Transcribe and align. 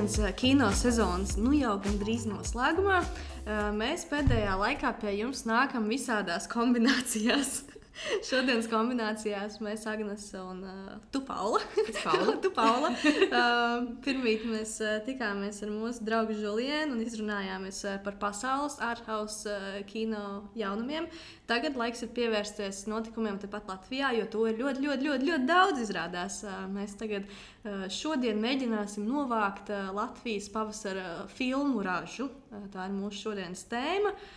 šodienas 0.00 0.18
eh, 0.18 0.32
kino 0.36 0.72
sezonas 0.72 1.36
nu 1.36 1.52
jau 1.52 1.74
gandrīz 1.82 2.24
noslēgumā. 2.28 3.02
Eh, 3.44 3.68
Mēs 3.76 4.06
pēdējā 4.08 4.56
laikā 4.56 4.94
pie 5.00 5.12
jums 5.18 5.44
nākam 5.44 5.88
visādās 5.88 6.48
kombinācijās. 6.48 7.69
Šodienas 8.28 8.68
kombinācijās 8.70 9.58
mēs 9.64 9.84
Agnēs 9.90 10.26
un 10.40 10.62
uh, 10.66 10.94
tu 11.12 11.22
Paula. 11.26 11.60
Paula. 12.00 12.34
tu 12.44 12.50
Paula. 12.54 12.90
Uh, 12.94 13.90
Pirmīt 14.04 14.46
mēs 14.48 14.76
uh, 14.84 14.98
tikāmies 15.06 15.60
ar 15.64 15.72
mūsu 15.74 16.04
draugu 16.06 16.36
Julienu 16.38 16.96
un 16.96 17.04
izrunājāmies 17.04 17.82
uh, 17.86 17.98
par 18.04 18.16
pasaules 18.22 18.78
ārhausa 18.84 19.56
uh, 19.56 19.78
kino 19.90 20.24
jaunumiem. 20.58 21.08
Tagad 21.50 21.78
laiks 21.78 22.04
ir 22.06 22.12
pievērsties 22.16 22.84
notikumiem 22.90 23.40
tepat 23.42 23.70
Latvijā, 23.70 24.12
jo 24.18 24.26
to 24.32 24.46
ir 24.48 24.60
ļoti, 24.60 24.84
ļoti, 24.86 25.08
ļoti, 25.08 25.30
ļoti 25.32 25.48
daudz 25.50 25.84
izrādās. 25.84 26.42
Uh, 26.46 26.66
mēs 26.72 26.96
tagad 27.00 27.28
uh, 27.28 27.86
šodien 27.92 28.40
mēģināsim 28.42 29.08
novākt 29.08 29.72
uh, 29.74 29.90
Latvijas 29.96 30.50
pavasara 30.54 31.26
filmu 31.36 31.84
ražu. 31.86 32.30
Uh, 32.50 32.68
tā 32.72 32.88
ir 32.88 32.96
mūsu 32.96 33.26
šodienas 33.28 33.66
tēma. 33.70 34.14
Uh, 34.14 34.36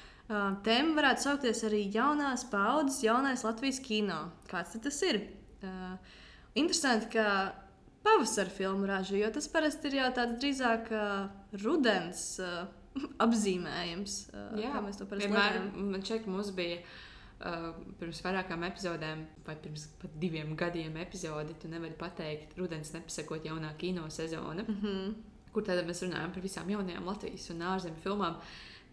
Tēma 0.65 0.95
varētu 0.97 1.25
saukties 1.27 1.63
arī 1.67 1.83
jaunās 1.93 2.45
paudzes, 2.51 3.01
jaunais 3.05 3.43
Latvijas 3.45 3.79
kino. 3.83 4.19
Kāds 4.49 4.77
tas 4.83 5.01
ir? 5.07 5.21
Uh, 5.63 5.95
interesanti, 6.59 7.09
ka 7.15 7.53
pavasara 8.03 8.49
filmu 8.49 8.87
ražu, 8.89 9.17
jo 9.19 9.29
tas 9.33 9.47
parasti 9.51 9.89
ir 9.91 9.99
jau 10.01 10.11
tāds 10.17 10.37
drīzāk 10.41 10.91
uh, 10.91 11.27
rudens 11.63 12.25
uh, 12.43 12.65
apzīmējums. 13.25 14.19
Uh, 14.33 14.61
Jā, 14.61 14.75
kā 14.75 14.83
mēs 14.85 14.99
to 14.99 15.09
parasti 15.09 15.29
vienmēr 15.29 15.59
man 15.79 16.05
ka 16.05 16.23
mums 16.27 16.53
bija. 16.55 16.83
Uh, 17.43 17.73
pirms 17.99 18.21
vairākām 18.23 18.61
epizodēm, 18.69 19.25
vai 19.43 19.57
pirms 19.59 19.89
pat 19.99 20.13
diviem 20.21 20.53
gadiem, 20.55 20.93
epizodi, 21.01 21.55
tu 21.59 21.67
nevari 21.67 21.95
pateikt, 21.99 22.53
rudens 22.55 22.93
nepasakot 22.93 23.43
jaunā 23.43 23.73
kino 23.77 24.05
sezona, 24.09 24.63
Mm 24.63 24.77
-hmm. 24.81 25.13
kur 25.51 25.63
tad 25.63 25.83
mēs 25.85 26.03
runājam 26.05 26.31
par 26.33 26.43
visām 26.43 26.69
jaunajām 26.69 27.05
Latvijas 27.05 27.49
un 27.49 27.59
ārzemju 27.59 27.99
filmām. 28.03 28.37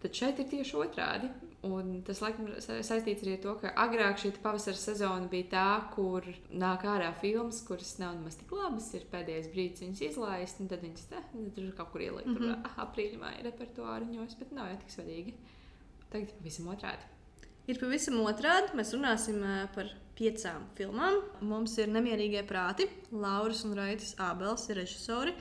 Tad 0.01 0.13
šeit 0.17 0.39
ir 0.39 0.45
tieši 0.49 0.73
otrādi. 0.81 1.29
Un 1.63 2.01
tas 2.01 2.19
laikam 2.23 2.47
sa- 2.59 2.79
saistīts 2.81 3.21
arī 3.21 3.33
ar 3.37 3.41
to, 3.43 3.51
ka 3.61 3.69
agrāk 3.77 4.17
šī 4.17 4.31
pavasara 4.41 4.75
sezona 4.81 5.27
bija 5.29 5.43
tā, 5.51 5.65
kur 5.93 6.21
nāk 6.51 6.81
ārā 6.89 7.11
filmas, 7.21 7.61
kuras 7.67 7.99
nav 7.99 8.15
nemaz 8.15 8.35
tik 8.39 8.49
labas. 8.51 8.87
Ir 8.97 9.05
pēdējais 9.11 9.51
brīdis 9.53 9.83
viņas 9.83 10.01
izlaist, 10.09 10.59
un 10.59 10.67
tad 10.67 10.81
viņas 10.81 11.05
te, 11.11 11.21
tur 11.55 11.71
kaut 11.77 11.91
kur 11.91 12.01
ielikt. 12.01 12.25
Mm 12.25 12.33
Mhm. 12.33 12.43
-hmm. 12.49 12.75
Aprīļa 12.77 13.19
maija 13.19 13.43
repertuāriņos, 13.51 14.39
bet 14.39 14.51
nav 14.51 14.69
jau 14.71 14.77
tik 14.77 14.89
svarīgi. 14.97 15.33
Tagad 16.11 16.27
ir 16.29 16.35
pavisam 16.39 16.65
otrādi. 16.67 17.05
Ir 17.67 17.77
pavisam 17.79 18.15
otrādi. 18.25 18.73
Mēs 18.73 18.93
runāsim 18.97 19.43
ā, 19.43 19.67
par 19.75 19.85
piecām 20.17 20.63
filmām. 20.75 21.21
Mums 21.41 21.77
ir 21.77 21.87
nemierīgie 21.87 22.43
prāti. 22.47 22.89
Lauris 23.11 23.63
un 23.65 23.75
Raitas 23.75 24.15
Ābels 24.15 24.67
ir 24.69 24.77
režisori. 24.77 25.33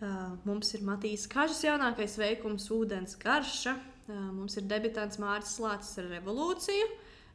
Ā, 0.00 0.38
Mums 0.44 0.74
ir 0.74 0.80
Matīs 0.82 1.26
Kažas 1.26 1.62
jaunākais 1.64 2.16
veikums, 2.16 2.70
Ūdens 2.70 3.16
garša. 3.18 3.76
Ā, 4.06 4.16
Mums 4.30 4.54
ir 4.60 4.66
debitants 4.70 5.18
Mārcis 5.18 5.58
Lācis 5.62 5.98
ar 6.02 6.10
revolūciju. 6.14 6.90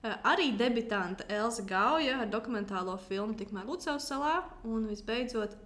Ā, 0.05 0.13
Arī 0.31 0.51
debitanta 0.59 1.27
Elza 1.27 1.65
Gauja 1.67 2.21
ar 2.23 2.31
dokumentālo 2.31 2.95
filmu 3.09 3.35
Tikmēr 3.39 3.67
Lucavas 3.67 4.07
salā. 4.07 4.37
Un 4.63 4.87
visbeidzot, 4.91 5.57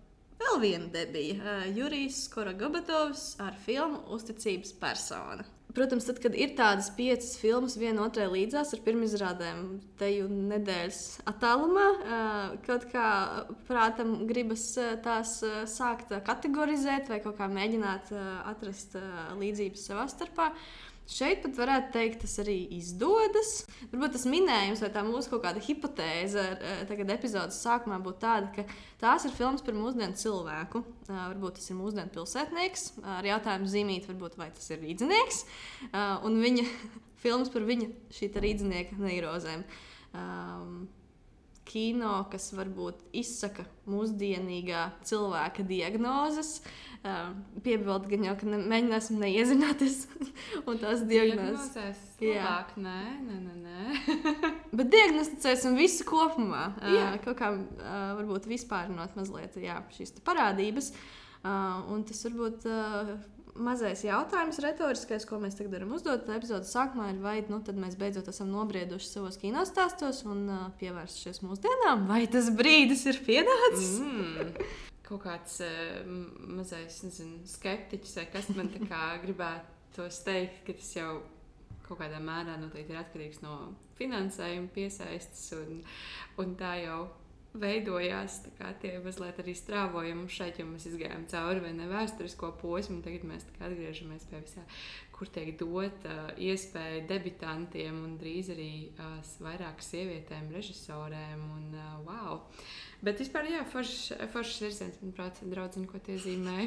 vēl 0.41 0.61
viena 0.63 0.89
debija 0.95 1.37
ā, 1.41 1.59
Jurijs 1.75 2.23
Skoragobatovs 2.29 3.35
ar 3.43 3.53
filmu 3.67 4.01
Uzticības 4.15 4.73
persona. 4.81 5.45
Protams, 5.75 6.05
tad, 6.07 6.21
kad 6.23 6.35
ir 6.39 6.53
tādas 6.55 6.87
piecas 6.95 7.33
filmas, 7.35 7.73
viena 7.75 8.05
otrai 8.05 8.29
līdzās 8.31 8.69
ar 8.71 8.79
pirmizrādēm, 8.85 9.63
te 9.99 10.07
jau 10.07 10.29
nedēļas 10.31 10.99
attālumā, 11.27 11.83
kaut 12.63 12.85
kā 12.93 13.09
prātam 13.67 14.21
gribas 14.29 14.69
tās 15.03 15.41
sākt 15.73 16.15
kategorizēt 16.29 17.11
vai 17.11 17.19
kaut 17.25 17.35
kā 17.41 17.49
mēģināt 17.51 18.13
atrast 18.47 18.95
līdzības 19.41 19.83
savā 19.91 20.07
starpā. 20.15 20.47
Šeit 21.05 21.43
pat 21.43 21.53
varētu 21.59 21.91
teikt, 21.93 22.23
tas 22.23 22.33
arī 22.41 22.55
izdodas. 22.79 23.51
Varbūt 23.91 24.15
tas 24.15 24.25
minējums 24.29 24.81
vai 24.81 24.89
tā 24.95 25.03
mūsu 25.05 25.29
kaut 25.29 25.43
kāda 25.43 25.61
hipotēze 25.61 26.41
ā, 26.41 26.73
tagad 26.89 27.13
epizodes 27.13 27.59
sākumā 27.61 27.99
būtu 28.01 28.23
tāda, 28.23 28.49
ka 28.55 28.65
tās 29.03 29.27
ir 29.27 29.35
filmas 29.37 29.61
par 29.65 29.77
mūsdienu 29.77 30.17
cilvēku. 30.17 30.81
Ā, 31.05 31.27
Varbūt 31.35 31.59
tas 31.59 31.69
ir 31.69 31.77
mūsdienu 31.77 32.09
pilsētnieks, 32.15 32.87
ar 33.19 33.29
jautājumu 33.29 33.69
zīmīt, 33.69 34.09
varbūt 34.09 34.39
vai 34.41 34.49
tas 34.57 34.65
ir 34.73 34.81
rīznieks. 34.81 35.43
Un 36.25 36.41
viņa 36.41 36.65
filmas 37.23 37.53
par 37.53 37.69
viņa 37.69 37.91
šī 38.17 38.33
rīznieka 38.41 38.97
neirozēm. 39.05 39.65
Kino, 41.65 42.13
kas 42.31 42.51
varbūt 42.55 43.01
izsaka 43.17 43.65
mūsdienīgā 43.89 44.83
cilvēka 45.07 45.65
diagnozes. 45.67 46.59
Uh, 47.05 47.33
Piebildu 47.65 48.09
gan 48.09 48.23
jau, 48.25 48.35
ka 48.39 48.47
ne, 48.49 48.59
mēģināsim 48.69 49.19
neiezināties 49.21 49.97
un 50.69 50.79
tās 50.81 51.03
diagnozes. 51.09 51.73
Diagnozēs 51.75 52.05
labāk, 52.21 52.73
nē, 52.81 53.01
nē, 53.25 53.41
nē. 53.43 53.57
nē. 53.65 53.75
Bet 54.77 54.89
diagnosticēsim 54.93 55.77
visu 55.77 56.07
kopumā. 56.09 56.69
Uh, 56.79 56.95
Jā. 56.97 57.11
kaut 57.25 57.37
kā 57.41 57.51
uh, 57.53 57.93
varbūt 58.21 58.49
vispārinot 58.49 59.17
mazliet 59.19 59.57
jā, 59.61 59.81
šīs 59.97 60.17
parādības. 60.25 60.93
Uh, 61.45 61.83
un 61.93 62.01
tas 62.09 62.23
varbūt 62.25 62.65
uh, 62.69 63.15
mazais 63.55 64.03
jautājums, 64.05 64.59
retoriskais, 64.63 65.25
ko 65.27 65.39
mēs 65.41 65.57
tagad 65.57 65.77
varam 65.77 65.93
uzdot 65.95 66.27
epizodes 66.35 66.73
sākumā, 66.75 67.09
ir, 67.13 67.19
vai 67.23 67.35
nu, 67.49 67.61
mēs 67.81 67.97
beidzot 67.99 68.27
esam 68.31 68.51
nobrieduši 68.53 69.09
savos 69.09 69.39
kinostāstos 69.41 70.23
un 70.27 70.43
uh, 70.49 70.65
pievērsušies 70.79 71.41
mūsdienām, 71.45 72.07
vai 72.09 72.25
tas 72.31 72.51
brīdis 72.55 73.05
ir 73.11 73.21
pienācis? 73.25 73.95
Mm. 74.03 74.51
Kaut 75.05 75.23
kāds 75.23 75.59
uh, 75.63 76.01
mazais 76.57 76.99
nezinu, 77.05 77.43
skeptiķis, 77.49 78.17
kas 78.33 78.51
man 78.57 78.71
tā 78.73 78.83
kā 78.89 79.07
gribētu 79.25 80.09
teikt, 80.25 80.63
ka 80.67 80.75
tas 80.75 80.91
jau 80.97 81.11
kaut 81.85 82.01
kādā 82.01 82.19
mērā 82.19 82.57
noteikti 82.59 82.95
ir 82.95 83.01
atkarīgs 83.03 83.43
no 83.45 83.75
finansējuma, 83.99 84.71
piesaistes, 84.75 85.45
un, 85.55 85.83
un 86.41 86.57
tā 86.59 86.73
jau 86.81 87.05
veidojās 87.61 88.39
tie 88.81 88.93
mazliet 89.03 89.39
arī 89.41 89.55
strāvojumi. 89.57 90.27
Šeit 90.31 90.59
jau 90.59 90.67
mēs 90.69 90.87
izgājām 90.89 91.25
cauri 91.31 91.63
vai 91.63 91.73
ne 91.77 91.89
vēsturisko 91.91 92.51
posmu, 92.61 92.99
un 92.99 93.05
tagad 93.05 93.25
mēs 93.29 93.47
atgriežamies 93.59 94.27
pie 94.29 94.41
visā, 94.43 94.65
kur 95.15 95.29
tiek 95.31 95.53
dota 95.59 96.11
uh, 96.11 96.31
iespēja 96.41 97.05
debitantiem 97.07 98.01
un 98.03 98.17
drīz 98.19 98.51
arī 98.51 98.71
uh, 98.99 99.19
vairāk 99.43 99.83
sievietēm, 99.83 100.49
režisorēm. 100.55 101.45
Un, 101.55 101.69
uh, 101.77 101.93
wow. 102.03 102.41
Bet 103.05 103.19
vispār, 103.21 103.47
jā, 103.51 103.61
foršs 103.69 104.59
virziens, 104.63 104.97
manuprāt, 105.01 105.39
draudziņi, 105.45 105.87
ko 105.91 106.01
tie 106.03 106.17
zīmē. 106.19 106.57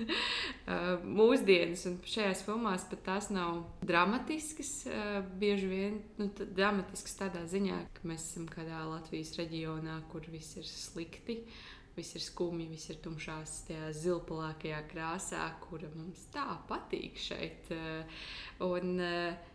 uh, 0.70 1.02
mūsdienas, 1.02 1.86
un 1.90 1.98
šajās 2.04 2.44
filmās 2.46 2.86
pat 2.90 3.02
tās 3.06 3.30
nav 3.34 3.64
dramatiskas. 3.86 4.72
Uh, 4.90 5.18
bieži 5.40 5.70
vien 5.70 5.98
nu, 6.20 6.28
dramatiskas 6.38 7.18
tādā 7.22 7.42
ziņā, 7.50 7.82
ka 7.96 8.06
mēs 8.10 8.30
esam 8.30 8.46
kādā 8.50 8.84
Latvijas 8.90 9.34
reģionā, 9.40 9.98
kur 10.12 10.26
viss 10.30 10.58
ir 10.60 10.68
slikti. 10.68 11.40
Viss 11.96 12.14
ir 12.16 12.22
skumji, 12.22 12.68
viss 12.70 12.92
ir 12.92 13.00
tumšās, 13.02 13.64
tajā 13.66 13.90
zilpalākajā 13.98 14.82
krāsā, 14.92 15.42
kura 15.64 15.90
mums 15.96 16.28
tā 16.32 16.46
patīk 16.68 17.18
šeit. 17.20 17.72
Uh, 17.74 18.20
Un, 18.60 18.98
uh, 19.00 19.50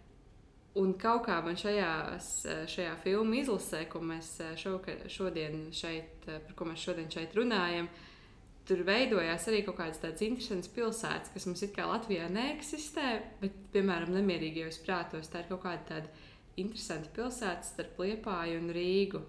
Un 0.75 0.91
kaut 0.99 1.21
kā 1.23 1.37
man 1.39 1.55
šajās, 1.55 2.25
šajā 2.67 2.97
filmu 2.99 3.37
izlasē, 3.39 3.85
ko 3.87 4.01
mēs 4.03 4.33
šovakar, 4.59 5.05
šodien 5.07 5.69
šeit, 5.71 6.25
par 6.27 6.51
ko 6.59 6.67
mēs 6.67 6.81
šodien 6.83 7.07
šeit 7.13 7.31
runājam, 7.37 7.87
tur 8.67 8.83
veidojās 8.83 9.47
arī 9.47 9.61
kaut 9.63 9.77
kādas 9.79 10.01
tādas 10.03 10.25
interesantas 10.27 10.73
pilsētas, 10.75 11.31
kas 11.31 11.47
mums 11.47 11.63
it 11.63 11.71
kā 11.77 11.85
Latvijā 11.87 12.27
neeksistē, 12.27 13.13
bet, 13.39 13.55
piemēram, 13.71 14.11
nemierīgajos 14.17 14.81
prātos 14.83 15.31
tā 15.31 15.45
ir 15.45 15.49
kaut 15.53 15.63
kāda 15.63 15.87
tāda 15.93 16.11
interesanta 16.59 17.13
pilsēta 17.15 17.69
starp 17.69 18.03
Liepāju 18.03 18.59
un 18.59 18.75
Rīgu. 18.75 19.23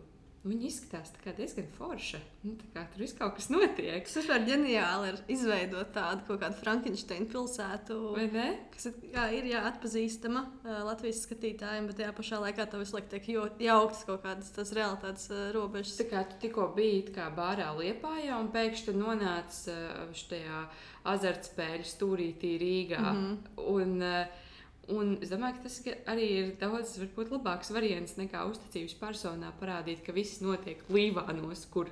Viņa 0.47 0.69
izskatās 0.69 1.11
diezgan 1.37 1.67
forša. 1.75 2.21
Nu, 2.47 2.55
kā 2.75 2.85
tur 2.93 3.03
viss 3.03 3.17
kaut 3.19 3.35
kas 3.39 3.49
notiek. 3.51 4.05
Tas 4.07 4.15
vispār 4.21 4.45
ģeniāli 4.47 5.09
ir 5.11 5.19
izveidot 5.35 5.91
tādu 5.95 6.23
kaut 6.29 6.43
kādu 6.45 6.61
Frankensteina 6.61 7.27
pilsētu. 7.33 7.97
Vai 8.15 8.29
ne? 8.31 8.47
kas 8.75 8.87
ir, 8.91 9.01
jā, 9.11 9.25
ir 9.35 9.49
jā, 9.51 9.65
atpazīstama 9.73 10.45
uh, 10.47 10.79
Latvijas 10.87 11.25
skatītājiem, 11.27 11.91
bet 11.91 11.99
tajā 12.01 12.15
pašā 12.15 12.41
laikā 12.45 12.69
tev 12.71 12.85
visu 12.85 12.95
laiku 12.95 13.11
tiek 13.17 13.29
jauktas 13.67 14.07
kaut 14.07 14.23
kādas 14.23 14.73
realitātes 14.79 15.29
uh, 15.33 15.49
robežas. 15.57 15.99
Tā 15.99 16.09
kā 16.13 16.23
tu 16.31 16.39
tikko 16.47 16.71
biji 16.79 17.11
bārā 17.37 17.73
liepājā 17.81 18.39
un 18.39 18.53
pēkšņi 18.55 18.91
tu 18.91 18.99
nonāc 19.01 19.61
uh, 19.73 20.17
šajā 20.23 20.65
azartspēļu 21.11 21.91
stūrītī 21.91 22.57
Rīgā. 22.63 23.03
Mm. 23.03 23.23
-hmm. 23.27 23.71
un, 23.75 24.03
uh, 24.03 24.45
un 24.93 25.17
es 25.23 25.33
domāju, 25.33 25.59
ka 25.59 25.67
tas 25.67 25.79
arī 26.13 26.27
ir 26.41 26.51
daudz 26.61 26.97
varbūt, 27.01 27.33
labāks 27.35 27.73
variants 27.75 28.17
nekā 28.21 28.45
uzticības 28.51 28.97
personā 29.01 29.53
parādīt, 29.61 30.05
ka 30.07 30.15
viss 30.17 30.43
notiek 30.45 30.83
Līvānos, 30.93 31.67
kur 31.73 31.91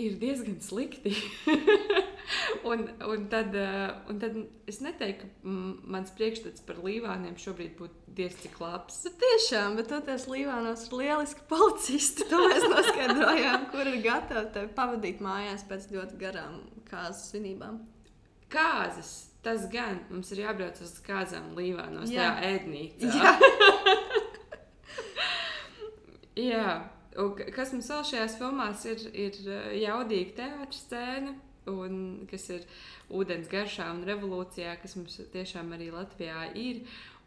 ir 0.00 0.16
diezgan 0.20 0.60
slikti. 0.64 1.14
un, 2.70 2.86
un, 3.06 3.26
tad, 3.32 3.56
uh, 3.58 3.90
un 4.10 4.20
tad 4.22 4.38
es 4.70 4.80
neteiktu, 4.84 5.28
ka 5.28 5.56
mans 5.94 6.12
priekšstats 6.16 6.64
par 6.66 6.80
Līvāniem 6.84 7.36
šobrīd 7.40 7.74
būtu 7.80 8.14
diezgan 8.16 8.56
labs. 8.62 9.02
Nu, 9.06 9.12
tiešām, 9.24 9.76
bet 9.80 9.90
toties 9.92 10.28
Līvānos 10.30 10.86
ir 10.88 10.96
lieliski 11.02 11.44
policisti. 11.50 12.28
To 12.30 12.40
mēs 12.46 12.68
noskaidrojām, 12.72 13.68
kur 13.74 13.90
ir 13.90 14.00
gatavi 14.04 14.70
pavadīt 14.76 15.20
mājās 15.24 15.66
pēc 15.68 15.90
ļoti 15.96 16.22
garām 16.22 16.62
kāzu 16.88 17.28
svinībām. 17.32 17.82
kāzas. 18.52 19.31
Tas 19.42 19.64
gan 19.72 19.96
mums 20.10 20.30
ir 20.34 20.38
jābrauc 20.44 20.76
uz 20.84 20.92
kāzām 21.02 21.44
līvānos, 21.58 22.10
Jā. 22.12 22.18
tajā 22.30 22.42
ēdnīcā. 22.54 23.06
Jā. 23.18 23.30
Jā. 26.52 26.68
Un 27.20 27.34
kas 27.52 27.74
mums 27.74 27.90
vēl 27.92 28.04
šajās 28.08 28.38
filmās 28.40 28.84
ir, 28.88 29.02
ir 29.12 29.34
uh, 29.44 29.56
jaudīga 29.76 30.32
teātris 30.38 30.86
scēna, 30.86 31.34
un 31.68 31.92
kas 32.30 32.46
ir 32.54 32.62
ūdens 33.12 33.50
garšā 33.52 33.90
un 33.92 34.00
revolūcijā, 34.08 34.70
kas 34.80 34.96
mums 34.96 35.18
tiešām 35.34 35.74
arī 35.76 35.90
Latvijā 35.92 36.46
ir. 36.56 36.76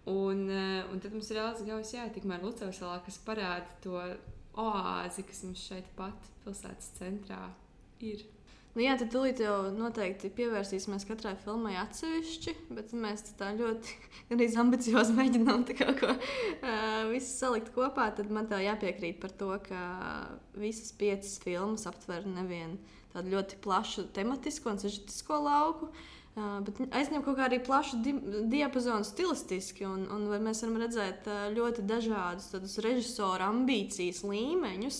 Un, 0.09 0.47
uh, 0.50 0.89
un 0.94 0.97
tad 1.03 1.13
mums 1.13 1.29
ir 1.33 1.38
Elza 1.41 1.65
Gauss, 1.67 1.94
jā, 1.94 2.07
tikmēr 2.15 2.41
Lucavsalā, 2.45 2.97
kas 3.06 3.17
parāda 3.25 3.69
to 3.83 3.97
oāzi, 4.62 5.25
kas 5.27 5.44
mums 5.45 5.62
šeit 5.67 5.88
pat 5.97 6.17
pilsētas 6.45 6.89
centrā 6.97 7.44
ir. 8.06 8.19
Nu, 8.75 8.83
jā, 8.83 8.98
tad 9.00 9.07
tūlīt 9.13 9.39
jau 9.39 9.69
noteikti 9.72 10.27
pievērsīsimies 10.36 11.06
katrai 11.07 11.31
filmai 11.39 11.77
atsevišķi, 11.80 12.54
bet 12.75 12.89
mēs 13.00 13.22
tā 13.39 13.54
ļoti 13.56 13.94
arī 14.36 14.48
ambiciozi 14.60 15.16
mēģinām 15.16 15.63
kā 15.80 15.94
ko, 15.95 16.10
uh, 16.12 17.06
visu 17.07 17.30
salikt 17.30 17.72
kopā. 17.75 18.10
Tad 18.18 18.33
man 18.36 18.50
tā 18.51 18.60
jāpiekrīt 18.66 19.22
par 19.22 19.31
to, 19.39 19.54
ka 19.63 19.80
visas 20.60 20.92
piecas 21.00 21.38
filmas 21.39 21.88
aptver 21.88 22.27
nevienu 22.27 22.75
tādu 23.13 23.31
ļoti 23.38 23.62
plašu 23.63 24.10
tematisko 24.18 24.74
un 24.74 24.81
sažetisko 24.83 25.39
lauku. 25.45 25.88
Uh, 26.36 26.60
bet 26.68 26.81
aizņem 26.92 27.24
kaut 27.24 27.38
kā 27.39 27.45
arī 27.48 27.62
plašu 27.63 28.01
di 28.04 28.12
diapazonu 28.51 29.07
stilistiski, 29.07 29.88
un, 29.88 30.04
un 30.12 30.27
mēs 30.44 30.66
varam 30.66 30.81
redzēt 30.83 31.31
uh, 31.31 31.45
ļoti 31.56 31.88
dažādus 31.88 32.75
režisoru 32.83 33.48
ambīcijas 33.48 34.19
līmeņus. 34.27 35.00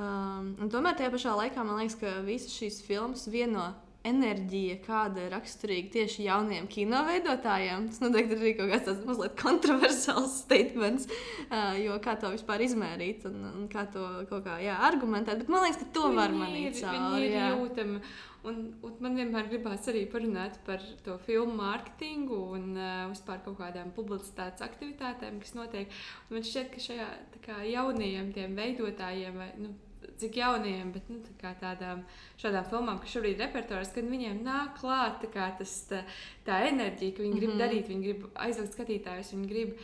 Um, 0.00 0.54
tomēr 0.72 0.96
tajā 0.96 1.12
pašā 1.12 1.36
laikā 1.36 1.60
man 1.66 1.76
liekas, 1.82 1.98
ka 2.00 2.18
visas 2.24 2.54
šīs 2.56 2.78
filmas 2.86 3.26
vieno 3.28 3.68
enerģija, 4.08 4.78
kāda 4.86 5.26
ir 5.26 5.34
raksturīga 5.34 5.90
tieši 5.92 6.22
jauniem 6.24 6.64
kino 6.72 7.02
veidotājiem. 7.04 7.90
Tas 7.90 8.00
noteikti 8.00 8.38
ir 8.38 8.54
kaut 8.56 8.70
kāds 8.72 8.86
tāds 8.86 9.02
mazliet 9.04 9.34
kontroversāls 9.36 10.38
statements, 10.40 11.04
uh, 11.50 11.74
jo 11.76 11.98
kā 12.00 12.14
to 12.22 12.30
vispār 12.32 12.64
izmērīt 12.64 13.26
un, 13.28 13.42
un 13.50 13.66
kā 13.68 13.84
to 13.92 14.06
kaut 14.30 14.46
kā 14.46 14.56
jā, 14.64 14.78
argumentēt. 14.88 15.42
Bet 15.42 15.52
man 15.52 15.66
liekas, 15.66 15.82
ka 15.82 15.90
to 15.98 16.06
var 16.16 16.32
Viņi 16.32 16.40
manīt 16.40 16.80
ir- 16.80 16.86
cauri. 16.86 17.28
Jūtami. 17.36 18.00
Un, 18.48 18.62
un 18.88 18.96
man 19.04 19.20
vienmēr 19.20 19.50
gribās 19.52 19.84
arī 19.92 20.06
parunāt 20.08 20.56
par 20.64 20.80
to 21.04 21.18
filmu 21.26 21.58
mārketingu 21.60 22.40
un 22.56 22.70
uh, 22.72 23.02
vispār 23.12 23.44
kaut 23.44 23.58
kādām 23.60 23.92
publicitātes 23.92 24.64
aktivitātēm, 24.64 25.42
kas 25.44 25.52
notiek. 25.58 25.92
Un 26.30 26.38
man 26.38 26.48
šķiet, 26.48 26.72
ka 26.72 26.80
šajā 26.88 27.10
kā, 27.44 27.60
jaunajiem 27.68 28.32
veidotājiem, 28.56 29.36
vai, 29.44 29.52
nu, 29.60 29.74
cik 30.20 30.36
jauniem, 30.36 30.92
bet 30.92 31.08
nu, 31.12 31.18
tā 31.40 31.54
tādām 31.60 32.04
šādām 32.40 32.64
filmām, 32.70 33.00
kas 33.00 33.14
šobrīd 33.14 33.38
ir 33.38 33.44
repertuārs, 33.46 33.92
kad 33.94 34.04
viņiem 34.04 34.42
nāk 34.44 34.78
klāt 34.80 35.24
tā, 35.34 35.50
tas, 35.58 35.74
tā, 35.90 36.04
tā 36.46 36.60
enerģija, 36.68 37.16
ka 37.16 37.22
viņi 37.22 37.38
grib 37.40 37.50
mm 37.50 37.56
Mhm. 37.56 37.60
-hmm. 37.60 37.66
darīt, 37.66 37.88
viņi 37.88 38.02
grib 38.02 38.30
aizvest 38.34 38.74
skatītājus, 38.78 39.32
viņi 39.34 39.48
grib 39.48 39.78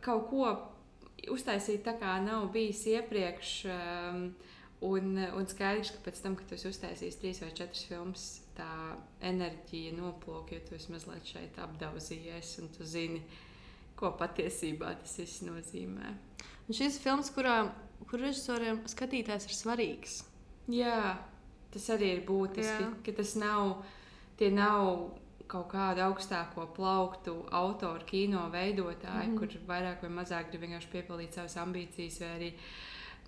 kaut 0.00 0.30
ko 0.30 0.70
uztaisīt 1.30 1.82
tā, 1.84 1.98
kā 2.00 2.20
nav 2.24 2.52
bijis 2.52 2.86
iepriekš. 2.86 3.64
Um, 3.66 4.34
Un, 4.82 5.18
un 5.36 5.44
skaidrs, 5.46 5.90
ka 5.90 5.98
pēc 6.06 6.22
tam, 6.22 6.34
kad 6.36 6.46
tu 6.48 6.54
esi 6.54 6.68
uztaisījis 6.68 7.18
trīs 7.20 7.40
vai 7.42 7.50
četras 7.52 7.82
filmas, 7.84 8.40
tā 8.56 8.96
enerģija 9.20 9.92
noplūk, 9.92 10.52
jo 10.54 10.60
tu 10.68 10.74
esi 10.74 10.92
mazliet 10.92 11.26
šeit 11.28 11.58
apdauzījies 11.58 12.58
un 12.62 12.68
tu 12.68 12.84
zini, 12.84 13.20
ko 13.94 14.10
patiesībā 14.16 14.94
tas 15.02 15.18
viss 15.18 15.42
nozīmē. 15.42 16.14
Un 16.66 16.74
šīs 16.78 16.96
filmas, 16.98 17.28
kurā, 17.30 17.74
kur 18.08 18.22
režisoriem 18.24 18.82
skatītājs 18.90 19.48
ir 19.48 19.56
svarīgs. 19.56 20.20
Jā, 20.70 21.16
tas 21.74 21.88
arī 21.94 22.14
ir 22.16 22.22
būtiski, 22.28 22.86
Jā. 22.86 22.92
ka 23.06 23.14
tas 23.16 23.34
nav, 23.38 23.80
tie 24.38 24.50
nav 24.54 25.10
kaut 25.50 25.70
kādu 25.72 26.04
augstāko 26.04 26.68
plauktu 26.76 27.34
autoru, 27.56 28.04
kino 28.06 28.44
veidotāji, 28.52 29.28
mm. 29.28 29.34
-hmm. 29.34 29.38
kur 29.38 29.72
vairāk 29.72 30.02
vai 30.02 30.10
mazāk 30.20 30.50
grib 30.50 30.66
vienkārši 30.66 30.92
piepildīt 30.92 31.34
savas 31.34 31.56
ambīcijas, 31.56 32.20
vai 32.20 32.30
arī 32.36 32.50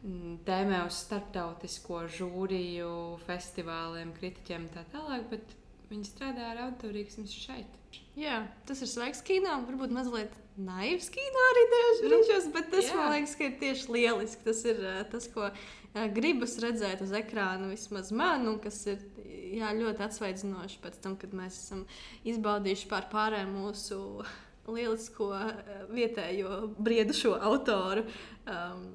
mm, 0.05 0.37
tēmē 0.47 0.85
uz 0.87 1.01
starptautisko 1.07 2.05
žūriju, 2.19 2.93
festivāliem, 3.27 4.15
kritiķiem 4.19 4.69
un 4.69 4.71
tā 4.77 4.85
tālāk, 4.95 5.29
bet 5.31 5.57
viņi 5.93 6.09
strādā 6.09 6.53
ar 6.53 6.65
autorīgsmu 6.69 7.27
šeit. 7.31 7.79
Jā, 8.17 8.43
tas 8.69 8.81
ir 8.85 8.91
svaigs 8.91 9.23
kino, 9.25 9.55
varbūt 9.67 9.93
mazliet 9.95 10.35
naivs 10.61 11.09
kino 11.13 11.45
arī 11.51 11.63
dažos 11.73 12.03
brīžos, 12.05 12.49
bet 12.53 12.69
tas 12.73 12.89
jā. 12.91 12.97
man 12.99 13.15
liekas, 13.15 13.35
ka 13.39 13.47
ir 13.47 13.55
tieši 13.61 13.95
lieliski. 13.95 14.45
Tas 14.49 14.61
ir 14.69 14.83
uh, 14.85 15.01
tas, 15.13 15.29
ko 15.33 15.47
uh, 15.49 16.07
gribas 16.13 16.59
redzēt 16.63 17.05
uz 17.05 17.13
ekrāna, 17.17 17.71
vismaz 17.73 18.13
man, 18.17 18.45
un 18.51 18.59
kas 18.63 18.83
ir 18.93 19.01
jā, 19.57 19.73
ļoti 19.79 20.07
atsvaidzinoši 20.07 20.81
pēc 20.85 21.01
tam, 21.05 21.17
kad 21.21 21.33
mēs 21.37 21.59
esam 21.65 21.85
izbaudījuši 22.29 22.89
pār 22.93 23.09
pārējiem 23.13 23.57
mūsu 23.57 24.01
lielisko 24.77 25.31
uh, 25.37 25.53
vietējo 25.93 26.63
briedušo 26.81 27.37
autoru 27.41 28.05
um, 28.45 28.87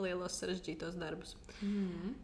lielos 0.00 0.40
sarežģītos 0.40 0.96
darbus. 1.00 1.36
Mm. 1.60 2.16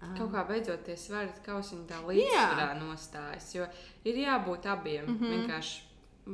Um, 0.00 0.14
Kaut 0.16 0.30
kā 0.32 0.46
beidzot 0.48 0.86
tie 0.86 0.96
svari 0.96 1.32
kausiņi 1.44 1.84
tā 1.90 1.98
līdzsvarā 2.06 2.70
nostājas, 2.78 3.50
jo 3.52 3.66
ir 4.08 4.22
jābūt 4.22 4.66
abiem. 4.66 5.04
Mm. 5.04 5.18
-hmm. 5.18 5.34
Vienkārši 5.34 5.82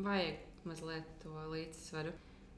vajag 0.07 0.37
mazliet 0.65 1.09
to 1.23 1.35
līdzsvaru. 1.51 2.13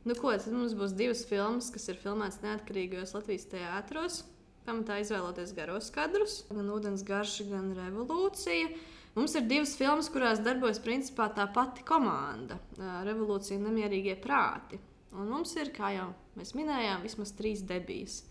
Nu, 0.05 0.15
ko, 0.15 0.33
tad 0.33 0.53
mums 0.53 0.73
būs 0.73 0.95
divas 0.97 1.25
filmas, 1.29 1.71
kas 1.71 1.89
ir 1.89 1.97
filmētas 1.97 2.43
neatkarīgajos 2.43 3.15
Latvijas 3.15 3.49
teātros. 3.51 4.25
Pamatā 4.67 5.01
izvēloties 5.01 5.55
garos 5.57 5.91
kadrus, 5.91 6.45
gan 6.51 6.69
ūdens 6.69 7.05
garša, 7.05 7.45
gan 7.49 7.73
revolūcija. 7.77 8.69
Mums 9.15 9.35
ir 9.35 9.49
divas 9.49 9.73
filmas, 9.77 10.11
kurās 10.13 10.43
darbojas 10.45 10.79
principā 10.79 11.29
tā 11.35 11.49
pati 11.53 11.83
komanda- 11.83 12.59
revolūcija 13.09 13.59
un 13.59 13.65
nemierīgie 13.65 14.21
prāti. 14.21 14.79
Un 15.13 15.29
mums 15.29 15.57
ir, 15.57 15.73
kā 15.73 15.95
jau 15.97 16.13
mēs 16.37 16.55
minējām, 16.55 17.03
vismaz 17.03 17.33
trīs 17.33 17.65
debijas. 17.65 18.23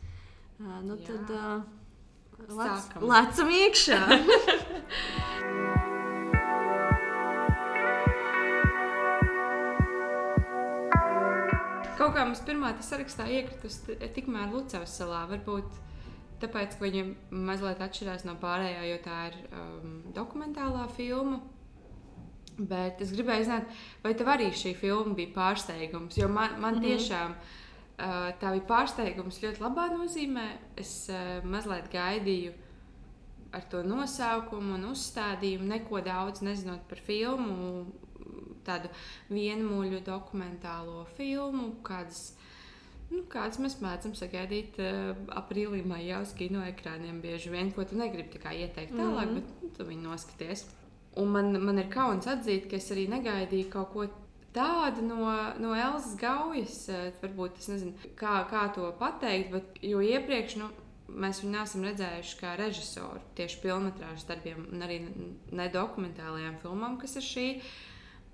Nu, 0.60 0.96
Jā. 0.96 1.06
tad 1.06 1.66
Sākam. 2.38 3.02
lecam 3.10 3.50
iekšā. 3.50 3.98
Kaut 11.98 12.14
kā 12.14 12.24
mums 12.28 12.42
pirmā 12.46 12.70
tas 12.78 12.90
sarakstā 12.92 13.26
iekritusi 13.34 13.96
tikmēr 14.14 14.52
Lucavas 14.54 14.94
salā. 15.00 15.24
Varbūt 15.32 15.80
tāpēc, 16.44 16.76
ka 16.78 16.86
viņa 16.86 17.04
mazliet 17.48 17.82
atšķirās 17.82 18.26
no 18.28 18.36
pārējā, 18.42 18.84
jo 18.92 18.98
tā 19.06 19.22
ir 19.32 19.38
um, 19.58 19.96
dokumentālā 20.14 20.86
filma. 20.94 21.40
Bet 22.58 23.02
es 23.06 23.12
gribēju 23.14 23.48
zināt, 23.50 23.74
vai 24.06 24.14
tev 24.18 24.30
arī 24.34 24.52
šī 24.58 24.76
filma 24.78 25.18
bija 25.18 25.34
pārsteigums? 25.36 26.18
Jo 26.22 26.30
man, 26.30 26.56
man 26.62 26.78
Mhm. 26.78 26.86
tiešām 26.86 27.34
uh, 27.34 27.56
tā 27.98 28.52
bija 28.54 28.66
pārsteigums 28.70 29.40
ļoti 29.42 29.64
labā 29.64 29.88
nozīmē. 29.96 30.48
Es 30.78 31.08
uh, 31.10 31.40
mazliet 31.50 31.90
gaidīju 31.94 32.54
ar 33.58 33.64
to 33.72 33.82
nosaukumu 33.84 34.76
un 34.76 34.90
uzstādījumu, 34.92 35.66
neko 35.72 36.02
daudz 36.06 36.44
nezinot 36.46 36.84
par 36.90 37.00
filmu, 37.02 37.88
tādu 38.68 38.92
vienmuļu 39.32 40.02
dokumentālo 40.06 41.06
filmu, 41.16 41.70
kādas, 41.88 42.36
nu, 43.10 43.24
kādas 43.32 43.58
mēs 43.64 43.80
mēdzam 43.82 44.14
sagaidīt 44.20 44.78
uh, 44.84 45.16
aprīlī, 45.40 45.82
maijā 45.88 46.22
uz 46.22 46.36
kino 46.38 46.62
ekrāniem. 46.68 47.22
Bieži 47.24 47.50
vien, 47.54 47.72
ko 47.72 47.88
tu 47.88 47.98
negribi 47.98 48.38
ieteikt 48.38 48.94
tālāk, 48.94 49.26
Mhm. 49.26 49.34
mm 49.34 49.38
-hmm. 49.38 49.42
bet 49.42 49.64
nu, 49.64 49.70
tu 49.78 49.84
viņu 49.84 50.04
noskaties. 50.12 50.66
Un 51.18 51.28
man, 51.34 51.64
man 51.64 51.80
ir 51.80 51.90
kauns 51.90 52.28
atzīt, 52.28 52.70
ka 52.70 52.76
es 52.76 52.92
arī 52.92 53.08
negaidīju 53.10 53.70
kaut 53.70 53.94
ko 53.94 54.06
tādu 54.06 54.27
no, 55.06 55.30
no 55.62 55.76
Elzas 55.76 56.16
Gaujas. 56.20 56.84
Eh, 56.90 57.12
Varbūt 57.22 57.62
es 57.62 57.70
nezinu, 57.72 58.12
kā, 58.20 58.42
kā 58.50 58.68
to 58.76 58.90
pateikt, 59.00 59.52
bet 59.54 59.82
jo 59.86 60.02
iepriekš 60.04 60.58
nu, 60.62 60.70
mēs 61.08 61.42
viņu 61.44 61.54
neesam 61.54 61.86
redzējuši 61.88 62.40
kā 62.42 62.56
režisoru 62.60 63.22
tieši 63.38 63.62
filmas 63.64 64.26
darbiem, 64.28 64.66
un 64.74 64.84
arī 64.86 65.02
ne 65.08 65.68
dokumentālajām 65.74 66.58
filmām, 66.64 66.98
kas 67.02 67.16
ir 67.20 67.28
šī 67.28 67.46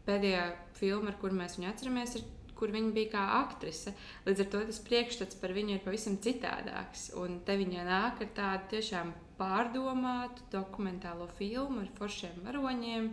pēdējā 0.08 0.48
filma, 0.80 1.12
ar 1.12 1.20
kuru 1.22 1.38
mēs 1.42 1.60
viņu 1.60 1.74
atceramies. 1.74 2.18
Ir, 2.20 2.32
Kur 2.54 2.70
viņa 2.70 2.92
bija 2.96 3.10
kā 3.16 3.22
aktrise. 3.42 3.92
Līdz 4.28 4.44
ar 4.44 4.48
to 4.54 4.60
tas 4.70 4.78
priekšstats 4.86 5.40
par 5.42 5.52
viņu 5.52 5.74
ir 5.74 5.80
pavisam 5.84 6.20
citādāks. 6.22 7.08
Un 7.20 7.40
te 7.44 7.58
viņa 7.60 7.82
nāk 7.88 8.22
ar 8.24 8.30
tādu 8.38 8.70
tiešām 8.76 9.10
pārdomātu 9.40 10.46
dokumentālo 10.54 11.28
filmu 11.40 11.82
ar 11.82 11.90
foršiem 11.98 12.44
varoņiem, 12.46 13.10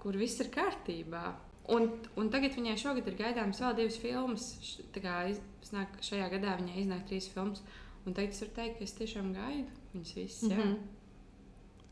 kur 0.00 0.18
viss 0.18 0.40
ir 0.42 0.50
kārtībā. 0.56 1.22
Un, 1.68 1.88
un 2.16 2.28
tagad 2.30 2.54
viņai 2.54 2.76
šogad 2.78 3.06
ir 3.10 3.16
gaidāmas 3.18 3.58
vēl 3.60 3.76
divas 3.76 3.96
filmas. 3.98 4.44
Tā 4.94 5.02
kā 5.02 5.14
iz- 5.30 5.40
Iznāk, 5.66 5.96
šajā 6.00 6.28
gadā 6.30 6.52
viņai 6.60 6.76
iznāk 6.84 7.08
trīs 7.08 7.26
filmas. 7.28 7.62
Un 8.06 8.14
tagad 8.14 8.30
es 8.30 8.40
varu 8.40 8.52
teikt, 8.54 8.76
ka 8.78 8.84
es 8.84 8.92
tiešām 8.94 9.32
gaidu 9.34 9.66
viņas 9.94 10.12
visas. 10.14 10.42
Mm 10.42 10.52
Mhm. 10.52 10.60
-hmm. 10.62 10.76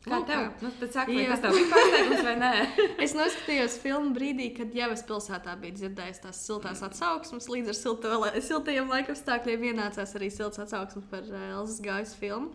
Kā 0.04 0.18
tev? 0.28 0.50
Nu, 0.62 0.70
tad 0.78 0.92
saka, 0.92 1.12
vai 1.12 1.24
Jā. 1.24 1.28
tas 1.30 1.40
tev 1.40 1.50
bija 1.56 1.68
pārsteigums 1.72 2.22
vai 2.24 2.34
nē? 2.36 2.50
Es 3.04 3.14
noskatījos 3.14 3.78
filmu 3.80 4.14
brīdī, 4.14 4.50
kad 4.56 4.74
jau 4.74 4.90
es 4.92 5.02
pilsētā 5.02 5.56
biju 5.60 5.72
dzirdējis 5.78 6.20
tās 6.20 6.42
siltās 6.46 6.82
atsauksmes. 6.82 7.48
Līdz 7.48 7.68
ar 7.68 7.74
silto, 7.74 8.40
siltajiem 8.40 8.88
laikapstākļiem 8.90 9.64
ienācās 9.72 10.14
arī 10.14 10.30
silts 10.30 10.58
atsauksmes 10.58 11.04
par 11.10 11.22
uh, 11.22 11.58
Elzas 11.58 11.80
Gājas 11.80 12.14
filmu. 12.14 12.50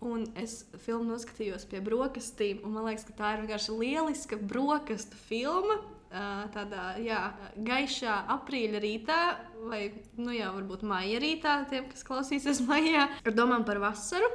Un 0.00 0.24
es 0.36 0.64
filmu 0.78 1.04
noskatījos 1.12 1.66
pie 1.68 1.80
brokastīm, 1.80 2.64
un 2.64 2.72
man 2.72 2.84
liekas, 2.86 3.04
ka 3.04 3.12
tā 3.12 3.34
ir 3.38 3.46
vienkārši 3.46 3.78
lieliska 3.78 4.36
brokastu 4.40 5.16
filma. 5.28 5.78
Tādā 6.08 6.94
jā, 7.04 7.18
gaišā 7.60 8.14
aprīļa 8.32 8.80
rītā, 8.80 9.16
vai 9.68 9.90
nu 10.16 10.32
jā, 10.32 10.48
varbūt 10.54 10.80
maija 10.88 11.18
rītā, 11.20 11.58
tiem, 11.68 11.84
kas 11.90 12.00
klausīsies 12.08 12.62
maijā, 12.64 13.02
ar 13.28 13.32
domām 13.36 13.66
par 13.68 13.76
vasaru, 13.82 14.30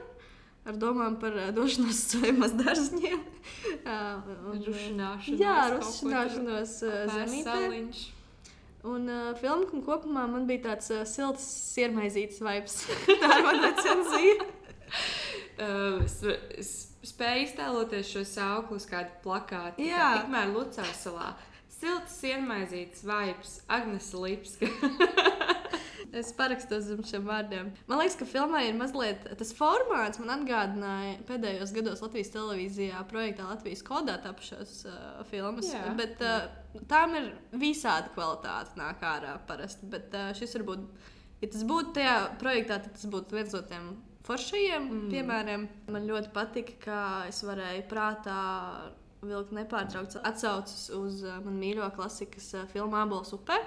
ar 0.70 0.78
domām 0.78 1.18
par 1.22 1.34
došanos 1.56 1.98
uz 1.98 2.04
saviem. 2.14 2.44
Rušināšanos. 4.68 5.42
Jā, 5.42 5.58
rušināšanos 5.74 6.78
zemītē. 7.10 7.58
Un 8.84 9.08
uh, 9.08 9.32
filmu 9.40 9.80
kopumā 9.86 10.26
man 10.28 10.44
bija 10.48 10.66
tāds 10.66 10.90
uh, 10.92 11.06
silts, 11.08 11.46
sirmaizīts 11.72 12.42
vibes. 12.44 12.82
tā 13.22 13.30
ir 13.38 13.46
mana 13.46 13.70
recenzija. 13.70 14.48
uh, 15.64 16.04
spēju 17.08 17.46
iztēloties 17.48 18.12
šo 18.12 18.26
sauklu 18.28 18.76
uz 18.82 18.86
kādu 18.90 19.16
plakātu. 19.24 19.86
Jā, 19.88 20.10
tikmēr 20.20 20.52
Lucas 20.52 20.92
salā. 21.00 21.32
Silts, 21.84 22.16
sienmaizīts 22.22 23.04
vibes, 23.04 23.58
Agnēs 23.72 24.14
Lipska. 24.16 24.70
Es 26.14 26.30
parakstos 26.38 26.84
zem 26.86 27.00
šiem 27.10 27.24
vārdiem. 27.26 27.72
Man 27.90 27.98
liekas, 27.98 28.16
ka 28.20 28.28
filmā 28.30 28.60
ir 28.68 28.76
mazliet 28.78 29.24
tas 29.40 29.50
formāts, 29.58 30.20
man 30.22 30.30
atgādināja 30.36 31.16
pēdējos 31.26 31.74
gados 31.74 32.04
Latvijas 32.06 32.30
televīzijā 32.36 33.00
projektā 33.10 33.48
Latvijas 33.50 33.82
kodā 33.88 34.20
tapušās 34.22 34.76
uh, 34.86 35.24
filmas. 35.32 35.72
Jā, 35.74 35.82
bet 35.98 36.22
uh, 36.22 36.46
tām 36.92 37.18
ir 37.18 37.32
visāda 37.58 38.14
kvalitāte 38.14 38.78
nāk 38.78 39.02
ārā 39.10 39.40
parasti. 39.50 39.90
Bet 39.90 40.14
uh, 40.14 40.30
šis 40.38 40.54
varbūt, 40.60 40.86
ja 41.42 41.50
tas 41.56 41.66
būtu 41.74 41.98
tajā 41.98 42.18
projektā, 42.44 42.78
tad 42.86 42.94
tas 42.94 43.10
būtu 43.10 43.40
viens 43.40 43.58
no 43.58 43.66
tiem 43.74 43.92
foršajiem 44.30 44.90
mm. 44.92 45.06
piemēriem. 45.16 45.70
Man 45.98 46.12
ļoti 46.14 46.30
patika, 46.36 46.78
ka 46.86 47.00
es 47.32 47.42
varēju 47.42 47.88
prātā 47.90 48.44
vilkt 49.30 49.54
nepārtraukts 49.56 50.20
atsaucas 50.24 50.90
uz 50.98 51.24
uh, 51.26 51.40
manu 51.46 51.60
mīļo 51.62 51.94
klasikas 51.96 52.52
uh, 52.58 52.68
filmu 52.74 53.00
Abols 53.00 53.34
upē 53.36 53.62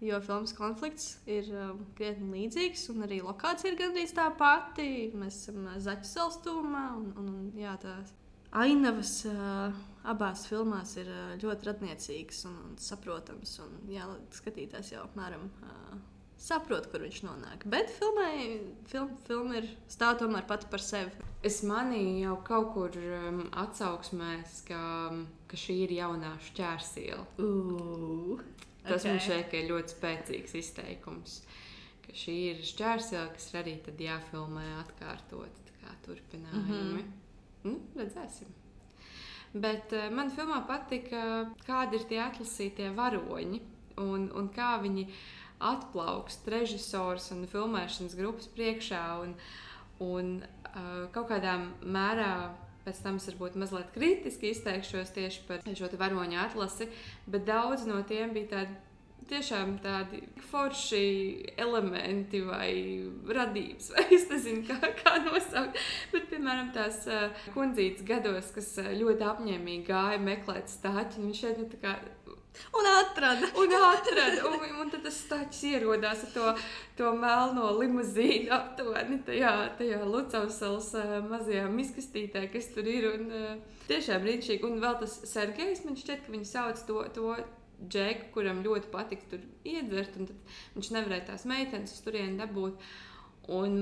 jo 0.00 0.20
filmas 0.20 0.52
konflikts 0.56 1.16
ir 1.28 1.48
um, 1.56 1.80
krietni 1.96 2.28
līdzīgs, 2.34 2.86
un 2.92 3.06
arī 3.06 3.20
lokācija 3.24 3.72
ir 3.72 3.78
gandrīz 3.80 4.12
tā 4.16 4.28
pati. 4.38 5.10
Mēs 5.16 5.42
esam 5.42 5.64
uh, 5.64 5.78
zaķu 5.82 6.10
salstūmā, 6.10 6.86
un, 6.98 7.10
un, 7.16 7.30
un 7.32 7.60
jā, 7.60 7.76
tās 7.82 8.12
ainavas 8.56 9.14
uh, 9.30 9.76
abās 10.08 10.46
filmās 10.50 10.96
ir 11.00 11.08
uh, 11.12 11.32
ļoti 11.42 11.70
radniecīgas 11.70 12.44
un, 12.50 12.58
un 12.68 12.76
saprotamas. 12.80 13.56
Un, 13.64 13.80
jā, 13.92 14.08
skatītājs 14.36 14.92
jau 14.94 15.06
apmēram. 15.06 15.48
Uh, 15.64 15.96
Saprotu, 16.36 16.90
kur 16.92 17.00
viņš 17.00 17.22
nonāk. 17.24 17.64
Bet 17.72 17.90
filmai, 17.96 18.60
film, 18.90 19.14
filma 19.26 19.56
ir 19.60 19.68
stāv 19.88 20.18
tomēr 20.20 20.44
pati 20.48 20.68
par 20.70 20.82
sevi. 20.84 21.24
Es 21.46 21.62
manīju 21.64 22.18
jau 22.26 22.34
kaut 22.44 22.72
kur 22.74 22.98
um, 23.18 23.40
atsauksmēs, 23.56 24.60
ka, 24.68 24.80
ka 25.48 25.60
šī 25.60 25.78
ir 25.86 25.94
jaunā 25.96 26.34
šķērsiela. 26.50 27.24
Uh. 27.40 28.42
Tas 28.86 29.02
okay. 29.02 29.10
man 29.10 29.22
šķiet, 29.24 29.46
ka 29.50 29.58
ir 29.58 29.70
ļoti 29.72 29.96
spēcīgs 29.96 30.58
izteikums. 30.60 31.38
Ka 32.04 32.14
šī 32.14 32.36
ir 32.52 32.60
šķērsele, 32.68 33.30
kas 33.34 33.48
arī 33.58 33.80
jāfilmē 34.06 34.66
atkārtot 34.84 35.66
turpinājumi. 36.06 36.66
Mm 36.66 36.98
-hmm. 36.98 37.04
nu, 37.64 37.80
redzēsim. 37.96 38.48
Bet 39.52 39.92
uh, 39.92 40.10
man 40.12 40.30
filmā 40.30 40.60
patika, 40.66 41.50
kādi 41.66 41.96
ir 41.96 42.04
tie 42.08 42.20
atlasītie 42.20 42.90
varoņi 42.94 43.60
un, 43.96 44.30
un 44.34 44.48
kā 44.52 44.76
viņi 44.82 45.06
atplaukst 45.62 46.48
režisors 46.52 47.30
un 47.34 47.46
filmēšanas 47.50 48.16
grupas 48.18 48.50
priekšā. 48.56 49.02
Un, 49.24 49.34
un 50.04 50.32
uh, 50.44 51.06
kaut 51.14 51.30
kādā 51.32 51.58
mērā 51.82 52.36
Pēc 52.86 53.00
tam 53.02 53.16
es 53.18 53.24
varbūt 53.26 53.56
mazliet 53.58 53.88
kritiski 53.90 54.52
izteikšos 54.54 55.08
tieši 55.10 55.40
par 55.48 55.64
šo 55.66 55.88
varoņu 55.98 56.36
atlasi, 56.38 56.86
bet 57.26 57.42
daudz 57.48 57.82
no 57.88 57.96
tiem 58.06 58.30
bija 58.30 58.52
tādi 58.52 58.76
tiešām 59.30 59.76
tādi 59.82 60.20
forši 60.50 61.00
elementi 61.58 62.40
vai 62.46 62.70
radības, 63.38 63.90
vai 63.94 64.04
es 64.14 64.28
nezinu, 64.30 64.62
kā, 64.68 64.92
kā 65.00 65.16
nosaukt. 65.24 65.80
Bet, 66.12 66.28
piemēram, 66.30 66.70
tās 66.76 67.02
uh, 67.10 67.34
kundzītes 67.56 68.06
gados, 68.06 68.52
kas 68.54 68.70
uh, 68.82 68.92
ļoti 69.00 69.26
apņēmīgi 69.32 69.86
gāja 69.88 70.22
meklēt 70.22 70.70
stāķi, 70.70 71.24
viņš 71.24 71.42
šeit 71.42 71.62
nu, 71.62 71.68
tā 71.72 71.82
kā 71.82 71.96
Un 72.78 72.88
atrada. 72.90 73.48
un 73.56 73.72
atrada. 73.78 74.44
Un, 74.48 74.64
un 74.82 74.92
tad 74.92 75.04
tas 75.06 75.18
stāsts 75.24 75.62
ierodās 75.68 76.24
ar 76.26 76.32
to, 76.34 76.52
to 76.98 77.12
melno 77.16 77.70
limuzīnu 77.78 78.52
aptuveni 78.56 79.20
tajā, 79.26 79.52
tajā 79.78 80.00
Lucavsals 80.04 80.92
uh, 80.98 81.18
mazajā 81.26 81.66
miskastītē, 81.72 82.46
kas 82.52 82.70
tur 82.74 82.88
ir. 82.90 83.10
Un, 83.14 83.28
uh, 83.32 83.76
tiešām 83.90 84.24
brīnišķīgi. 84.24 84.66
Un 84.68 84.80
vēl 84.82 84.98
tas 85.02 85.20
Sergejs, 85.30 85.84
man 85.86 85.98
šķiet, 86.00 86.26
ka 86.26 86.34
viņi 86.34 86.50
sauc 86.54 86.82
to. 86.88 87.04
to 87.16 87.36
Džeku, 87.76 88.30
kuram 88.32 88.62
ļoti 88.64 88.88
patika 88.88 89.26
tur 89.34 89.42
iedzert, 89.68 90.14
un 90.16 90.30
viņš 90.78 90.88
nevarēja 90.94 91.26
tās 91.26 91.42
meitenes 91.44 91.92
uz 91.92 91.98
turieni 92.06 92.38
dabūt. 92.40 92.80
Un 93.52 93.74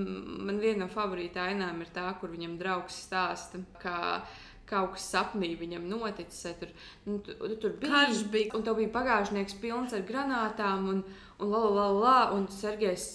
man 0.48 0.58
viena 0.58 0.82
no 0.82 0.88
favorītā 0.90 1.44
ainām 1.52 1.78
ir 1.84 1.92
tā, 1.94 2.08
kur 2.18 2.32
viņam 2.34 2.58
draugs 2.58 2.98
stāsta, 3.06 3.62
ka 3.78 4.24
kaut 4.68 4.94
kas 4.94 5.06
sapnī 5.12 5.52
viņam 5.60 5.86
noticis. 5.90 6.56
Tur, 6.60 6.72
nu, 7.06 7.18
tu, 7.24 7.36
tu, 7.40 7.56
tur 7.62 7.76
bija 7.80 7.92
karš, 7.92 8.24
bija. 8.32 8.54
un 8.56 8.64
tev 8.66 8.78
bija 8.80 8.92
pagājušnieks 8.94 9.58
pilns 9.62 9.94
ar 9.96 10.04
granātām, 10.08 10.88
un, 10.92 11.04
un 11.38 11.52
la, 11.52 11.60
la, 11.64 11.70
la, 11.76 11.88
la, 12.04 12.16
un 12.36 12.48
Sergejs 12.52 13.08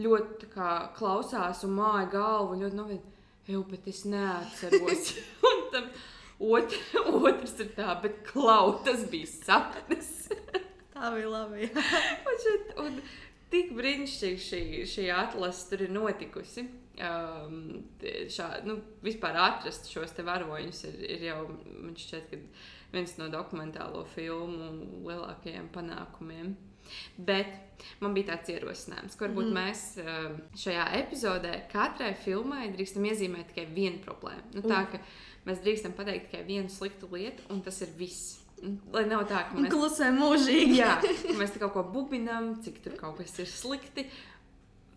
ļoti 0.00 0.50
kā, 0.54 0.70
klausās 0.96 1.64
un 1.66 1.76
māja 1.78 2.06
galvu, 2.14 2.54
un 2.54 2.64
ļoti 2.64 2.78
novietni, 2.78 3.16
jau, 3.50 3.64
bet 3.70 3.88
es 3.90 4.04
neatceros. 4.08 5.12
un 5.50 5.64
tam 5.74 5.90
otr, 6.40 6.78
otrs 7.20 7.56
ir 7.60 7.72
tā, 7.76 7.94
bet 8.04 8.22
klau, 8.28 8.76
tas 8.86 9.04
bija 9.12 9.28
sapnis. 9.30 10.12
tā 10.94 11.12
bija 11.16 11.32
labi. 11.32 11.70
un, 12.28 12.38
šeit, 12.44 12.76
un 12.80 13.00
tik 13.52 13.74
brīnišķīgi 13.76 14.44
šī, 14.46 14.62
šī 14.88 15.10
atlase 15.14 15.68
tur 15.72 15.86
ir 15.86 15.92
notikusi 15.94 16.68
um, 16.98 17.60
šā, 18.32 18.48
nu, 18.66 18.78
vispār 19.04 19.38
atrast 19.40 19.90
šos 19.92 20.14
varoņus 20.26 20.84
ir, 20.90 20.98
ir 21.16 21.26
jau 21.30 21.40
šķiet, 21.98 22.34
viens 22.94 23.14
no 23.20 23.30
dokumentālo 23.32 24.04
filmu 24.14 24.72
lielākajiem 25.06 25.70
panākumiem. 25.74 26.56
Bet 27.16 27.84
man 28.02 28.14
bija 28.16 28.32
tāds 28.32 28.50
ierosinājums, 28.50 29.14
ka 29.14 29.28
varbūt 29.28 29.46
mm. 29.50 29.56
mēs 29.56 29.82
um, 30.02 30.36
šajā 30.58 30.88
epizodē 30.98 31.54
katrai 31.70 32.12
filmai 32.18 32.70
drīkstam 32.74 33.06
iezīmēt 33.06 33.52
tikai 33.52 33.68
vienu 33.70 34.02
problēmu. 34.04 34.56
Nu, 34.56 34.64
tā, 34.66 34.82
ka 34.90 35.00
mēs 35.46 35.62
drīkstam 35.64 35.94
pateikt 35.98 36.30
tikai 36.30 36.42
vienu 36.48 36.72
sliktu 36.72 37.08
lietu, 37.14 37.46
un 37.52 37.62
tas 37.66 37.78
ir 37.84 37.92
viss. 37.98 38.38
Lai 38.92 39.06
nav 39.08 39.22
tā, 39.30 39.46
ka 39.48 39.56
mēs 39.56 39.70
klusējam 39.72 40.18
mūžīgi. 40.20 40.80
jā, 40.82 40.96
mēs 41.38 41.54
kaut 41.56 41.72
ko 41.78 41.86
bubinām, 41.94 42.56
cik 42.64 42.82
tur 42.84 42.98
kaut 42.98 43.22
kas 43.22 43.38
ir 43.40 43.48
slikti. 43.48 44.04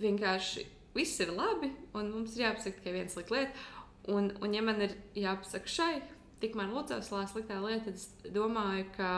Vienkārši 0.01 0.65
viss 0.95 1.21
ir 1.23 1.33
labi, 1.33 1.71
un 1.97 2.11
mums 2.13 2.35
ir 2.37 2.47
jāpasaka 2.47 2.79
tikai 2.79 2.97
viena 2.97 3.13
slikta 3.13 3.37
lieta. 3.37 3.65
Un, 4.13 4.33
un 4.43 4.53
ja 4.53 4.61
man 4.65 4.81
ir 4.83 4.97
jāpasaka 5.15 5.71
šai, 5.71 5.93
tikmēr 6.43 6.73
Lucavslā 6.75 7.23
sliktā 7.31 7.59
lieta, 7.63 7.87
tad 7.87 7.99
es 7.99 8.33
domāju, 8.35 8.87
ka, 8.97 9.11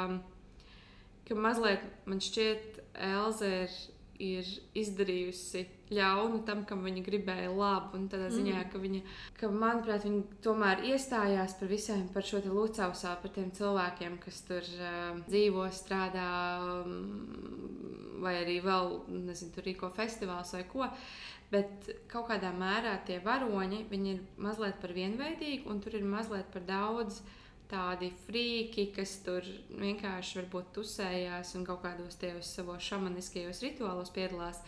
ka 1.25 1.37
mazliet 1.39 1.85
man 2.05 2.21
šķiet, 2.21 2.81
Elze 2.95 3.49
ir, 3.65 3.79
ir 4.23 4.47
izdarījusi 4.77 5.65
ļaunu 5.95 6.41
tam, 6.47 6.63
kam 6.65 6.81
viņa 6.85 7.03
gribēja 7.05 7.51
labu. 7.53 7.97
Un 7.99 8.07
tādā 8.11 8.31
ziņā, 8.33 8.55
mm. 8.57 8.71
ka 8.71 8.81
viņa, 8.81 9.01
ka, 9.39 9.51
manuprāt, 9.51 10.07
viņa 10.07 10.41
tomēr 10.45 10.83
iestājās 10.91 11.57
par 11.59 11.71
visiem, 11.71 12.07
par 12.13 12.25
šo 12.25 12.41
Lucavsā, 12.45 13.13
par 13.21 13.35
tiem 13.35 13.51
cilvēkiem, 13.55 14.17
kas 14.23 14.41
tur 14.47 14.65
uh, 14.79 15.21
dzīvo, 15.27 15.67
strādā, 15.75 16.31
um, 16.81 18.19
vai 18.23 18.39
arī 18.41 18.59
vēl, 18.65 18.99
nezinu, 19.27 19.53
tur 19.55 19.67
rīko 19.69 19.91
festivāls 19.93 20.55
vai 20.57 20.65
ko. 20.71 20.87
Uh, 20.89 21.35
Bet 21.53 21.89
kaut 22.09 22.29
kādā 22.31 22.49
mērā 22.55 22.95
tie 23.05 23.19
varoņi 23.23 23.85
ir 23.93 24.21
mazliet 24.41 24.79
par 24.81 24.93
vienveidīgi, 24.95 25.65
un 25.69 25.81
tur 25.83 25.97
ir 25.97 26.05
mazliet 26.07 26.49
par 26.53 26.65
daudz 26.65 27.21
tādi 27.71 28.11
frīki, 28.25 28.89
kas 28.95 29.17
tur 29.25 29.45
vienkārši 29.79 30.39
varbūt 30.41 30.73
tusējās 30.75 31.55
un 31.57 31.65
kaut 31.67 31.81
kādos 31.85 32.19
tajos 32.21 32.51
savos 32.57 32.83
šamaniskajos 32.85 33.63
rituālos 33.65 34.11
piedalās. 34.15 34.61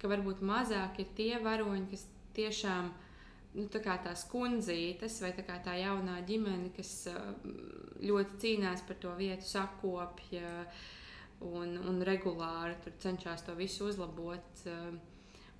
Ka 0.00 0.10
varbūt 0.12 0.44
mazāk 0.44 1.00
ir 1.02 1.10
tie 1.16 1.32
varoņi, 1.42 1.88
kas 1.90 2.04
tiešām 2.36 2.92
nu, 3.56 3.66
tā 3.72 3.80
kā 3.84 3.96
tās 4.04 4.26
kundzītes 4.30 5.18
vai 5.24 5.32
tā, 5.38 5.58
tā 5.64 5.78
jaunā 5.80 6.20
ģimene, 6.28 6.70
kas 6.76 7.08
ļoti 8.04 8.40
cīnās 8.42 8.84
par 8.86 9.00
to 9.00 9.16
vietu, 9.16 9.48
sakopja 9.48 10.66
un, 11.40 11.76
un 11.80 12.00
regulāri 12.04 12.96
cenšas 13.00 13.46
to 13.48 13.56
visu 13.56 13.88
uzlabot. 13.88 14.66
Uh, 14.68 14.96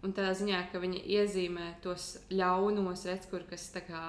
Un 0.05 0.13
tādā 0.15 0.35
ziņā, 0.37 0.61
ka 0.71 0.81
viņi 0.83 1.01
iezīmē 1.17 1.71
tos 1.85 2.17
ļaunos, 2.31 3.07
redz, 3.09 3.29
kur 3.31 3.47
kas 3.49 3.65
kā, 3.89 4.03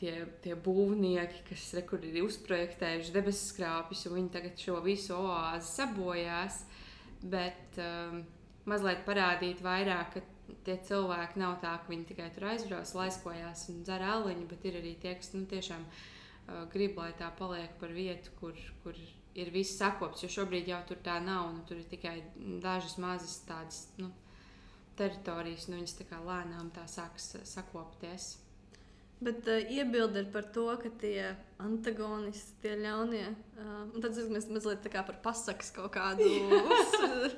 tie, 0.00 0.14
tie 0.44 0.56
būvnieki, 0.56 1.44
kas 1.50 1.68
rekur, 1.76 2.02
ir 2.06 2.24
uzprojektējuši 2.24 3.14
debesu 3.14 3.52
skrāpjus, 3.52 4.06
un 4.08 4.18
viņi 4.18 4.34
tagad 4.36 4.64
šo 4.64 4.80
visu 4.84 5.16
oāzi 5.18 5.74
sabojās. 5.74 6.62
Bet 7.20 7.76
um, 7.84 8.22
mazliet 8.70 9.04
parādīt 9.04 9.60
vairāk, 9.64 10.16
ka 10.16 10.56
tie 10.64 10.78
cilvēki 10.88 11.40
nav 11.42 11.58
tā, 11.62 11.74
ka 11.82 11.92
viņi 11.92 12.08
tikai 12.08 12.30
tur 12.34 12.48
aizbrauc, 12.54 12.94
laiskojās 12.96 13.66
un 13.72 13.84
dzer 13.84 14.06
aliņu, 14.16 14.48
bet 14.50 14.64
ir 14.68 14.80
arī 14.80 14.94
tie, 15.02 15.14
kas 15.20 15.34
nu, 15.36 15.44
tiešām 15.50 15.84
uh, 15.84 16.64
grib, 16.72 16.96
lai 17.00 17.12
tā 17.20 17.28
paliek 17.36 17.76
par 17.82 17.92
vietu, 17.94 18.32
kur, 18.40 18.56
kur 18.84 18.96
ir 19.34 19.52
viss 19.54 19.78
sakopts. 19.78 20.24
Jo 20.24 20.32
šobrīd 20.40 20.70
jau 20.72 20.80
tur 20.88 21.00
tā 21.04 21.20
nav. 21.22 21.52
Nu, 21.54 21.64
tur 21.68 21.80
ir 21.80 21.88
tikai 21.90 22.18
dažas 22.62 22.96
mazas 23.02 23.38
tādas 23.48 23.84
nu, 24.00 24.10
teritorijas, 24.98 25.68
un 25.68 25.80
viņas 25.80 25.98
tā 26.00 26.08
kā 26.08 26.20
lēnām 26.24 26.72
tā 26.74 26.86
sāks 26.90 27.34
sakopties. 27.48 28.34
Bet 29.20 29.48
uh, 29.52 29.60
iebildi 29.68 30.22
ir 30.22 30.28
par 30.32 30.46
to, 30.54 30.66
ka 30.80 30.88
tie 31.00 31.34
antagonisti, 31.60 32.56
tie 32.62 32.76
ļaunie, 32.80 33.26
uh, 33.60 33.82
tad 34.00 34.16
mēs 34.32 34.48
mazliet 34.48 34.80
tā 34.84 34.92
kā 34.92 35.04
par 35.04 35.18
pasakas 35.24 35.68
kaut 35.76 35.92
kādu 35.92 36.24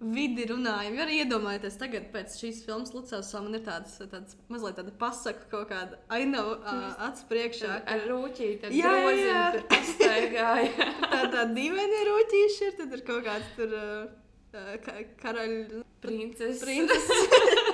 vidi 0.00 0.46
runājam. 0.48 0.96
Jo 0.96 1.04
arī 1.04 1.18
iedomājieties, 1.22 1.76
tagad 1.80 2.08
pēc 2.14 2.34
šīs 2.40 2.62
filmas 2.64 2.90
Lucas 2.96 3.30
man 3.36 3.54
ir 3.58 3.64
tāds, 3.66 3.98
tāds 4.10 4.36
mazliet 4.50 4.78
tāda 4.80 4.94
pasaka 4.98 5.46
kaut 5.52 5.68
kāda 5.70 6.00
ainava 6.10 6.56
uh, 6.58 6.86
acu 7.10 7.26
priekšā. 7.30 7.82
Ar 7.84 8.06
rūķīti, 8.08 8.66
ar 8.66 8.74
Jā, 8.74 8.94
jā, 8.96 9.02
groziem, 9.04 9.30
jā. 9.30 9.44
tur 9.54 9.66
pastaigāja. 9.74 10.88
Tā 11.12 11.20
tā 11.34 11.44
dīvaini 11.52 12.02
rūtīši 12.10 12.66
ir, 12.70 12.76
tad 12.80 12.96
ir 12.96 13.04
kaut 13.06 13.26
kāds 13.28 13.54
tur 13.58 13.76
uh, 13.76 14.78
ka, 14.82 14.96
karaļu 15.22 15.84
Princeses. 16.00 16.64
Princeses. 16.64 17.68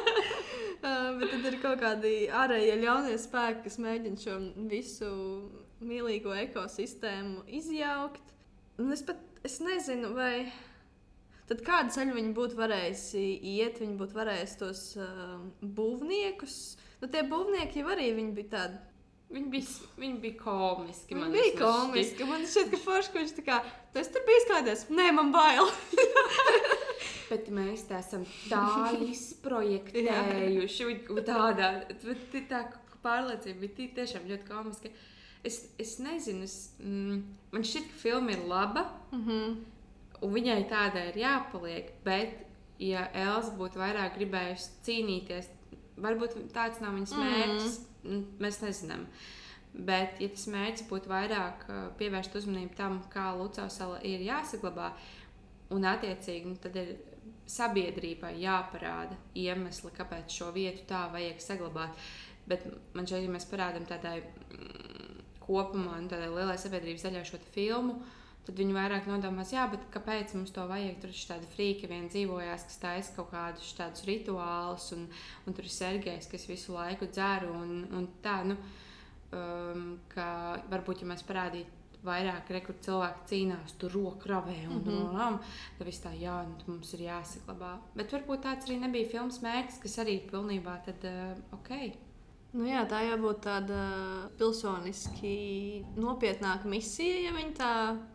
Bet 1.20 1.32
tad 1.32 1.46
ir 1.48 1.58
kaut 1.62 1.80
kādi 1.82 2.12
ārējie 2.30 2.76
ļaunie 2.82 3.16
spēki, 3.18 3.64
kas 3.66 3.78
mēģina 3.82 4.22
šo 4.22 4.36
visu 4.70 5.10
mīlīgo 5.86 6.34
ekosistēmu 6.46 7.44
izjaukt. 7.58 8.34
Un 8.80 8.92
es 8.94 9.02
pat 9.06 9.20
es 9.46 9.58
nezinu, 9.64 10.12
vai 10.16 10.46
tad 11.48 11.62
kādu 11.66 11.94
ceļu 11.96 12.16
viņi 12.18 12.34
būtu 12.36 12.58
varējuši 12.58 13.24
iet. 13.56 13.80
Viņi 13.82 13.96
būtu 14.00 14.18
varējuši 14.18 14.58
tos 14.62 14.82
uh, 15.00 15.38
būvniekus. 15.62 16.58
Nu, 17.00 17.10
tie 17.12 17.24
būvnieki 17.28 17.82
jau 17.82 17.92
arī 17.94 18.10
bija 18.36 18.52
tādi. 18.56 18.82
Viņi 19.26 19.48
bija, 19.50 19.66
viņi 19.98 20.20
bija 20.22 20.36
komiski. 20.38 21.14
Viņi 21.14 21.20
man 21.24 21.32
bija 21.34 21.54
komiski. 21.58 22.26
Man 22.28 22.44
šķiet, 22.46 22.68
ka 22.70 22.78
forši, 22.84 23.10
ka 23.12 23.18
viņš 23.18 23.32
tā 23.40 23.42
kā, 23.48 23.56
esi 23.98 24.12
tur 24.14 24.22
bijis 24.28 24.46
kādreiz. 24.50 24.84
Nē, 24.94 25.08
man 25.16 25.32
bail. 25.34 25.66
Bet 27.30 27.48
mēs 27.50 27.82
tā 27.88 27.98
esam 28.04 28.22
tā 28.46 28.62
izprojektējuši. 29.12 30.86
Tādā 31.26 31.70
bet 32.04 32.36
tā 32.50 32.60
pārliecība 33.02 33.64
bija 33.64 33.74
tī- 33.80 33.88
tiešām 33.98 34.28
ļoti 34.30 34.46
komiska. 34.48 34.92
Es, 35.46 35.58
es 35.78 35.96
nezinu, 36.02 36.46
es, 36.46 36.54
mm, 36.78 37.18
man 37.54 37.66
šķiet, 37.66 37.90
ka 37.90 38.00
filma 38.04 38.30
ir 38.34 38.46
laba. 38.50 38.86
Mm 39.12 39.24
-hmm. 39.26 39.56
Un 40.22 40.32
viņai 40.32 40.62
tādai 40.70 41.08
ir 41.10 41.18
jāpaliek. 41.24 41.90
Bet, 42.04 42.46
ja 42.78 43.08
Elza 43.12 43.52
būtu 43.58 43.78
vairāk 43.82 44.16
gribējusi 44.18 44.70
cīnīties, 44.86 45.50
varbūt 45.98 46.38
tāds 46.54 46.80
nav 46.80 46.94
viņas 46.94 47.12
mērķis. 47.18 47.78
Mm. 47.78 47.95
Mēs 48.42 48.62
nezinām. 48.64 49.06
Bet, 49.76 50.20
ja 50.22 50.30
tas 50.32 50.46
mērķis 50.48 50.86
būtu 50.88 51.10
vairāk 51.10 51.66
uh, 51.68 51.80
pievērst 51.98 52.38
uzmanību 52.38 52.78
tam, 52.78 53.02
kā 53.12 53.28
Lucas 53.36 53.76
sala 53.76 53.98
ir 54.08 54.22
jāsaglabā, 54.24 54.92
un 55.76 55.84
attiecīgi 55.84 56.48
nu, 56.48 56.56
tad 56.62 56.78
ir 56.80 56.94
sabiedrībai 57.50 58.32
jāparāda 58.40 59.18
iemesli, 59.38 59.92
kāpēc 59.94 60.32
šo 60.32 60.50
vietu 60.54 60.86
tā 60.88 61.06
vajag 61.12 61.42
saglabāt. 61.42 62.06
Bet 62.46 62.64
man 62.94 63.08
šeit, 63.08 63.26
ja 63.26 63.32
mēs 63.32 63.46
parādām 63.50 63.86
tādai 63.88 64.20
mm, 64.22 65.22
kopumā, 65.42 65.98
nu, 66.00 66.10
tādai 66.10 66.30
lielai 66.30 66.56
sabiedrības 66.62 67.06
daļai 67.06 67.24
šo 67.26 67.40
filmu, 67.54 67.98
tad 68.46 68.60
viņi 68.60 68.74
vairāk 68.76 69.08
nodomās, 69.10 69.52
jā, 69.54 69.66
bet 69.70 69.86
kāpēc 69.94 70.34
mums 70.36 70.52
to 70.54 70.64
vajag? 70.70 70.98
Tur 71.02 71.12
ir 71.12 71.22
tādi 71.30 71.48
frīki, 71.54 71.90
vien 71.90 72.06
dzīvojās, 72.12 72.66
kas 72.68 72.82
taisa 72.82 73.14
kaut 73.16 73.32
kādus 73.32 73.72
tādus 73.78 74.06
rituālus, 74.06 74.90
un, 74.96 75.08
un 75.46 75.56
tur 75.56 75.66
ir 75.66 75.74
Sergejs, 75.74 76.30
kas 76.30 76.46
visu 76.50 76.76
laiku 76.76 77.10
dzer. 77.10 77.48
Un, 77.50 77.80
un 77.96 78.06
tā, 78.22 78.38
nu, 78.46 78.58
um, 79.34 79.88
ka 80.12 80.28
varbūt, 80.70 81.02
ja 81.02 81.10
mēs 81.10 81.26
parādītu 81.26 81.74
vairāk, 82.06 82.50
re, 82.54 82.62
kur 82.62 82.78
cilvēki 82.86 83.28
cīnās, 83.32 83.76
tur 83.80 83.94
roka 83.96 84.30
ravē 84.30 84.58
un 84.68 84.78
mm 84.78 84.84
-hmm. 84.86 85.38
tad 85.78 85.86
viss 85.86 86.04
tā, 86.04 86.12
jā, 86.14 86.36
nu, 86.46 86.56
mums 86.66 86.94
ir 86.94 87.00
jāsaglabā. 87.08 87.78
Bet 87.94 88.12
varbūt 88.12 88.42
tāds 88.46 88.66
arī 88.66 88.80
nebija 88.80 89.08
filmas 89.08 89.42
mērķis, 89.42 89.82
kas 89.82 89.98
arī 89.98 90.20
pilnībā 90.30 90.84
tad 90.84 91.04
uh, 91.04 91.58
ok. 91.58 92.05
Nu 92.54 92.64
jā, 92.68 92.84
tā 92.88 93.02
jābūt 93.04 93.42
tāda 93.44 93.80
pilsoniski 94.38 95.84
nopietnāka 95.98 96.68
misija, 96.70 97.18
ja 97.26 97.34
viņi 97.36 97.52
tā 97.58 97.72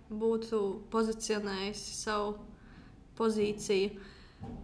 būtu 0.09 0.61
pozicionējusi 0.93 1.93
savu 1.97 2.33
pozīciju. 3.19 4.07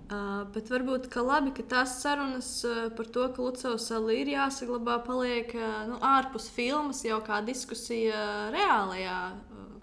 Uh, 0.08 0.48
bet 0.56 0.72
varbūt 0.74 1.06
ka 1.14 1.22
labi, 1.22 1.52
ka 1.54 1.62
tās 1.70 2.00
sarunas 2.02 2.50
uh, 2.66 2.88
par 2.98 3.10
to, 3.14 3.28
ka 3.36 3.44
Lucas 3.44 3.84
sala 3.86 4.16
ir 4.16 4.32
jāsaglabā, 4.32 4.96
paliek 5.06 5.52
uh, 5.54 5.84
nu, 5.92 6.00
ārpus 6.02 6.48
filmas 6.56 7.04
jau 7.06 7.20
kā 7.28 7.44
diskusija 7.46 8.48
reālajā, 8.56 9.20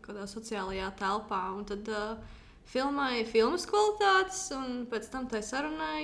kādā 0.02 0.26
sociālajā 0.26 0.88
telpā. 0.98 1.44
Un 1.54 1.62
tad 1.68 1.92
filmai 2.72 3.22
filmas 3.28 3.68
kvalitātes, 3.70 4.48
un 4.56 4.82
pēc 4.90 5.12
tam 5.12 5.30
tai 5.30 5.44
sarunai 5.46 6.02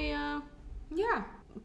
Jā, 0.91 1.21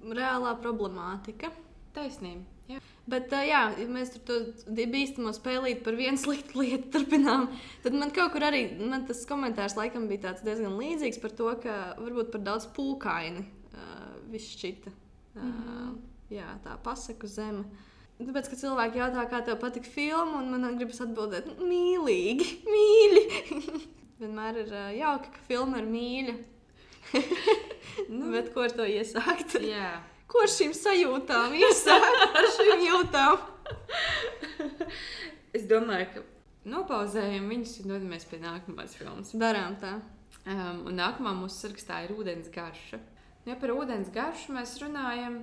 reālā 0.06 0.51
problemātika. 0.62 1.49
Taisnība. 1.95 2.43
Jā. 2.65 2.79
Bet, 3.05 3.29
uh, 3.29 3.43
jā, 3.45 3.62
ja 3.77 3.86
mēs 3.89 4.15
tur 4.25 4.47
bīstamo 4.73 5.29
spēlīt 5.36 5.84
par 5.86 5.97
vienu 5.99 6.17
sliktu 6.23 6.63
lietu 6.63 6.89
turpinām, 6.95 7.51
tad 7.84 7.97
man 7.97 8.13
kaut 8.15 8.34
kur 8.34 8.47
arī 8.47 8.65
man 8.79 9.05
tas 9.10 9.21
komentārs 9.29 9.77
laikam 9.77 10.08
bija 10.10 10.29
tāds 10.29 10.45
diezgan 10.45 10.77
līdzīgs 10.79 11.21
par 11.21 11.36
to, 11.38 11.51
ka 11.62 11.75
varbūt 12.01 12.31
par 12.34 12.45
daudz 12.47 12.69
pūkaini 12.77 13.45
uh, 13.45 14.15
viss 14.34 14.55
šķita. 14.58 14.93
Uh, 15.36 15.41
mm 15.43 15.51
-hmm. 15.51 15.97
Jā, 16.34 16.55
tā 16.63 16.73
pasaku 16.81 17.27
zeme. 17.29 17.67
Tāpēc, 18.17 18.47
ka 18.49 18.55
cilvēki 18.55 18.97
jautā, 18.97 19.25
kā 19.29 19.43
tev 19.45 19.60
patīk 19.62 19.86
filma, 19.86 20.39
un 20.39 20.49
man 20.49 20.77
gribas 20.77 21.01
atbildēt, 21.03 21.45
"Nu, 21.45 21.67
mīlīgi, 21.67 22.47
mīļi. 22.73 23.23
Vienmēr 24.19 24.58
ir 24.63 24.71
uh, 24.73 24.89
jauki, 24.97 25.29
ka 25.36 25.39
filma 25.47 25.77
ir 25.77 25.86
mīļa. 25.86 26.36
nu, 28.10 28.31
Bet 28.31 28.53
ko 28.53 28.62
ar 28.62 28.71
to 28.71 28.84
iesākt? 28.84 29.60
Jā. 29.62 30.01
Ko 30.31 30.41
ar 30.41 30.51
šīm 30.51 30.73
sajūtām 30.75 31.53
iesākt? 31.59 32.23
Ar 32.39 32.47
šīm 32.57 32.85
jūtām? 32.88 33.43
Es 35.55 35.67
domāju, 35.69 36.07
ka 36.11 36.23
nopauzējam 36.69 37.45
viņus 37.51 37.77
un 37.83 37.93
dodamies 37.93 38.25
pie 38.29 38.41
nākamās 38.41 38.95
filmas. 38.97 39.31
Darām 39.39 39.77
tā. 39.81 39.97
Um, 40.45 40.83
un 40.89 40.97
nākamā 40.99 41.31
mūsu 41.38 41.63
sarakstā 41.63 42.03
ir 42.05 42.13
ūdens 42.17 42.49
garša. 42.53 42.99
Ja 43.45 43.55
par 43.61 43.73
ūdens 43.73 44.11
garšu 44.13 44.53
mēs 44.53 44.75
runājam, 44.81 45.39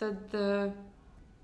tad 0.00 0.34
uh, 0.38 0.72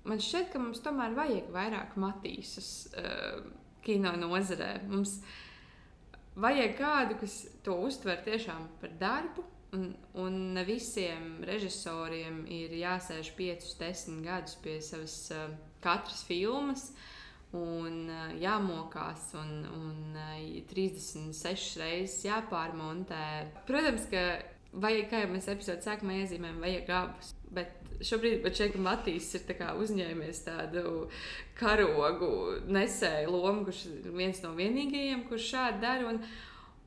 man 0.07 0.23
šķiet, 0.23 0.49
ka 0.53 0.63
mums 0.63 0.81
tomēr 0.83 1.15
vajag 1.15 1.51
vairāk 1.53 1.95
matīsus 1.99 2.89
uh, 2.95 3.43
kino 3.85 4.15
nozarē. 4.19 4.73
Mums 4.89 5.19
vajag 6.39 6.75
kādu, 6.79 7.19
kas 7.21 7.41
to 7.63 7.77
uztver 7.87 8.19
tiešām 8.25 8.67
par 8.81 8.95
darbu. 8.99 9.45
Un, 9.77 9.91
un 10.17 10.37
ne 10.55 10.63
visiem 10.65 11.43
režisoriem 11.45 12.41
ir 12.49 12.73
jāsēž 12.79 13.33
5, 13.37 13.67
10 13.77 14.21
gadus 14.25 14.55
pie 14.63 14.79
savas 14.81 15.17
uh, 15.35 15.49
katras 15.83 16.23
filmas. 16.25 16.89
Un 17.53 18.09
uh, 18.09 18.29
jāmokās, 18.37 19.31
un, 19.37 19.51
un 19.73 20.17
uh, 20.17 20.39
36 20.69 21.77
reizes 21.81 22.23
jāpārmontē. 22.25 23.25
Protams, 23.69 24.05
ka 24.09 24.23
vajag, 24.73 25.07
kā 25.09 25.23
jau 25.23 25.31
mēs 25.33 25.49
epizodes 25.49 25.87
sākumā 25.87 26.19
iezīmējām, 26.23 26.61
vajag 26.65 26.91
abus. 26.99 27.33
Bet 27.53 27.77
šobrīd 28.05 28.45
šeit 28.55 28.77
Matīs 28.81 29.31
ir 29.37 29.45
tā 29.49 29.73
uzņēmies 29.81 30.43
tādu 30.45 31.07
karogu 31.59 32.31
nesēju 32.69 33.33
lomu, 33.33 33.65
kurš 33.67 33.85
ir 33.89 34.13
viens 34.15 34.41
no 34.45 34.53
vienīgajiem, 34.57 35.25
kurš 35.29 35.49
šādi 35.55 35.83
dara. 35.83 36.13
Un, 36.13 36.21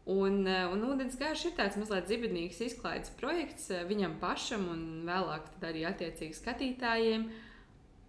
Un, 0.03 0.47
eh, 0.51 0.67
un 0.67 0.83
ūdens 0.83 1.15
garš 1.15 1.45
ir 1.47 1.53
tāds 1.55 1.77
mazliet 1.79 2.09
zibidnīgs 2.11 2.59
izklaides 2.67 3.13
projekts 3.21 3.69
eh, 3.71 3.85
viņam 3.87 4.17
pašam 4.19 4.65
un 4.73 4.81
vēlāk 5.07 5.47
arī 5.63 5.85
attiecīgi 5.87 6.39
skatītājiem. 6.41 7.29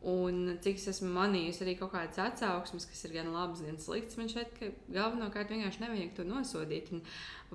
Un 0.03 0.58
cik 0.60 0.82
es 0.82 0.89
esmu 0.91 1.13
manījusi 1.15 1.62
arī 1.63 1.75
kaut 1.79 1.93
kādas 1.93 2.17
atsauksmes, 2.19 2.89
kas 2.89 3.06
ir 3.06 3.13
gan 3.13 3.29
labas, 3.32 3.62
gan 3.63 3.77
sliktas, 3.79 4.17
man 4.19 4.27
ka 4.58 4.71
galvenokārt 4.91 5.53
vienkārši 5.53 5.79
nevajag 5.86 6.12
to 6.17 6.25
nosodīt. 6.27 6.89
Un 6.91 7.06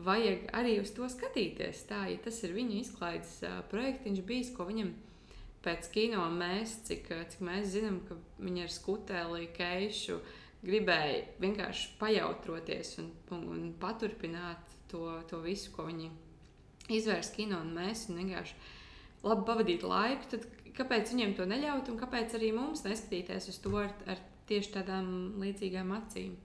vajag 0.06 0.46
arī 0.56 0.78
uz 0.80 0.94
to 0.96 1.10
skatīties. 1.12 1.82
Tā, 1.90 2.06
ja 2.08 2.16
tas 2.24 2.40
ir 2.46 2.54
viņa 2.56 2.78
izklaides 2.78 3.34
uh, 3.44 3.58
projektiņš 3.68 4.24
bijis, 4.24 4.54
ko 4.56 4.64
viņam 4.64 4.94
pēc 5.66 5.90
kino 5.92 6.24
mēs, 6.32 6.78
cik, 6.88 7.12
uh, 7.12 7.26
cik 7.28 7.44
mēs 7.44 7.68
zinām, 7.74 8.00
ka 8.08 8.16
viņa 8.40 8.64
ar 8.64 8.72
skutēli, 8.78 9.50
keišu 9.58 10.16
gribēja 10.64 11.20
vienkārši 11.42 11.92
pajautroties 12.00 12.96
un, 13.02 13.12
un, 13.34 13.44
un 13.54 13.68
paturpināt 13.80 14.74
to, 14.90 15.04
to 15.30 15.42
visu, 15.44 15.70
ko 15.74 15.86
viņi 15.88 16.10
izvērst 16.98 17.36
kino 17.36 17.60
un 17.62 17.74
mēs 17.76 18.08
un 18.08 18.22
vienkārši 18.22 18.56
labi 19.26 19.46
pavadīt 19.48 19.84
laiku, 19.86 20.32
tad 20.32 20.48
kāpēc 20.78 21.12
viņiem 21.12 21.36
to 21.38 21.46
neļaut 21.48 21.90
un 21.92 22.00
kāpēc 22.00 22.36
arī 22.38 22.52
mums 22.56 22.84
neskatīties 22.86 23.50
uz 23.52 23.62
to 23.62 23.74
ar, 23.80 23.94
ar 24.10 24.20
tieši 24.48 24.74
tādām 24.78 25.08
līdzīgām 25.42 25.90
acīm? 25.98 26.36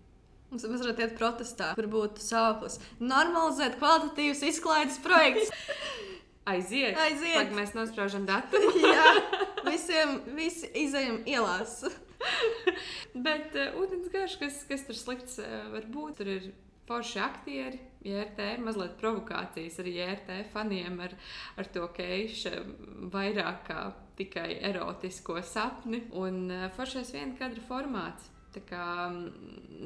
Mums 0.54 0.68
mazliet 0.70 1.00
iet 1.02 1.14
protestā, 1.18 1.72
kur 1.74 1.88
būtu 1.90 2.22
sauklis. 2.22 2.78
Normalizēt 3.02 3.80
kvalitatīvas 3.80 4.44
izklaides 4.52 5.00
projekts. 5.02 5.50
Aiziet! 6.54 6.98
Aiziet! 7.00 7.38
Pag 7.40 7.54
mēs 7.56 7.72
nospraužam 7.74 8.28
datumu. 8.28 8.74
Jā, 8.98 9.14
visiem 9.72 10.20
visi 10.36 10.68
izējām 10.84 11.24
ielās. 11.30 11.80
Bet 13.26 13.56
uh, 13.58 13.80
ūdensgarš, 13.82 14.38
kas, 14.42 14.62
kas 14.70 14.86
tur 14.88 14.98
slikts 14.98 15.40
uh, 15.44 15.72
var 15.74 15.88
būt, 15.94 16.20
tur 16.20 16.32
ir 16.36 16.52
forši 16.88 17.20
aktieri. 17.24 17.82
JRT 18.04 18.58
mazliet 18.60 18.98
provokācijas 19.00 19.78
arī 19.80 19.94
JRT 19.96 20.42
faniem 20.52 20.98
ar, 21.06 21.14
ar 21.56 21.70
to 21.72 21.86
keišu 21.96 22.52
vairāk 23.14 23.62
kā 23.70 23.86
tikai 24.20 24.58
erotisko 24.72 25.38
sapni 25.48 26.04
un 26.12 26.46
uh, 26.52 26.70
foršais 26.76 27.14
viena 27.16 27.38
kadra 27.40 27.64
formāts. 27.70 28.30
Tā 28.54 28.62
kā 28.70 28.88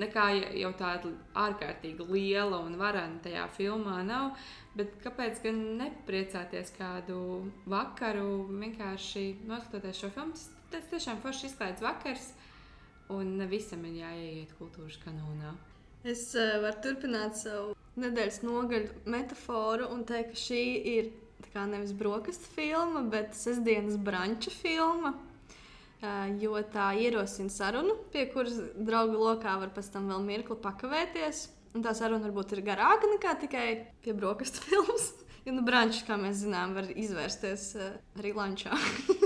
nekā 0.02 0.26
jau 0.60 0.74
tāda 0.76 1.14
ārkārtīgi 1.40 2.04
liela 2.10 2.60
un 2.66 2.76
varana 2.80 3.22
tajā 3.24 3.46
filmā 3.56 4.02
nav, 4.04 4.34
bet 4.76 4.98
kāpēc 5.06 5.40
gan 5.46 5.62
nepriecāties 5.80 6.74
kādu 6.76 7.22
vakaru, 7.70 8.44
vienkārši 8.52 9.28
noskatoties 9.48 10.04
šo 10.04 10.12
filmu? 10.18 10.57
Tas, 10.72 10.84
tiešām 10.92 11.22
forši 11.24 11.48
izklaides 11.48 11.84
vakars, 11.84 12.32
un 13.14 13.40
visam 13.48 13.86
ir 13.88 14.02
jāieiet 14.02 14.52
kultūras 14.60 14.98
kanonā. 15.00 15.54
Es 16.08 16.30
uh, 16.36 16.58
varu 16.64 16.82
turpināt 16.84 17.40
savu 17.40 17.72
nedēļas 17.98 18.42
nogaļu 18.46 19.06
metaforu 19.10 19.88
un 19.94 20.04
teikt, 20.08 20.36
ka 20.36 20.42
šī 20.44 20.64
ir 20.92 21.10
nevis 21.58 21.94
brokastu 21.98 22.52
filma, 22.54 23.02
bet 23.02 23.34
sestdienas 23.34 23.98
branča 23.98 24.52
filma. 24.54 25.16
Uh, 25.98 26.28
jo 26.38 26.60
tā 26.70 26.92
ierosina 27.00 27.50
sarunu, 27.50 27.96
pie 28.14 28.28
kuras 28.30 28.60
draugu 28.76 29.18
lokā 29.18 29.56
var 29.58 29.72
pēc 29.74 29.88
tam 29.96 30.12
vēl 30.12 30.22
mirkli 30.28 30.60
pakavēties. 30.62 31.48
Un 31.74 31.86
tā 31.86 31.96
saruna 31.98 32.28
varbūt 32.28 32.54
ir 32.54 32.62
garāka 32.68 33.10
nekā 33.10 33.34
tikai 33.42 33.68
pie 34.04 34.14
brokastu 34.14 34.62
filmas. 34.68 35.14
Jo 35.48 35.56
nu, 35.56 35.64
brančs, 35.66 36.04
kā 36.06 36.20
mēs 36.20 36.44
zinām, 36.44 36.76
var 36.78 36.92
izvērsties 36.92 37.70
uh, 37.80 37.96
arī 38.20 38.36
lančā. 38.38 38.78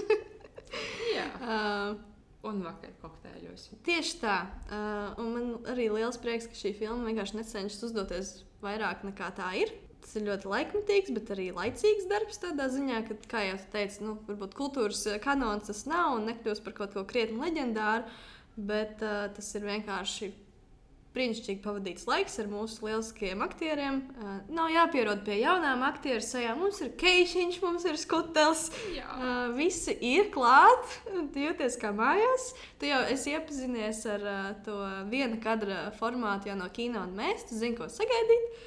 Uh, 1.41 1.99
Un 2.41 2.63
vakar 2.65 2.93
kokteļos. 3.03 3.67
Tieši 3.85 4.15
tā. 4.17 4.35
Uh, 4.65 5.19
man 5.21 5.51
arī 5.69 5.91
liels 5.93 6.17
prieks, 6.21 6.47
ka 6.49 6.57
šī 6.57 6.71
filma 6.79 7.05
vienkārši 7.05 7.37
necenšas 7.37 7.85
uzdoties 7.85 8.31
vairāk 8.63 9.03
nekā 9.05 9.27
tā 9.37 9.51
ir. 9.59 9.73
Tas 10.01 10.15
ir 10.17 10.25
ļoti 10.25 10.49
laikmatīgs, 10.49 11.11
bet 11.13 11.29
arī 11.35 11.51
laicīgs 11.53 12.07
darbs 12.09 12.41
tādā 12.41 12.65
ziņā, 12.73 13.03
ka, 13.05 13.17
kā 13.29 13.43
jau 13.45 13.59
teicu, 13.75 14.07
nu, 14.07 14.15
varbūt 14.25 14.57
kultūras 14.57 15.03
kanons 15.21 15.69
tas 15.69 15.83
nav 15.85 16.15
un 16.15 16.25
nekļūst 16.31 16.65
par 16.65 16.73
kaut 16.79 16.97
ko 16.97 17.05
krietni 17.05 17.37
leģendāru, 17.43 18.09
bet 18.57 19.05
uh, 19.05 19.27
tas 19.35 19.53
ir 19.59 19.69
vienkārši 19.69 20.31
brīnišķīgi 21.15 21.59
pavadīts 21.63 22.07
laiks 22.07 22.37
ar 22.39 22.47
mūsu 22.51 22.85
lieliskajiem 22.87 23.43
aktieriem. 23.43 23.99
Uh, 24.15 24.37
nav 24.55 24.71
jāpierod 24.71 25.25
pie 25.27 25.41
jaunām 25.41 25.83
aktieru 25.87 26.23
sajām. 26.23 26.61
Mums 26.63 26.79
ir 26.85 26.93
keišiņš, 27.01 27.59
mums 27.65 27.87
ir 27.89 27.99
skutels. 27.99 28.69
Jā. 28.95 29.07
Uh, 29.17 29.41
visi 29.57 29.95
ir 30.11 30.31
klāt, 30.33 30.95
jūties 31.35 31.75
kā 31.81 31.91
mājās. 31.95 32.51
Tu 32.79 32.91
jau 32.91 33.01
esi 33.11 33.35
iepazinies 33.35 34.05
ar 34.13 34.23
uh, 34.23 34.49
to 34.65 34.77
viena 35.11 35.39
kadra 35.43 35.89
formātu 35.99 36.51
jau 36.51 36.57
no 36.59 36.71
kino, 36.71 37.03
un 37.03 37.15
mēs 37.19 37.49
tu 37.49 37.59
zini, 37.59 37.75
ko 37.79 37.91
sagaidīt. 37.91 38.61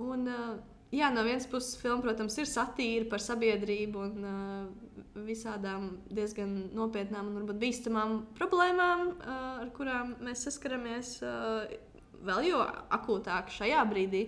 Un, 0.00 0.24
uh, 0.24 0.54
jā, 0.94 1.10
no 1.12 1.26
vienas 1.26 1.44
puses, 1.50 1.76
filma, 1.82 2.00
protams, 2.06 2.38
ir 2.40 2.48
satīra 2.48 3.10
par 3.12 3.20
sabiedrību 3.20 4.06
un 4.06 4.24
uh, 4.24 4.88
visādām 5.26 5.90
diezgan 6.08 6.56
nopietnām 6.76 7.28
un 7.28 7.38
varbūt 7.42 7.60
bīstamām 7.60 8.16
problēmām, 8.40 9.06
uh, 9.12 9.38
ar 9.66 9.70
kurām 9.76 10.16
mēs 10.24 10.48
saskaramies. 10.48 11.18
Uh, 11.20 11.88
vēl 12.26 12.48
jo 12.50 12.62
akūtāk 12.96 13.52
šajā 13.54 13.84
brīdī, 13.90 14.24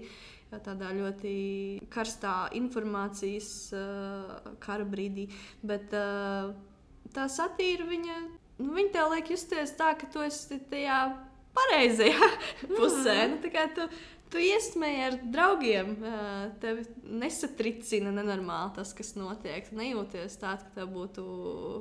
jo 0.52 0.61
tādā 0.64 0.92
ļoti 0.96 1.35
karstā 1.92 2.37
informācijas 2.59 3.50
uh, 3.76 4.55
kara 4.62 4.87
brīdī. 4.88 5.28
Bet 5.64 5.94
uh, 5.96 6.52
tā 7.14 7.28
satīra 7.33 7.88
viņa, 7.88 8.18
nu, 8.62 8.72
viņa 8.76 8.94
tev 8.96 9.12
liek 9.14 9.33
justies 9.35 9.76
tā, 9.78 9.92
ka 9.98 10.09
tu 10.12 10.24
esi 10.24 10.61
tajā 10.70 11.02
pareizajā 11.57 12.33
pusē. 12.78 13.18
Mm. 13.28 13.38
Nu, 13.38 13.66
tu, 13.76 13.88
tu 14.33 14.40
iesmēji 14.42 15.03
ar 15.07 15.16
draugiem, 15.35 15.92
uh, 16.01 16.47
tevi 16.62 16.85
nesatricina 17.23 18.12
nenormāli 18.14 18.75
tas, 18.79 18.95
kas 18.97 19.12
notiek. 19.18 19.68
Tu 19.68 19.77
nejūties 19.79 20.38
tāds, 20.40 20.64
ka 20.66 20.81
tev 20.81 20.90
būtu 20.95 21.25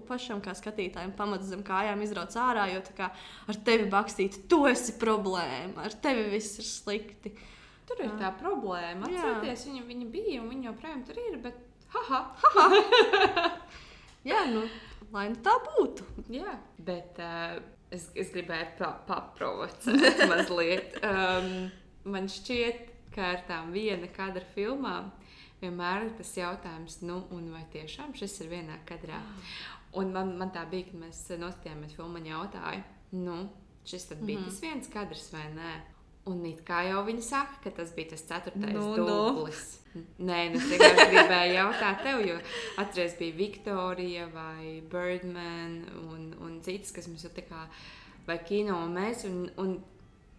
pašam, 0.09 0.43
kā 0.43 0.55
skatītājiem, 0.57 1.15
pamats 1.17 1.49
zem 1.51 1.63
kājām 1.67 2.03
izrauts 2.05 2.39
ārā, 2.39 2.67
jo 2.73 2.83
kā, 2.97 3.11
ar 3.47 3.61
tevi 3.67 3.87
bakstītu, 3.91 4.45
tu 4.51 4.65
esi 4.69 4.97
problēma, 5.01 5.87
ar 5.87 5.97
tevi 6.03 6.27
viss 6.35 6.59
ir 6.61 6.67
slikti. 6.67 7.33
Tur 7.89 8.05
ir 8.05 8.13
tā 8.19 8.29
problēma. 8.39 9.07
Atcerieties, 9.09 9.65
viņa, 9.67 9.81
viņa 9.87 10.05
bija 10.13 10.43
un 10.43 10.51
viņa 10.53 10.69
joprojām 10.69 11.01
tur 11.07 11.17
ir. 11.19 11.39
Bet, 11.43 11.57
haha, 11.91 12.21
Jā, 14.29 14.43
nu, 14.53 14.67
lai 15.13 15.27
nu 15.33 15.39
tā 15.41 15.53
būtu. 15.65 16.05
jā. 16.29 16.53
Bet 16.85 17.17
uh, 17.21 17.57
es, 17.93 18.07
es 18.13 18.29
gribēju 18.33 18.75
pa, 18.77 18.91
paprovocēt 19.07 20.21
mazliet. 20.31 20.99
Um, 21.01 21.71
man 22.03 22.29
šķiet, 22.31 22.87
ka 23.15 23.33
ar 23.35 23.43
tām 23.47 23.73
viena 23.75 24.07
kadra 24.15 24.45
filmām 24.55 25.11
vienmēr 25.61 26.07
ir 26.07 26.13
tas 26.17 26.31
jautājums, 26.37 27.01
nu, 27.05 27.21
un 27.35 27.51
vai 27.53 27.63
tiešām 27.73 28.15
šis 28.17 28.39
ir 28.43 28.51
vienā 28.55 28.79
kadrā. 28.89 29.21
Un 29.99 30.13
man, 30.15 30.35
man 30.39 30.53
tā 30.55 30.63
bija, 30.71 30.87
kad 30.89 31.01
mēs 31.03 31.23
noskatījāmies 31.41 31.97
filmu, 31.97 32.15
man 32.15 32.29
jautāja, 32.29 32.83
nu, 33.13 33.37
šis 33.85 34.07
tad 34.09 34.21
bija 34.23 34.39
mm 34.39 34.45
-hmm. 34.45 34.49
tas 34.49 34.61
viens 34.61 34.87
kadrs 34.93 35.33
vai 35.33 35.47
nē. 35.55 35.73
Un 36.25 36.45
it 36.45 36.59
kā 36.61 36.83
jau 36.85 37.01
viņi 37.05 37.21
saka, 37.21 37.55
ka 37.63 37.69
tas 37.69 37.95
bija 37.95 38.09
tas 38.09 38.21
ceturtais 38.21 38.73
Nu, 38.73 38.95
nu. 38.97 39.05
dublis. 39.05 39.79
Nē, 40.19 40.51
nu, 40.51 40.57
es 40.57 40.67
vienkārši 40.69 41.07
gribēju 41.09 41.53
jautāt 41.53 42.03
tev, 42.03 42.21
jo 42.27 42.35
atceries 42.77 43.17
bija 43.19 43.35
Viktorija 43.35 44.27
vai 44.33 44.83
Birdman 44.91 45.85
un, 46.11 46.35
un 46.39 46.61
citas, 46.61 46.91
kas 46.91 47.07
mums 47.07 47.23
ir 47.23 47.31
tā 47.31 47.41
kā 47.49 47.65
vai 48.27 48.37
kino 48.37 48.77
un 48.85 48.93
mēs. 48.93 49.25
Un, 49.25 49.49
un 49.57 49.83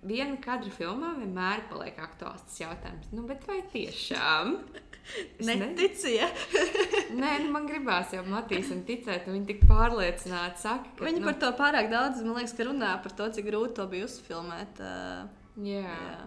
viena 0.03 0.37
kadra 0.43 0.71
filmā 0.75 1.13
vienmēr 1.21 1.63
paliek 1.71 1.99
aktuāls 2.03 2.43
tas 2.49 2.59
jautājums, 2.61 3.11
nu, 3.15 3.23
bet 3.29 3.45
vai 3.49 3.61
tiešām? 3.73 4.57
Es 5.03 5.47
ne- 5.49 5.57
Neticiet. 5.59 6.43
Nē, 7.23 7.33
nu, 7.43 7.51
man 7.55 7.67
gribās 7.67 8.13
jau 8.15 8.23
Matīsam 8.29 8.85
ticēt, 8.87 9.27
un 9.27 9.35
viņi 9.41 9.49
tik 9.49 9.65
pārliecināti 9.71 10.63
saka, 10.63 10.93
ka 10.99 11.09
Viņi 11.09 11.23
nu, 11.23 11.27
par 11.27 11.39
to 11.43 11.51
pārāk 11.59 11.91
daudz, 11.91 12.23
man 12.23 12.39
liekas, 12.39 12.55
ka 12.59 12.69
runā 12.69 12.93
par 13.03 13.15
to, 13.19 13.27
cik 13.35 13.49
grūti 13.51 13.75
to 13.81 13.87
bija 13.91 14.07
uzfilmēt. 14.07 14.79
Uh, 14.83 15.27
Jā. 15.67 15.83
jā. 15.83 16.21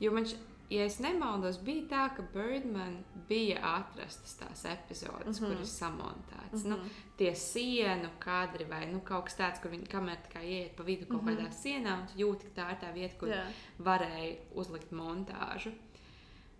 Jo 0.00 0.10
man, 0.16 0.24
ja 0.72 0.88
es 0.88 0.96
nemaldos, 1.04 1.60
bija 1.64 1.84
tā, 1.92 2.06
ka 2.16 2.24
Birdman 2.34 2.96
bija 3.28 3.58
atrastas 3.62 4.34
tās 4.40 4.64
epizodes, 4.64 5.40
mm 5.40 5.44
Mhm. 5.46 5.52
-hmm. 5.52 5.56
kuras 5.56 5.78
samontētas. 5.80 6.64
Mm 6.64 6.72
-hmm. 6.72 6.82
nu, 6.82 6.90
tie 7.16 7.34
sienu 7.34 8.08
kadri 8.18 8.64
vai 8.64 8.86
nu, 8.92 9.00
kaut 9.00 9.24
kas 9.24 9.38
tāds, 9.38 9.62
kur 9.62 9.70
viņi 9.70 9.88
kamēr 9.88 10.16
tā 10.16 10.28
kā 10.34 10.44
ieiet 10.44 10.76
pa 10.76 10.82
vidu 10.82 11.06
kaut 11.06 11.22
mm 11.22 11.28
-hmm. 11.28 11.38
kādā 11.38 11.52
sienā, 11.52 12.00
un 12.00 12.06
tu 12.06 12.12
jūti, 12.18 12.44
ka 12.44 12.62
tā 12.62 12.70
ir 12.70 12.78
tā 12.82 12.94
vieta, 12.94 13.18
kur 13.18 13.28
Jā. 13.28 13.44
varēja 13.78 14.36
uzlikt 14.54 14.92
montāžu. 14.92 15.72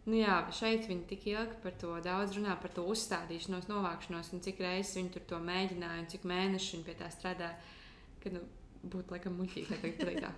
Nu 0.07 0.15
jā, 0.15 0.53
šeit 0.53 0.87
viņi 0.89 1.07
tik 1.07 1.27
ilgi 1.27 1.57
par 1.63 1.73
to 1.73 2.01
daudz 2.01 2.37
runā, 2.37 2.61
par 2.61 2.71
to 2.71 2.83
uzstādīšanos, 2.83 3.67
novākšanos, 3.67 4.33
un 4.33 4.41
cik 4.41 4.61
reizes 4.61 4.97
viņi 4.97 5.11
tur 5.11 5.23
to 5.23 5.39
mēģināja, 5.39 5.99
un 5.99 6.07
cik 6.07 6.23
mēneši 6.23 6.73
viņi 6.77 6.85
pie 6.85 6.95
tā 6.95 7.09
strādā. 7.11 7.51
Ka 8.23 8.31
nu, 8.31 8.41
būtu 8.85 9.11
laikam 9.11 9.39
muļķīgi 9.39 9.67
teikt, 9.83 9.99
pateikt 9.99 10.23
tā. 10.23 10.33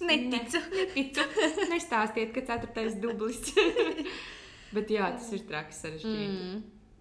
Neticu. 0.00 0.58
Ne, 0.70 0.86
neticu. 0.86 1.20
Nestāstiet, 1.72 2.32
ka 2.32 2.40
ceturtais 2.40 2.94
dublis. 2.94 3.40
Bet 4.74 4.90
jā, 4.94 5.08
tas 5.16 5.32
ir 5.34 5.40
traks 5.48 5.80
sarežģīti. 5.84 6.36
Mm. 6.44 6.60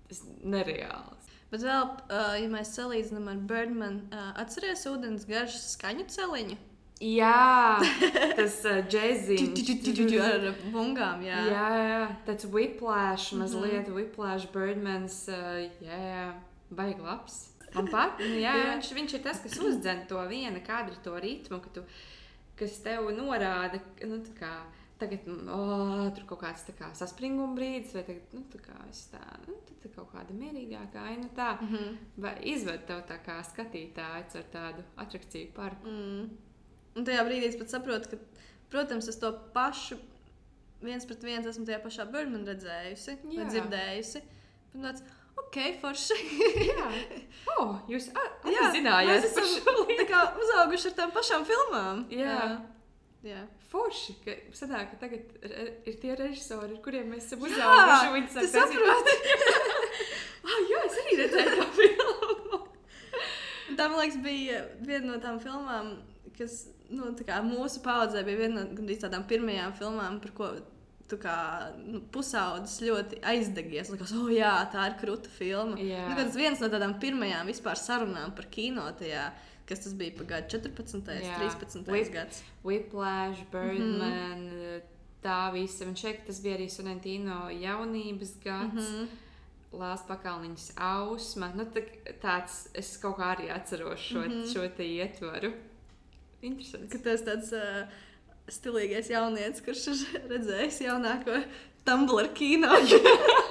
Tas 0.09 0.23
nereāls. 0.43 1.27
Bet 1.51 1.61
vēl, 1.65 1.85
uh, 2.09 2.33
ja 2.37 2.47
mēs 2.49 2.71
salīdzinām 2.77 3.27
ar 3.31 3.37
Birdmanu, 3.49 4.03
uh, 4.13 4.31
atcerieties 4.41 4.85
ūdens 4.89 5.25
garšas 5.29 5.71
skaņu 5.75 6.05
celiņu. 6.13 6.57
Jā, 6.99 7.79
tas 8.35 8.57
uh, 8.67 8.81
džeziņš. 8.91 10.19
Ar 10.19 10.49
bungām, 10.73 11.21
jā. 11.23 11.37
Jā, 11.47 11.67
jā, 11.79 12.01
tāds 12.27 12.45
whiplash, 12.51 13.31
Mhm. 13.33 13.39
mazliet 13.43 13.87
whiplash, 13.95 14.49
Birdmans. 14.53 15.21
Uh, 15.31 15.69
jā, 15.85 15.99
jā, 16.09 16.25
baigi 16.75 17.01
labs. 17.05 17.39
Man 17.75 17.87
pat, 17.87 18.17
nu, 18.19 18.33
jā, 18.41 18.49
Jā. 18.57 18.65
viņš, 18.73 18.87
viņš 18.97 19.11
ir 19.13 19.21
tas, 19.23 19.39
kas 19.43 19.57
uzdzen 19.61 20.07
to 20.09 20.17
viena 20.27 20.57
kadra, 20.65 20.95
to 21.05 21.13
ritmu, 21.21 21.59
ka 21.61 21.69
tu, 21.69 21.83
kas 22.57 22.79
tev 22.81 23.11
norāda, 23.13 23.77
nu, 24.09 24.17
tā 24.25 24.33
kā, 24.39 24.53
tagad, 24.99 25.25
oh, 25.49 26.09
tur 26.15 26.25
kaut 26.29 26.41
kāds 26.43 26.65
tā 26.67 26.73
kā 26.77 26.89
saspringuma 26.97 27.55
brīdis, 27.57 27.93
vai 27.95 28.03
tagad, 28.07 28.33
nu, 28.35 28.41
tā 28.53 28.59
kā 28.63 28.75
es 28.89 29.05
tā, 29.13 29.21
nu, 29.47 29.55
tā 29.83 29.91
kaut 29.95 30.11
kāda 30.13 30.35
mierīgāka 30.35 31.03
aina 31.11 31.29
tā, 31.37 31.49
Mhm. 31.61 31.97
vai 32.17 32.33
izved 32.43 32.85
tev 32.87 33.01
tā 33.07 33.17
kā 33.25 33.39
skatītājs 33.47 34.35
ar 34.41 34.47
tādu 34.53 34.83
atrakciju 34.97 35.53
parku. 35.55 35.87
Mm. 35.87 36.29
Un 36.97 37.05
tajā 37.05 37.23
brīdī 37.27 37.47
es 37.47 37.55
pat 37.55 37.67
saprotu, 37.71 38.09
ka, 38.11 38.17
protams, 38.69 39.07
es 39.07 39.15
to 39.21 39.31
pašu 39.53 39.97
viens 40.81 41.05
pret 41.05 41.23
viens 41.23 41.45
esmu 41.45 41.65
tajā 41.67 41.81
pašā 41.83 42.05
Birdmanā 42.11 42.53
redzējusi, 42.53 43.17
Jā. 43.35 43.47
dzirdējusi. 43.51 44.21
Un 44.75 44.81
tāds, 44.85 45.01
ok, 45.37 45.57
forši. 45.81 46.15
Jā, 46.69 46.89
oh, 47.59 47.79
jūs 47.89 48.09
a- 48.15 48.31
Jā, 48.47 48.69
zinājāt 48.75 49.23
mēs 49.25 49.33
par 49.33 49.43
esam 49.43 50.39
uzauguši 50.43 50.91
ar 50.91 50.95
tām 51.01 51.11
pašām 51.15 51.45
filmām. 51.49 52.05
Jā. 52.13 52.61
Jā. 53.23 53.41
Forši, 53.69 54.15
ka 54.23 54.33
sanāk, 54.57 54.95
ka 54.95 55.03
tagad 55.03 55.33
ir 55.85 55.97
tie 56.01 56.15
režisori, 56.17 56.73
ar 56.73 56.81
kuriem 56.81 57.11
mēs 57.13 57.27
esam 57.27 57.43
uzauguši. 57.45 58.13
Viņi 58.15 58.31
saka, 58.33 58.49
saproti? 58.55 59.17
Ah, 60.49 60.61
jā, 60.65 60.79
es 60.87 60.95
arī 61.03 61.17
redzēju 61.19 61.51
to 61.59 61.65
filmu. 61.77 62.59
Tā, 63.77 63.85
man 63.85 63.99
liekas, 63.99 64.17
bija 64.23 64.63
viena 64.81 65.11
no 65.11 65.19
tām 65.21 65.37
filmām, 65.43 65.91
kas 66.37 66.63
nu, 66.89 67.11
tā 67.19 67.27
kā 67.27 67.37
mūsu 67.45 67.83
paudzē 67.85 68.23
bija 68.25 68.41
viena 68.45 68.65
no 68.65 68.97
tādām 69.03 69.27
pirmajām 69.29 69.75
filmām, 69.77 70.17
par 70.23 70.33
ko 70.37 70.49
kā 71.21 71.35
nu, 71.81 72.01
pusaudzis 72.13 72.81
ļoti 72.85 73.21
aizdegies. 73.25 73.89
Likās, 73.93 74.13
oh, 74.17 74.27
jā, 74.33 74.51
tā 74.73 74.89
ir 74.91 74.97
krūta 75.01 75.31
filma. 75.33 75.77
Nu, 75.77 76.17
tas 76.17 76.37
viens 76.37 76.61
no 76.61 76.69
tādām 76.69 76.97
pirmajām 77.01 77.49
vispār 77.49 77.79
sarunām 77.81 78.33
par 78.37 78.49
kino 78.53 78.85
tajā. 78.99 79.29
Kas 79.69 79.83
tas 79.85 79.93
bija 79.93 80.15
pagājis 80.17 80.49
14. 80.55 81.11
Jā. 81.21 81.37
13. 81.37 81.89
Whip- 81.93 82.13
gads? 82.13 82.41
Whiplash, 82.65 83.43
Birdman, 83.51 84.41
mm 84.41 84.59
-hmm. 84.59 84.81
tā 85.23 85.53
visa. 85.53 85.85
Un 85.85 85.95
šeit 85.95 86.25
tas 86.25 86.41
bija 86.41 86.57
arī 86.57 86.69
Sorrentino 86.69 87.49
jaunības 87.49 88.33
gads. 88.43 88.89
Mm. 88.89 88.95
-hmm. 88.95 89.07
Lāsts 89.71 90.07
pakalniņas 90.07 90.71
ausma. 90.75 91.51
Nu, 91.55 91.63
tā, 91.63 91.83
tāds 92.21 92.67
es 92.73 92.97
kaut 92.97 93.17
kā 93.17 93.35
arī 93.35 93.51
atceros 93.55 93.99
šo, 93.99 94.19
mm. 94.19 94.31
-hmm. 94.31 94.53
šo 94.53 94.67
te 94.77 94.83
ietvaru. 94.83 95.51
Interesanti. 96.41 96.97
Ka 96.97 97.03
tas 97.03 97.21
tāds 97.21 97.51
uh, 97.53 97.87
stilīgais 98.47 99.09
jaunietis, 99.09 99.61
kurš 99.61 99.87
ir 99.87 100.21
redzējis 100.31 100.81
jaunāko 100.81 101.43
Tumblr 101.85 102.33
kino. 102.33 102.67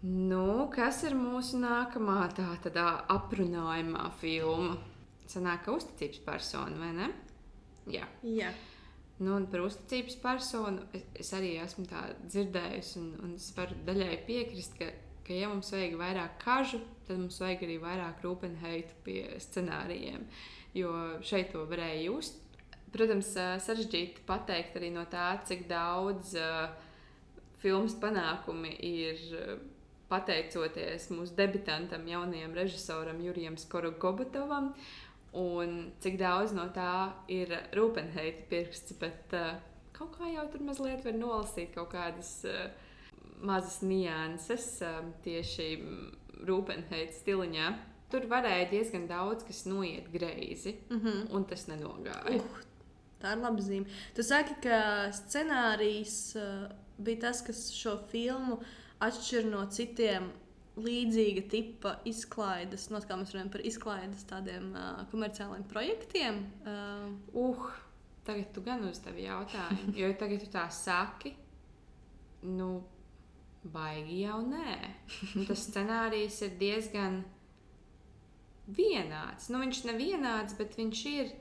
Nu, 0.00 0.70
kas 0.72 1.02
ir 1.04 1.12
mūsu 1.12 1.58
nākamā 1.60 2.22
tā 2.32 2.46
tādā 2.64 2.86
aprunājumā 3.12 4.06
filma? 4.20 4.78
Sanāk, 5.28 5.66
ka 5.66 5.74
uzticības 5.76 6.22
persona, 6.24 6.78
vai 6.80 6.94
ne? 6.96 7.08
Jā. 7.90 8.06
jā. 8.24 8.48
Nu, 9.20 9.34
un 9.36 9.44
par 9.52 9.66
uzticības 9.66 10.16
personu 10.22 10.86
es, 10.96 11.04
es 11.20 11.32
arī 11.36 11.52
esmu 11.60 11.84
tā 11.90 12.06
dzirdējusi, 12.22 12.94
un, 13.02 13.10
un 13.26 13.34
es 13.36 13.50
varu 13.52 13.76
daļai 13.84 14.22
piekrist, 14.24 14.78
ka, 14.80 14.88
ka, 15.26 15.34
ja 15.36 15.50
mums 15.52 15.68
vajag 15.74 15.98
vairāk 16.00 16.38
kažu, 16.40 16.80
tad 17.04 17.20
mums 17.20 17.36
vajag 17.42 17.66
arī 17.66 17.76
vairāk 17.82 18.24
rūpēnheitu 18.24 19.02
pie 19.04 19.24
scenārijiem. 19.44 20.24
Jo 20.80 20.94
šeit 21.26 21.52
to 21.52 21.66
varēja 21.68 22.06
just. 22.06 22.40
Protams, 22.90 23.34
sarežģīti 23.36 24.24
pateikt 24.26 24.80
arī 24.80 24.88
no 24.94 25.04
tā, 25.12 25.34
cik 25.46 25.68
daudz 25.70 26.32
uh, 26.40 26.72
filmas 27.60 27.92
panākumi 28.00 28.72
ir 28.88 29.20
ā, 29.36 29.58
pateicoties 30.10 31.08
mūsu 31.14 31.36
debitantam, 31.38 32.06
jaunajam 32.08 32.54
režisoram 32.58 33.22
Jurijam 33.22 33.56
Skorogobotovam. 33.60 34.72
Un 35.38 35.92
cik 36.02 36.16
daudz 36.18 36.54
no 36.56 36.66
tā 36.74 37.12
ir 37.30 37.52
rūpēnheita 37.76 38.48
pirksts, 38.50 38.96
bet 38.98 39.34
uh, 39.38 39.60
kaut 39.94 40.16
kā 40.18 40.32
jau 40.32 40.48
tur 40.50 40.64
mazliet 40.66 41.04
var 41.06 41.14
nolasīt 41.14 41.70
kaut 41.76 41.92
kādas 41.92 42.32
uh, 42.50 42.64
mazas 43.46 43.78
nianses 43.86 44.66
uh, 44.82 44.98
tieši 45.22 45.68
rūpēnheita 46.48 47.14
stiliņā. 47.20 47.70
Tur 48.10 48.26
varēja 48.26 48.66
diezgan 48.72 49.06
daudz 49.06 49.46
kas 49.46 49.62
noiet 49.70 50.10
greizi, 50.10 50.80
Mm 50.90 51.00
-hmm. 51.00 51.30
un 51.30 51.44
tas 51.44 51.68
nenogāja. 51.68 52.40
Uh, 52.40 52.66
tā 53.22 53.36
ir 53.36 53.42
laba 53.44 53.62
zīme. 53.62 53.86
Tu 54.14 54.22
saki, 54.22 54.54
ka 54.62 55.10
scenārijs 55.12 56.36
uh, 56.36 56.70
bija 56.98 57.20
tas, 57.20 57.42
kas 57.46 57.70
šo 57.72 57.98
filmu 58.10 58.60
atšķir 59.00 59.48
no 59.50 59.64
citiem 59.72 60.30
līdzīga 60.80 61.44
tipa 61.50 61.96
izklaides, 62.08 62.88
no 62.92 63.00
kā 63.04 63.16
mēs 63.18 63.34
runājam 63.34 63.52
par 63.52 63.64
izklaides 63.66 64.24
tādiem 64.30 64.70
uh, 64.72 65.02
komerciāliem 65.12 65.66
projektiem. 65.68 66.44
Uh, 66.62 67.34
Uh, 67.36 67.68
tagad 68.24 68.54
tu 68.54 68.62
gan 68.64 68.84
uz 68.88 69.02
tevi 69.04 69.26
jautājumu, 69.26 69.96
jo 69.98 70.12
tagad 70.20 70.44
tu 70.44 70.48
tā 70.52 70.64
saki, 70.72 71.34
nu, 72.46 72.70
baigi 73.64 74.22
jau 74.22 74.40
nē. 74.46 74.78
Nu, 75.34 75.44
tas 75.48 75.66
scenārijs 75.68 76.40
ir 76.46 76.56
diezgan 76.60 77.20
vienāds. 78.70 79.50
Nu, 79.50 79.60
viņš 79.64 79.84
nav 79.88 80.00
vienāds, 80.00 80.56
bet 80.58 80.76
viņš 80.78 81.04
ir 81.10 81.32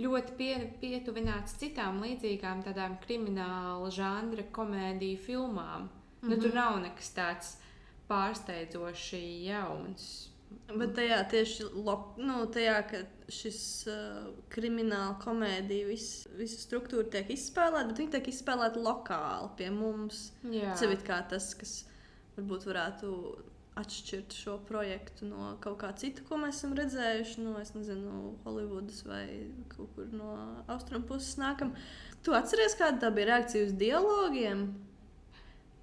ļoti 0.00 0.36
pie, 0.38 0.52
pietuvināts 0.80 1.58
citām 1.60 2.00
līdzīgām 2.04 2.62
tādām 2.64 2.96
krimināla 3.04 3.90
žanra 3.92 4.46
komēdiju 4.54 5.20
filmām. 5.26 5.90
Mm 6.20 6.28
-hmm. 6.28 6.36
nu, 6.36 6.42
tur 6.42 6.54
nav 6.54 6.80
nekas 6.82 7.14
tāds 7.16 7.56
pārsteidzoši 8.08 9.22
jauns. 9.46 10.30
Bet 10.50 10.94
tajā 10.96 11.18
tieši 11.30 11.66
lo, 11.86 11.94
nu, 12.18 12.46
tajā, 12.46 12.78
ka 12.90 13.02
šis 13.30 13.86
uh, 13.90 14.30
krimināla 14.50 15.14
komēdija, 15.22 15.86
vis, 15.86 16.26
visa 16.38 16.58
struktūra 16.58 17.06
tiek 17.10 17.30
izspēlēta, 17.30 17.86
bet 17.90 17.98
viņi 17.98 18.10
tiek 18.10 18.30
izspēlēti 18.32 18.82
lokāli 18.82 19.50
pie 19.56 19.70
mums. 19.70 20.32
Ir 20.42 20.74
kā 21.06 21.20
tas, 21.30 21.54
kas 21.54 21.84
varbūt 22.36 22.66
varētu 22.66 23.12
atšķirt 23.80 24.34
šo 24.34 24.56
projektu 24.66 25.28
no 25.30 25.54
kaut 25.62 25.78
kā 25.82 25.92
cita, 25.98 26.24
ko 26.26 26.40
mēs 26.42 26.58
esam 26.58 26.74
redzējuši. 26.78 27.44
No, 27.46 27.54
es 27.62 27.72
nezinu, 27.76 28.34
Holivudas 28.44 29.04
vai 29.06 29.24
kaut 29.70 29.94
kur 29.96 30.10
no 30.14 30.34
austrumu 30.70 31.06
puses 31.10 31.38
nākam. 31.40 31.74
Tu 32.26 32.34
atceries, 32.36 32.76
kāda 32.78 33.12
bija 33.14 33.34
reakcija 33.34 33.68
uz 33.68 33.76
dialogiem? 33.80 34.66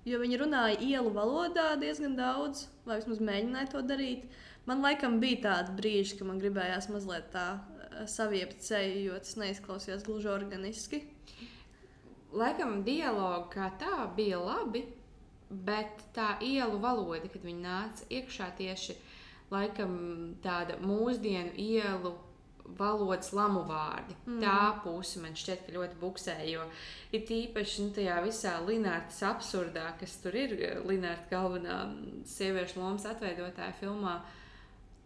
Jo 0.08 0.22
viņi 0.22 0.38
runāja 0.40 0.78
ielu 0.80 1.10
valodā 1.12 1.74
diezgan 1.82 2.14
daudz, 2.16 2.68
vai 2.88 3.02
vismaz 3.02 3.20
mēģināja 3.20 3.72
to 3.74 3.82
darīt. 3.84 4.28
Man 4.68 4.84
laikam 4.84 5.18
bija 5.20 5.42
tāda 5.44 5.74
brīža, 5.76 6.16
ka 6.20 6.28
man 6.28 6.40
gribējās 6.40 6.88
mazliet 6.92 7.28
tā 7.34 7.48
eh, 7.58 8.06
saviept 8.08 8.64
ceļu, 8.64 9.02
jo 9.10 9.18
tas 9.24 9.36
neizklausījās 9.42 10.06
gluži 10.08 10.32
organiski. 10.32 11.02
Laikam 12.38 12.82
dialogi 12.88 13.52
kā 13.56 13.68
tā 13.82 14.06
bija 14.16 14.40
labi, 14.40 14.86
bet 15.50 16.04
tā 16.16 16.36
ielu 16.44 16.80
valoda, 16.84 17.28
kad 17.32 17.44
viņi 17.44 17.64
nāca 17.64 18.08
iekšā 18.12 18.52
tieši 18.60 18.96
laikam 19.52 19.94
tāda 20.44 20.80
mūsdienu 20.84 21.56
ielu 21.56 22.14
valodas 22.78 23.32
lamu 23.34 23.62
vārdi. 23.70 24.16
Mm. 24.26 24.40
Tā 24.44 24.56
puse 24.84 25.22
man 25.24 25.36
šķiet, 25.38 25.64
ka 25.68 25.76
ļoti 25.78 26.00
buksē, 26.02 26.36
jo 26.52 26.66
ir 27.16 27.24
tīpaši 27.30 27.86
nu, 27.86 27.94
tajā 27.96 28.18
visā 28.26 28.58
Linārdas 28.68 29.22
absurdā, 29.30 29.86
kas 30.00 30.18
tur 30.24 30.36
ir 30.36 30.58
Linārda 30.86 31.30
galvenā 31.32 31.78
sieviešu 32.28 32.82
lomas 32.82 33.06
atveidotāja 33.08 33.74
filmā. 33.80 34.18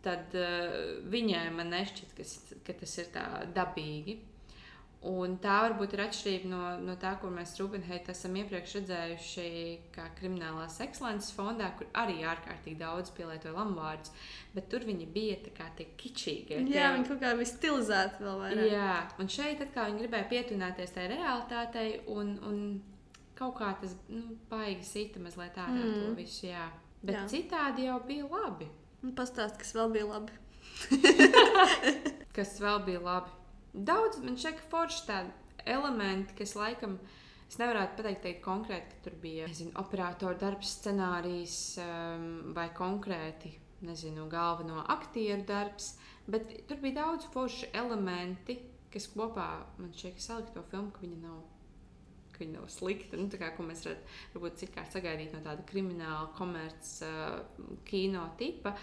Tad 0.02 0.34
uh, 0.34 0.74
viņai 1.14 1.44
man 1.54 1.70
nešķiet, 1.76 2.16
ka, 2.18 2.24
s- 2.26 2.56
ka 2.66 2.74
tas 2.74 2.98
ir 2.98 3.12
tā 3.14 3.26
dabīgi. 3.54 4.18
Un 5.10 5.40
tā 5.42 5.56
varbūt 5.64 5.96
ir 5.96 6.04
atšķirība 6.04 6.50
no, 6.52 6.60
no 6.86 6.94
tā, 7.02 7.16
ko 7.18 7.32
mēs 7.34 7.56
Rūpenheitā 7.58 8.14
esam 8.14 8.36
iepriekš 8.38 8.76
redzējuši, 8.78 9.46
kā 9.96 10.04
kriminālās 10.20 10.76
ekscelences 10.86 11.34
fondā, 11.34 11.72
kur 11.80 11.90
arī 11.98 12.20
ārkārtīgi 12.30 12.78
daudz 12.78 13.10
pielietoja 13.18 13.56
lamuvārdus, 13.56 14.14
bet 14.54 14.70
tur 14.70 14.86
viņi 14.86 15.08
bija 15.16 15.40
tā 15.48 15.56
kā 15.58 15.72
tie 15.80 15.88
kičīgi. 15.98 16.60
Jā, 16.70 16.92
viņi 16.94 17.10
kaut 17.10 17.24
kā 17.24 17.34
bija 17.40 17.50
stilizēti 17.50 18.28
vēl 18.28 18.38
vairāk. 18.44 18.70
Jā, 18.76 18.94
un 19.18 19.34
šeit 19.40 19.66
atkal 19.66 19.90
viņi 19.90 20.04
gribēja 20.04 20.30
pietuvināties 20.36 20.94
tai 20.94 21.10
realitātei, 21.16 21.88
un, 22.14 22.32
un 22.46 22.62
kaut 23.42 23.58
kā 23.58 23.74
tas 23.82 23.98
nu, 24.14 24.38
baigi 24.54 24.86
sita 24.86 25.26
mazliet 25.26 25.58
ārā 25.58 25.82
mm. 25.82 25.98
to 25.98 26.14
visu. 26.22 26.46
Jā. 26.52 26.70
Bet 27.02 27.18
Jā. 27.18 27.26
jā. 27.26 27.28
citādi 27.34 27.90
jau 27.90 27.98
bija 28.06 28.30
labi. 28.30 28.70
Nu, 29.02 29.16
Pastāst, 29.18 29.58
kas 29.58 29.74
vēl 29.74 29.98
bija 29.98 30.14
labi. 30.14 30.38
Kas 32.36 32.54
vēl 32.62 32.84
bija 32.86 33.02
labi? 33.04 33.41
Daudz 33.74 34.20
man 34.24 34.38
šeit 34.40 34.60
forši 34.72 35.04
tādi 35.08 35.66
elementi, 35.66 36.36
kas 36.38 36.56
laikam. 36.60 37.00
Es 37.52 37.58
nevaru 37.60 37.84
pateikt 37.98 38.22
teikt 38.24 38.46
konkrēti, 38.46 38.94
ka 38.94 39.06
tur 39.10 39.16
bija 39.20 39.48
nezinu, 39.52 39.74
operatora 39.80 40.38
darbs, 40.40 40.70
scenārijs 40.78 41.56
um, 41.84 42.54
vai 42.56 42.70
konkrēti 42.76 43.52
nezinu, 43.84 44.30
galveno 44.32 44.86
aktieru 44.94 45.44
darbs, 45.48 45.96
bet 46.32 46.52
tur 46.70 46.80
bija 46.80 47.02
daudz 47.02 47.28
forši 47.34 47.72
elementi, 47.76 48.56
kas 48.94 49.10
kopā 49.12 49.48
man 49.80 49.92
šķiet, 49.96 50.16
ka 50.16 50.24
salika 50.24 50.56
to 50.56 50.64
filmu, 50.72 50.94
ka 50.96 51.04
viņa 51.04 51.20
nav. 51.26 51.42
ka 52.32 52.44
Viņa 52.44 52.56
nav 52.58 52.72
slikta. 52.74 53.20
Nu, 53.20 53.28
kā, 53.38 53.52
ko 53.54 53.68
mēs 53.68 53.84
varam 53.86 54.56
citkārt 54.58 54.96
sagaidīt 54.96 55.36
no 55.36 55.44
tāda 55.46 55.68
krimināla, 55.70 56.32
komerciāla 56.38 57.44
uh, 57.44 57.76
kino 57.86 58.24
tipa. 58.40 58.74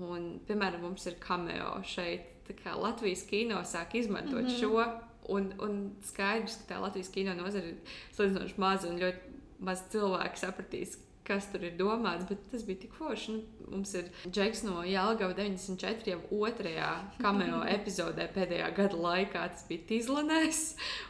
Un, 0.00 0.38
piemēram, 0.46 0.88
mums 0.88 1.06
ir 1.06 1.20
cameo 1.22 1.76
šeit. 1.86 2.39
Latvijas 2.76 3.22
kino 3.28 3.62
sāk 3.64 3.94
izmantot 3.94 4.42
mm 4.42 4.48
-hmm. 4.48 4.60
šo. 4.60 4.84
Un, 5.30 5.52
un 5.62 5.92
skaidrs, 6.02 6.56
ka 6.56 6.74
tā 6.74 6.80
Latvijas 6.80 7.08
kino 7.08 7.34
nozare 7.34 7.68
ir 7.68 7.76
salīdzinoši 8.16 8.58
maza 8.58 8.88
un 8.88 8.98
ļoti 8.98 9.30
maz 9.58 9.82
cilvēku 9.92 10.40
sapratīs, 10.40 10.96
kas 11.26 11.46
tur 11.52 11.64
ir 11.64 11.76
domāts. 11.78 12.26
Bet 12.28 12.42
tas 12.50 12.64
bija 12.66 12.80
tik 12.84 12.94
forši. 12.98 13.32
Nu, 13.32 13.42
mums 13.70 13.94
ir 13.94 14.08
Džeks 14.26 14.62
no 14.66 14.82
Jālgava 14.82 15.34
94. 15.36 16.10
jau 16.10 16.20
otrajā 16.40 16.90
cameo 17.20 17.62
epizodē 17.70 18.28
pēdējā 18.34 18.70
gada 18.76 18.96
laikā. 18.96 19.48
Tas 19.54 19.66
bija 19.68 19.86
Tīzlanēs. 19.90 20.62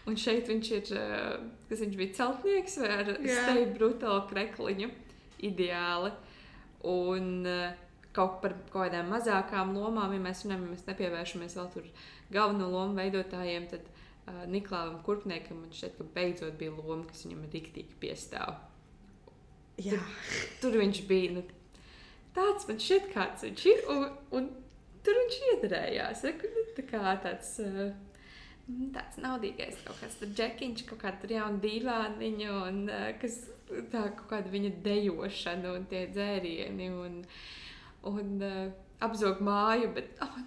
Un 0.06 0.18
šeit 0.20 0.50
viņš 0.52 0.72
ir, 0.78 0.96
eh, 0.98 1.38
kas 1.68 1.84
viņš 1.84 1.96
bija 1.96 2.16
celtnieks 2.20 2.78
vai 2.82 2.90
ar 2.98 3.14
Jā. 3.16 3.44
steigtu 3.44 3.78
brutālu 3.78 4.26
krekliņu. 4.32 4.90
Ideāli. 5.50 6.12
Un 6.84 7.46
eh, 7.46 7.72
kaut 8.16 8.40
par 8.42 8.56
kaut 8.72 8.88
kādām 8.88 9.10
mazākām 9.12 9.74
lomām, 9.76 10.14
ja 10.16 10.22
mēs 10.22 10.44
runājam, 10.44 10.66
ja 10.66 10.74
mēs 10.74 10.86
nepievēršamies 10.88 11.56
vēl 11.58 11.70
tur 11.74 11.86
galveno 12.34 12.70
lomu 12.72 12.98
veidotājiem, 12.98 13.68
tad 13.70 13.86
uh, 13.86 14.42
Niklāvam 14.50 14.98
Kurpniekam 15.06 15.62
man 15.62 15.72
šķiet, 15.74 15.96
ka 15.98 16.08
beidzot 16.16 16.58
bija 16.60 16.74
loma, 16.74 17.06
kas 17.10 17.24
viņam 17.26 17.46
riktīgi 17.54 17.96
piestāv. 18.02 18.58
Jā. 19.80 20.00
Tur 20.60 20.76
viņš 20.80 21.04
bija 21.08 21.36
nu, 21.38 21.44
tāds, 22.36 22.66
man 22.68 22.80
šķiet, 22.82 23.10
kāds 23.14 23.46
viņš 23.46 23.66
ir. 23.70 23.86
Un, 23.94 24.04
un 24.36 24.50
tur 25.06 25.20
viņš 25.22 25.38
iedarējās. 25.54 26.24
Re, 26.26 26.36
nu, 26.56 26.66
Tā 26.76 26.86
kā 26.90 27.18
tāds. 27.24 27.58
Uh, 27.64 27.90
Tāds 28.94 29.16
naudīgais 29.18 29.80
kaut 29.82 29.96
kāds 29.98 30.14
tur 30.20 30.28
džekiņš, 30.30 30.84
kaut 30.86 31.00
kāda 31.00 31.18
tur 31.18 31.32
jauna 31.34 31.58
dīvāniņa, 31.58 32.50
un 32.68 32.76
uh, 32.86 33.08
kas 33.18 33.40
tā 33.90 34.04
kaut 34.14 34.28
kāda 34.30 34.52
viņa 34.52 34.70
dejošana 34.84 35.72
un 35.74 35.88
tie 35.90 36.04
dzērieni 36.12 36.86
un, 36.94 37.16
un 38.08 38.40
uh, 38.44 38.70
apzog 39.04 39.42
māju, 39.44 39.90
bet 39.96 40.20
oh, 40.24 40.38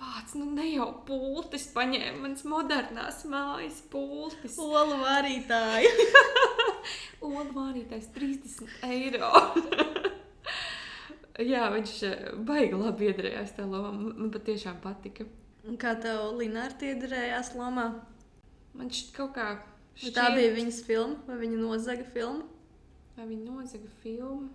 pats, 0.00 0.34
nu 0.38 0.48
ne 0.54 0.66
jau 0.70 0.88
pultis 1.06 1.66
paņēma 1.74 2.24
mans 2.24 2.44
modernās 2.48 3.24
mājas 3.30 3.80
pultis. 3.92 4.58
Olu 4.60 5.00
varītāji. 5.02 5.90
Olu 7.26 7.50
vārītais 7.56 8.08
30 8.14 8.86
eiro. 8.88 9.32
Jā, 11.50 11.70
viņš 11.72 11.92
eh, 12.04 12.24
baigi 12.44 12.76
labi 12.76 13.06
iedarījās 13.08 13.54
tajā 13.56 13.68
lomā. 13.70 13.90
Man 13.96 14.32
patiešām 14.34 14.80
patika. 14.84 15.24
Un 15.68 15.78
Kā 15.80 15.94
tev 16.00 16.34
Linārta 16.36 16.90
iedarējās 16.90 17.54
lomā? 17.56 17.86
Man 18.76 18.90
šķiet, 18.92 19.12
kaut 19.16 19.32
kā. 19.36 19.48
Vai 20.00 20.12
tā 20.16 20.26
bija 20.36 20.52
viņas 20.56 20.80
filma 20.86 21.16
vai 21.26 21.36
viņa 21.42 21.60
nozaga 21.60 22.04
filma? 22.14 22.44
Vai 23.16 23.26
viņa 23.28 23.46
nozaga 23.48 23.88
filmu? 24.02 24.48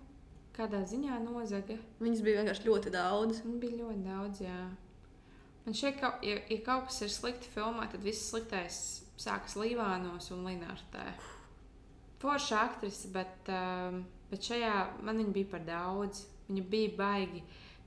Kādā 0.56 0.80
ziņā 0.88 1.18
nozaga? 1.20 1.76
Viņas 2.00 2.22
bija 2.24 2.40
vienkārši 2.40 2.64
ļoti 2.64 2.92
daudz. 2.94 3.42
Man 3.44 3.58
bija 3.60 3.82
ļoti 3.82 4.04
daudz, 4.06 4.40
jā. 4.40 4.60
Man 5.66 5.76
šķiet, 5.76 5.98
ka, 6.00 6.12
ja, 6.24 6.38
ja 6.48 6.58
kaut 6.64 6.86
kas 6.88 7.02
ir 7.04 7.12
slikti 7.12 7.50
filmā, 7.52 7.88
tad 7.92 8.04
viss 8.06 8.30
sliktais 8.30 8.78
sākas 9.20 9.56
Līvānos 9.60 10.30
un 10.32 10.46
Linārtē. 10.46 11.04
Forša 12.22 12.62
aktrise, 12.62 13.10
bet, 13.12 13.50
um, 13.52 14.00
bet 14.30 14.48
šajā 14.48 14.72
man 15.04 15.20
viņa 15.20 15.36
bija 15.36 15.52
par 15.52 15.66
daudz. 15.66 16.24
Viņa 16.46 16.64
bija 16.72 16.94
baigi 16.96 17.42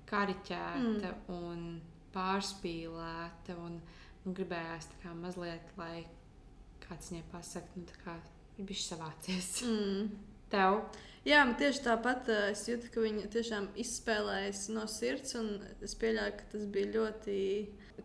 kariķēta 0.10 1.14
mm. 1.16 1.26
un 1.34 1.66
pārspīlēta. 2.14 3.58
Un, 3.66 3.80
un 4.28 4.36
gribējās 4.36 4.92
tā 4.92 5.04
kā 5.06 5.16
mazliet, 5.18 5.74
lai 5.80 6.04
kāds 6.84 7.14
viņai 7.14 7.26
pasakā, 7.32 7.80
nu, 7.80 7.88
tā 7.90 8.02
kā 8.04 8.18
bija 8.60 8.84
savācies. 8.84 9.54
Mm. 9.66 10.12
Tev? 10.52 10.84
Jā, 11.28 11.42
man 11.46 11.56
tieši 11.60 11.82
tāpat 11.84 12.30
uh, 12.32 12.46
es 12.54 12.62
jūtu, 12.70 12.88
ka 12.94 13.02
viņa 13.04 13.28
tiešām 13.34 13.68
izspēlējas 13.84 14.70
no 14.72 14.86
sirds, 14.88 15.36
un 15.36 15.50
es 15.84 15.96
pieļauju, 16.00 16.38
ka 16.40 16.48
tas 16.54 16.64
bija 16.72 16.94
ļoti 16.96 17.40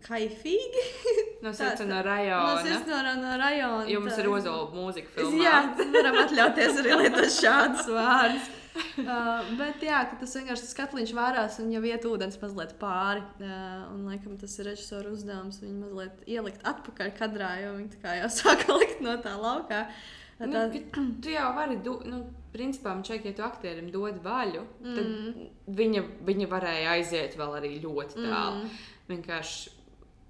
kaifīgi. 0.09 0.85
No 1.44 1.50
sirds 1.53 1.83
un 1.85 1.90
no 1.92 1.98
No 1.98 2.03
rajona. 2.07 2.61
sirds 2.64 2.87
no, 2.88 2.98
no 3.20 3.33
rajona. 3.37 3.85
Jums 3.92 4.14
tā- 4.14 4.22
ir 4.22 4.29
ozola 4.33 4.70
mūzika 4.72 5.11
filmā. 5.12 5.42
Jā, 5.44 5.59
varam 5.92 6.16
atļauties 6.22 6.79
arī 6.81 6.94
lietot 7.05 7.33
šādus 7.40 7.90
vārdus. 7.92 8.53
Uh, 8.74 9.44
bet 9.55 9.79
jā, 9.87 10.00
ka 10.11 10.16
tas 10.18 10.33
vienkārši 10.35 10.64
tas 10.64 10.72
katliņš 10.74 11.11
vārās 11.14 11.61
un 11.62 11.68
jau 11.70 11.79
iet 11.87 12.03
ūdens 12.11 12.40
mazliet 12.42 12.72
pāri. 12.81 13.20
Uh, 13.38 13.85
un 13.92 14.00
laikam 14.09 14.33
tas 14.40 14.50
ir 14.59 14.66
režisora 14.66 15.12
uzdevums 15.14 15.61
viņu 15.62 15.77
mazliet 15.85 16.24
ielikt 16.27 16.64
atpakaļ 16.66 17.12
kadrā, 17.14 17.53
jo 17.62 17.68
viņi 17.77 17.92
tā 17.92 18.00
kā 18.03 18.16
jau 18.18 18.31
sāka 18.40 18.74
likt 18.81 18.98
no 19.07 19.14
tā 19.22 19.37
laukā. 19.38 19.85
Nu, 20.40 20.48
tā, 20.50 20.64
bet 20.74 20.98
tu 21.22 21.31
jau 21.37 21.53
vari, 21.55 21.79
do, 21.87 22.00
nu, 22.11 22.18
principā, 22.54 22.94
šeit, 23.04 23.24
ja 23.26 23.32
tu 23.34 23.42
aktierim 23.42 23.90
dod 23.90 24.20
vaļu, 24.24 24.62
tad 24.84 25.04
Mm. 25.04 25.48
viņa, 25.80 26.02
viņa 26.28 26.48
varēja 26.52 26.92
aiziet 26.96 27.34
vēl 27.36 27.56
arī 27.60 27.72
ļoti 27.82 28.14
tālu. 28.22 28.62
Mm. 28.62 28.70
Vienkārši, 29.10 29.70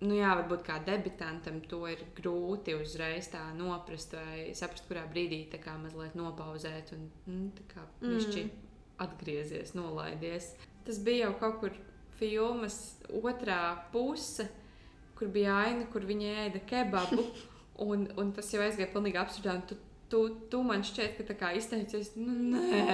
nu 0.08 0.14
jā, 0.18 0.32
varbūt 0.40 0.64
kā 0.66 0.78
debitantam 0.84 1.60
to 1.68 1.82
ir 1.88 2.00
grūti 2.16 2.74
uzreiz 2.80 3.28
tā 3.32 3.42
noprast 3.56 4.12
vai 4.16 4.50
saprast, 4.56 4.88
kurā 4.88 5.04
brīdī 5.12 5.42
tā 5.52 5.60
kā 5.62 5.76
mazliet 5.78 6.16
nopauzēt 6.18 6.92
un 6.96 7.10
nu, 7.26 7.50
tā 7.60 7.64
kā 7.74 7.84
Mm. 8.00 8.16
pišķi 8.18 8.50
atgriezies, 9.04 9.74
nolaidies. 9.74 10.54
Tas 10.84 10.98
bija 10.98 11.26
jau 11.28 11.34
kaut 11.40 11.60
kur 11.60 11.70
filmas 12.18 12.76
otrā 13.10 13.78
puse, 13.92 14.48
kur 15.18 15.28
bija 15.28 15.54
aina, 15.66 15.86
kur 15.92 16.00
viņa 16.00 16.34
ēda 16.48 16.60
kebabu. 16.66 17.24
Un, 17.76 18.04
un 18.16 18.28
tas 18.30 18.46
jau 18.54 18.60
aizgāja 18.62 18.86
pilnīgi 18.92 19.18
absurdā. 19.18 19.56
Tu, 19.66 19.74
tu, 20.14 20.22
tu 20.50 20.62
man 20.62 20.84
šķiet, 20.86 21.16
ka 21.18 21.26
tā 21.26 21.34
kā 21.38 21.50
izteicies, 21.58 22.12
nu, 22.20 22.34
nē, 22.54 22.84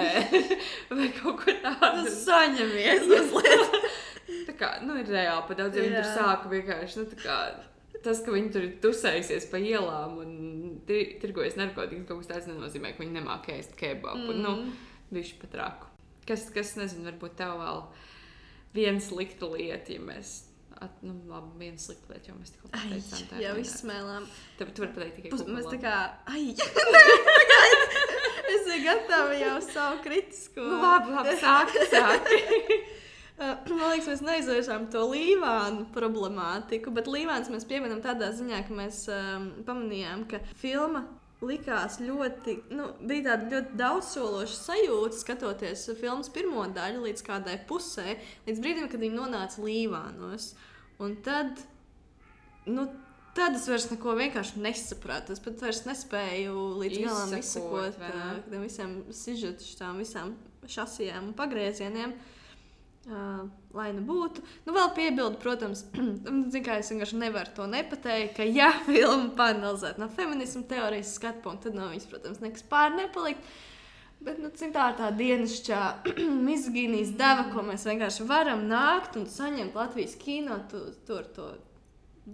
vai 0.96 1.11
kaut 1.18 1.42
ko 1.42 1.54
tādu. 1.61 2.06
Nu, 2.06 2.14
saņemies 2.16 3.04
mazliet. 3.11 3.76
Tā 4.46 4.54
kā, 4.56 4.68
nu, 4.87 4.94
ir 5.00 5.11
reāli 5.11 5.42
pat 5.48 5.59
daudz, 5.59 5.76
ja 5.76 5.85
viņi 5.85 5.96
tur 5.98 6.09
sāka 6.14 6.50
vienkārši, 6.52 7.00
nu, 7.00 7.09
tā 7.11 7.18
kā. 7.20 7.38
Tas, 8.00 8.22
ka 8.24 8.33
viņi 8.33 8.52
tur 8.54 8.64
ir 8.64 8.76
tusējusies 8.80 9.48
pa 9.50 9.59
ielām 9.61 10.14
un 10.22 10.30
tir- 10.88 11.16
tirgojas 11.20 11.59
narkotikas, 11.59 12.06
kaut 12.09 12.22
kas 12.22 12.30
tāds 12.30 12.46
nenozīmē, 12.48 12.94
ka 12.94 13.02
viņi 13.02 13.18
nemāķi 13.18 13.56
ēst 13.59 13.74
kebabu. 13.76 14.30
Mm. 14.30 14.44
Nu, 14.46 14.54
viņš 15.12 15.35
pat 15.42 15.59
raku. 15.61 15.90
Kas, 16.28 16.46
kas 16.54 16.72
nezinu, 16.78 17.11
varbūt 17.11 17.35
tev 17.40 17.59
vēl 17.61 17.83
viena 18.78 19.02
slikta 19.04 19.50
lieta, 19.50 19.92
ja 19.92 20.04
mēs. 20.06 20.37
At, 20.80 21.02
nu, 21.04 21.12
labi, 21.28 21.50
viena 21.60 21.76
slikta 21.80 22.14
lieta, 22.14 22.30
jo 22.30 22.38
mēs 22.38 22.54
tikko 22.54 22.70
pateicām, 22.72 23.24
tā 23.28 23.40
jau 23.42 23.52
izsmēlām. 23.60 24.28
Tev 24.56 24.70
tu 24.72 24.84
vari 24.84 24.94
pateikt 24.96 25.18
tikai 25.18 25.32
ko 25.34 25.48
mēs 25.52 25.68
tā 25.68 25.76
kā. 25.82 25.96
Ai, 26.32 26.46
es 28.54 28.64
biju 28.64 28.80
gatava 28.86 29.36
jau 29.36 29.58
savu 29.66 30.00
kritisku. 30.06 30.64
Nu, 30.64 30.80
labi, 30.80 31.12
labi, 31.18 31.36
sāki, 31.42 31.84
sāki. 31.92 32.40
Uh, 33.40 33.54
Man 33.72 33.86
liekas, 33.94 34.08
mēs 34.08 34.24
neizvēršām 34.24 34.90
to 34.92 35.04
līvānu 35.12 35.86
problemātiku, 35.94 36.92
bet 36.96 37.08
līvāns 37.08 37.52
mēs 37.52 37.64
pieminam 37.68 38.02
tādā 38.04 38.32
ziņā, 38.36 38.64
ka 38.66 38.76
mēs 38.76 39.06
um, 39.12 39.50
pamanījām, 39.68 40.26
ka 40.28 40.42
filma 40.60 41.06
likās 41.44 41.96
ļoti, 42.04 42.56
nu, 42.76 42.90
bija 43.08 43.30
tāda 43.30 43.48
ļoti 43.54 43.78
daudzsološa 43.80 44.56
sajūta, 44.58 45.20
skatoties 45.22 45.86
filmas 46.00 46.28
pirmo 46.32 46.66
daļu 46.74 47.06
līdz 47.06 47.24
kādai 47.24 47.56
pusē, 47.68 48.18
līdz 48.48 48.60
brīdim, 48.60 48.90
kad 48.92 49.00
viņi 49.00 49.16
nonāca 49.16 49.64
līvānos. 49.64 50.52
Un 51.00 51.14
tad, 51.24 51.62
nu, 52.68 52.86
tad 53.36 53.56
es 53.56 53.66
vairs 53.70 53.88
neko 53.92 54.16
vienkārši 54.18 54.60
nesapratu. 54.60 55.32
Es 55.34 55.40
pat 55.44 55.62
vairs 55.64 55.86
nespēju 55.88 56.66
līdz 56.82 57.00
galam 57.06 57.32
Izsekot, 57.38 57.96
uh, 57.96 58.34
tiem 58.50 58.66
visiem 58.66 58.98
sižetiem, 59.14 60.02
visām 60.02 60.34
šasijām 60.68 61.30
un 61.30 61.38
pagriezieniem. 61.38 62.12
Uh, 63.10 63.46
lai 63.72 63.88
nu 63.96 64.02
būtu. 64.04 64.42
Nu, 64.66 64.74
vēl 64.76 64.90
piebildu, 64.94 65.38
protams, 65.40 65.86
zin, 66.52 66.64
kā 66.66 66.76
es 66.82 66.90
vienkārši 66.92 67.20
nevaru 67.22 67.54
to 67.56 67.64
nepateikt, 67.70 68.34
ka, 68.36 68.44
ja 68.44 68.68
filmu 68.88 69.32
panelizēt 69.38 69.98
no 70.00 70.10
feminismu 70.12 70.66
teorijas 70.68 71.14
skatu 71.16 71.40
punkta, 71.46 71.70
tad 71.70 71.78
no 71.80 71.88
viņas, 71.88 72.08
protams, 72.12 72.42
nekas 72.44 72.66
pār 72.68 72.92
nepalikt. 72.98 73.48
Bet 74.20 74.37
nu, 74.37 74.50
tā 74.52 74.68
ir 74.68 74.96
tā 74.98 75.09
dienasčā 75.16 75.80
mizgīnijas 76.48 77.14
deva, 77.16 77.46
ko 77.54 77.64
mēs 77.64 77.87
vienkārši 77.88 78.26
varam 78.28 78.66
nākt 78.68 79.16
un 79.16 79.24
saņemt 79.30 79.78
Latvijas 79.78 80.16
kino, 80.20 80.59
tu, 80.68 80.83
tur 81.09 81.28
to 81.37 81.46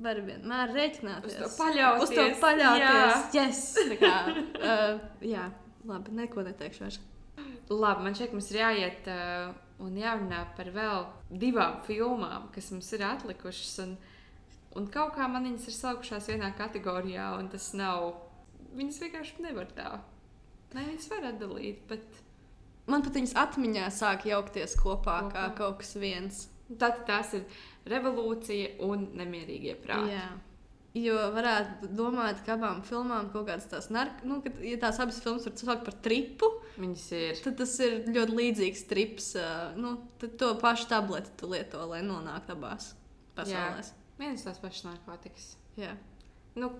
var 0.03 0.19
vienmēr 0.27 0.73
rēķināties. 0.75 1.37
Uz 1.37 1.45
to 1.45 1.51
paļauties. 1.61 2.03
Uz 2.03 2.15
to 2.17 2.25
paļauties. 2.43 3.37
Jā. 3.37 3.45
Yes, 3.45 3.61
tā 3.79 3.99
kā, 4.01 4.17
uh, 4.33 5.05
jā, 5.25 5.47
labi, 5.87 6.17
neko 6.19 6.43
neteikšu 6.49 6.85
vairs. 6.85 6.99
Labi, 7.71 8.03
man 8.07 8.19
ka 8.19 8.29
mums 8.33 8.51
ir 8.51 8.61
jāiet 8.61 9.09
uh, 9.13 9.55
un 9.83 9.97
jārunā 10.01 10.43
par 10.59 10.71
vēl 10.75 11.07
divām 11.31 11.81
filmām, 11.87 12.51
kas 12.55 12.71
mums 12.75 12.91
ir 12.97 13.07
atlikušas. 13.07 13.73
Un, 13.85 13.95
un 14.79 14.91
kaut 14.93 15.15
kā 15.17 15.31
man 15.31 15.47
viņas 15.49 15.71
ir 15.71 15.79
salikušās 15.79 16.31
vienā 16.33 16.53
kategorijā, 16.59 17.31
un 17.39 17.51
tas 17.53 17.71
nav. 17.79 18.13
Viņas 18.77 19.03
vienkārši 19.07 19.47
nevar 19.47 19.71
tā. 19.77 19.91
Nē, 20.75 20.83
viņas 20.91 21.11
var 21.13 21.29
atdalīt, 21.33 21.83
bet 21.89 22.23
Man 22.87 23.03
pat 23.03 23.17
viņas 23.19 23.33
atmiņā 23.35 23.87
sāk 23.91 24.27
jaukties 24.29 24.77
kopā, 24.79 25.17
kopā. 25.27 25.31
kā 25.33 25.47
kaut 25.59 25.79
kas 25.81 25.95
viens. 25.99 26.45
tad 26.79 27.01
tās 27.07 27.33
ir 27.35 27.43
revolūcija 27.91 28.77
un 28.87 29.09
nemierīgie 29.19 29.75
prāti. 29.83 30.13
Jā. 30.15 30.29
Jo 30.97 31.17
varētu 31.35 31.91
domāt, 31.93 32.39
ka 32.47 32.55
abām 32.55 32.79
filmām 32.87 33.27
kaut 33.33 33.49
kādas 33.51 33.67
tās 33.69 33.91
narkotikas, 33.93 34.25
nu, 34.31 34.39
kad, 34.43 34.57
ja 34.65 34.79
tās 34.81 34.99
abas 35.03 35.19
filmas 35.21 35.45
var 35.45 35.57
saukt 35.61 35.85
par 35.85 35.95
tripu, 36.07 36.49
Viņas 36.79 37.05
ir. 37.19 37.43
tad 37.45 37.59
tas 37.59 37.75
ir 37.85 37.99
ļoti 38.07 38.37
līdzīgs 38.39 38.87
trips. 38.89 39.29
Nu, 39.77 39.97
tad 40.23 40.39
to 40.41 40.55
pašu 40.63 40.89
tableti 40.89 41.35
tu 41.37 41.51
lieto, 41.53 41.83
lai 41.91 42.01
nonāktu 42.07 42.55
abās 42.57 42.95
pasaulēs. 43.37 43.93
Vienas 44.19 44.47
tās 44.47 44.59
pašas 44.63 44.87
narkotikas. 44.89 45.51
Jā. 45.77 45.93
Nu, 46.57 46.71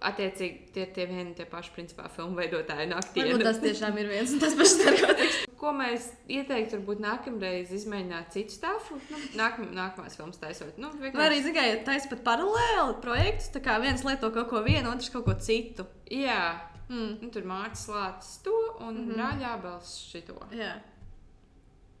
attiecīgi, 0.00 0.72
tie 0.74 0.82
ir 0.86 0.92
tie 0.96 1.06
vieni 1.06 1.28
un 1.30 1.34
tie 1.34 1.44
paši, 1.44 1.70
principā, 1.76 2.08
filmu 2.10 2.36
veidotāji 2.40 2.88
naktī. 2.90 3.24
tas 3.42 3.58
tiešām 3.62 3.98
ir 3.98 4.08
viens 4.08 4.32
un 4.32 4.40
tas 4.42 4.54
pats 4.54 4.76
narkotikas. 4.84 5.40
Ko 5.64 5.72
mēs 5.72 6.10
ieteiktu, 6.28 6.76
varbūt 6.80 7.00
nākamreiz 7.00 7.70
izmēģināt 7.72 8.34
citu 8.34 8.52
stāstu? 8.52 8.98
Nu, 9.10 9.16
nākam, 9.38 9.70
nākamās 9.72 10.16
filmas 10.18 10.36
taisot. 10.36 10.76
Nu, 10.76 10.90
vienkārši- 10.92 11.16
Vai 11.16 11.28
arī 11.30 11.40
tikai 11.46 11.68
taisa 11.86 12.10
pat 12.10 12.24
paralēli 12.26 13.00
projektus, 13.00 13.48
tā 13.54 13.62
kā 13.64 13.78
viens 13.80 14.04
lieto 14.04 14.30
kaut 14.34 14.50
ko 14.50 14.62
vienu, 14.66 14.92
otrs 14.92 15.08
kaut 15.14 15.24
ko 15.24 15.34
citu. 15.40 15.86
Jā, 16.10 16.60
Mm. 16.84 17.16
nu, 17.22 17.30
tur 17.32 17.46
Mārcis 17.48 17.88
Lācis 17.88 18.42
to 18.44 18.52
un 18.80 18.94
mm. 18.94 19.08
-hmm. 19.08 19.16
Rāļābels 19.16 19.92
šito. 20.10 20.36
Jā. 20.52 20.74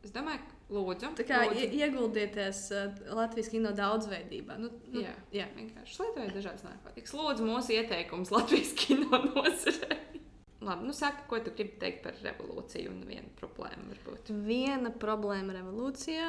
Es 0.04 0.10
domāju, 0.12 0.38
ka 0.44 0.53
lūdzu. 0.72 1.10
Tā 1.18 1.26
kā 1.28 1.42
lūdzu. 1.44 1.60
ie- 1.60 1.82
ieguldieties 1.84 2.60
uh, 2.72 2.94
Latvijas 3.16 3.50
kino 3.52 3.72
daudzveidībā. 3.76 4.56
Nu, 4.60 4.70
nu, 4.92 5.02
Jā. 5.04 5.12
jā. 5.34 5.46
Vienkārši 5.58 6.00
lietojiet 6.02 6.34
dažādas 6.38 6.64
narkotikas. 6.66 7.14
Lūdzu, 7.18 7.46
mūsu 7.48 7.76
ieteikums 7.76 8.32
Latvijas 8.34 8.72
kino 8.78 9.20
nozarei. 9.28 10.00
Labi, 10.64 10.86
nu 10.88 10.94
saka, 10.96 11.26
ko 11.28 11.36
tu 11.44 11.52
gribi 11.52 11.76
teikt 11.82 12.00
par 12.06 12.16
revolūciju 12.24 12.88
un 12.88 13.02
vienu 13.04 13.28
problēmu 13.36 13.90
varbūt. 13.90 14.30
Viena 14.46 14.88
problēma 14.96 15.52
revolūcijā. 15.58 16.28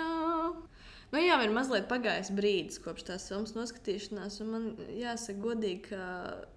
Nu, 1.14 1.22
jā, 1.22 1.38
ir 1.46 1.54
mazliet 1.56 1.86
pagājis 1.88 2.34
brīdis 2.36 2.82
kopš 2.84 3.06
tās 3.08 3.28
filmas 3.30 3.54
noskatīšanās, 3.56 4.40
un 4.44 4.50
man 4.52 4.66
jāsaka, 4.98 5.38
godīgi, 5.40 5.82
ka 5.88 6.08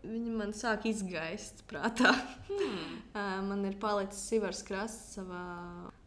viņi 0.03 0.33
man 0.41 0.55
sāk 0.57 0.89
izgaist 0.91 1.63
prātā. 1.71 2.11
Hmm. 2.49 2.97
man 3.53 3.63
ir 3.69 3.77
palicis 3.79 4.25
Sivars 4.33 4.65
Krasts 4.67 5.15
savā 5.21 5.45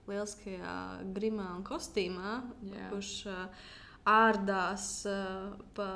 lieliskajā 0.09 0.73
grimā 1.15 1.47
un 1.57 1.63
kostīmā, 1.67 2.39
Jā. 2.71 2.89
kurš 2.91 3.13
uh, 3.29 3.69
ārdās 4.09 4.87
uh, 5.09 5.53
pa 5.77 5.87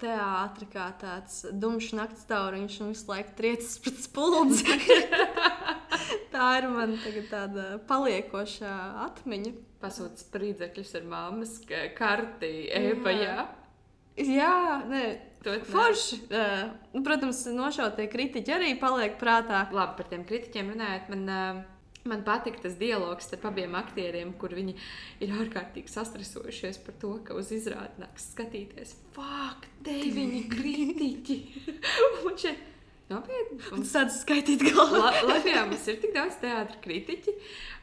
teātri 0.00 0.68
kā 0.72 0.86
tāds 1.00 1.42
dumšs 1.52 1.92
naktas 1.98 2.24
tauriņš 2.30 2.76
un 2.80 2.92
visu 2.94 3.10
laiku 3.10 3.34
triecas 3.36 3.74
pret 3.84 4.00
spuldzi. 4.00 4.78
tā 6.34 6.46
ir 6.60 6.68
man 6.72 6.96
tāda 7.30 7.72
paliekošā 7.90 8.76
atmiņa. 9.08 9.56
Pasūta 9.80 10.20
spriedzekļus 10.20 10.90
ar 10.98 11.04
mammas 11.08 11.54
karti, 11.96 12.50
ēpa, 12.76 13.12
jā. 13.16 13.36
Jā, 14.20 14.56
nē, 14.90 15.04
Forši. 15.40 16.18
Uh, 16.28 17.00
protams, 17.00 17.46
nošautie 17.56 18.04
kritiķi 18.12 18.52
arī 18.52 18.74
paliek 18.80 19.14
prātā. 19.20 19.62
Labi, 19.72 19.96
par 19.96 20.10
tiem 20.10 20.26
kritiķiem 20.28 20.74
runājot. 20.74 21.06
Man, 21.14 21.22
uh, 21.32 21.79
Man 22.08 22.22
patīk 22.24 22.56
tas 22.62 22.78
dialogs 22.80 23.26
starp 23.28 23.44
abiem 23.50 23.74
aktieriem, 23.76 24.32
kur 24.40 24.54
viņi 24.56 24.72
ir 25.20 25.34
ārkārtīgi 25.36 25.92
sastresojušies 25.92 26.80
par 26.86 26.96
to, 27.02 27.12
ka 27.26 27.36
uz 27.36 27.50
izrādi 27.52 28.00
nāks 28.00 28.30
skatīties. 28.32 28.94
Fak, 29.16 29.68
deviņi 29.84 30.42
kritiķi! 30.54 31.38
un 32.24 32.38
šeit 32.40 32.62
nopietni. 33.10 33.60
Tas 33.68 33.92
tāds 33.98 34.20
skaitīt 34.22 34.64
galvā. 34.70 35.10
Latvijā 35.28 35.66
mums 35.68 35.84
ir 35.92 36.00
tik 36.00 36.16
daudz 36.16 36.40
teātra 36.40 36.80
kritiķi. 36.84 37.36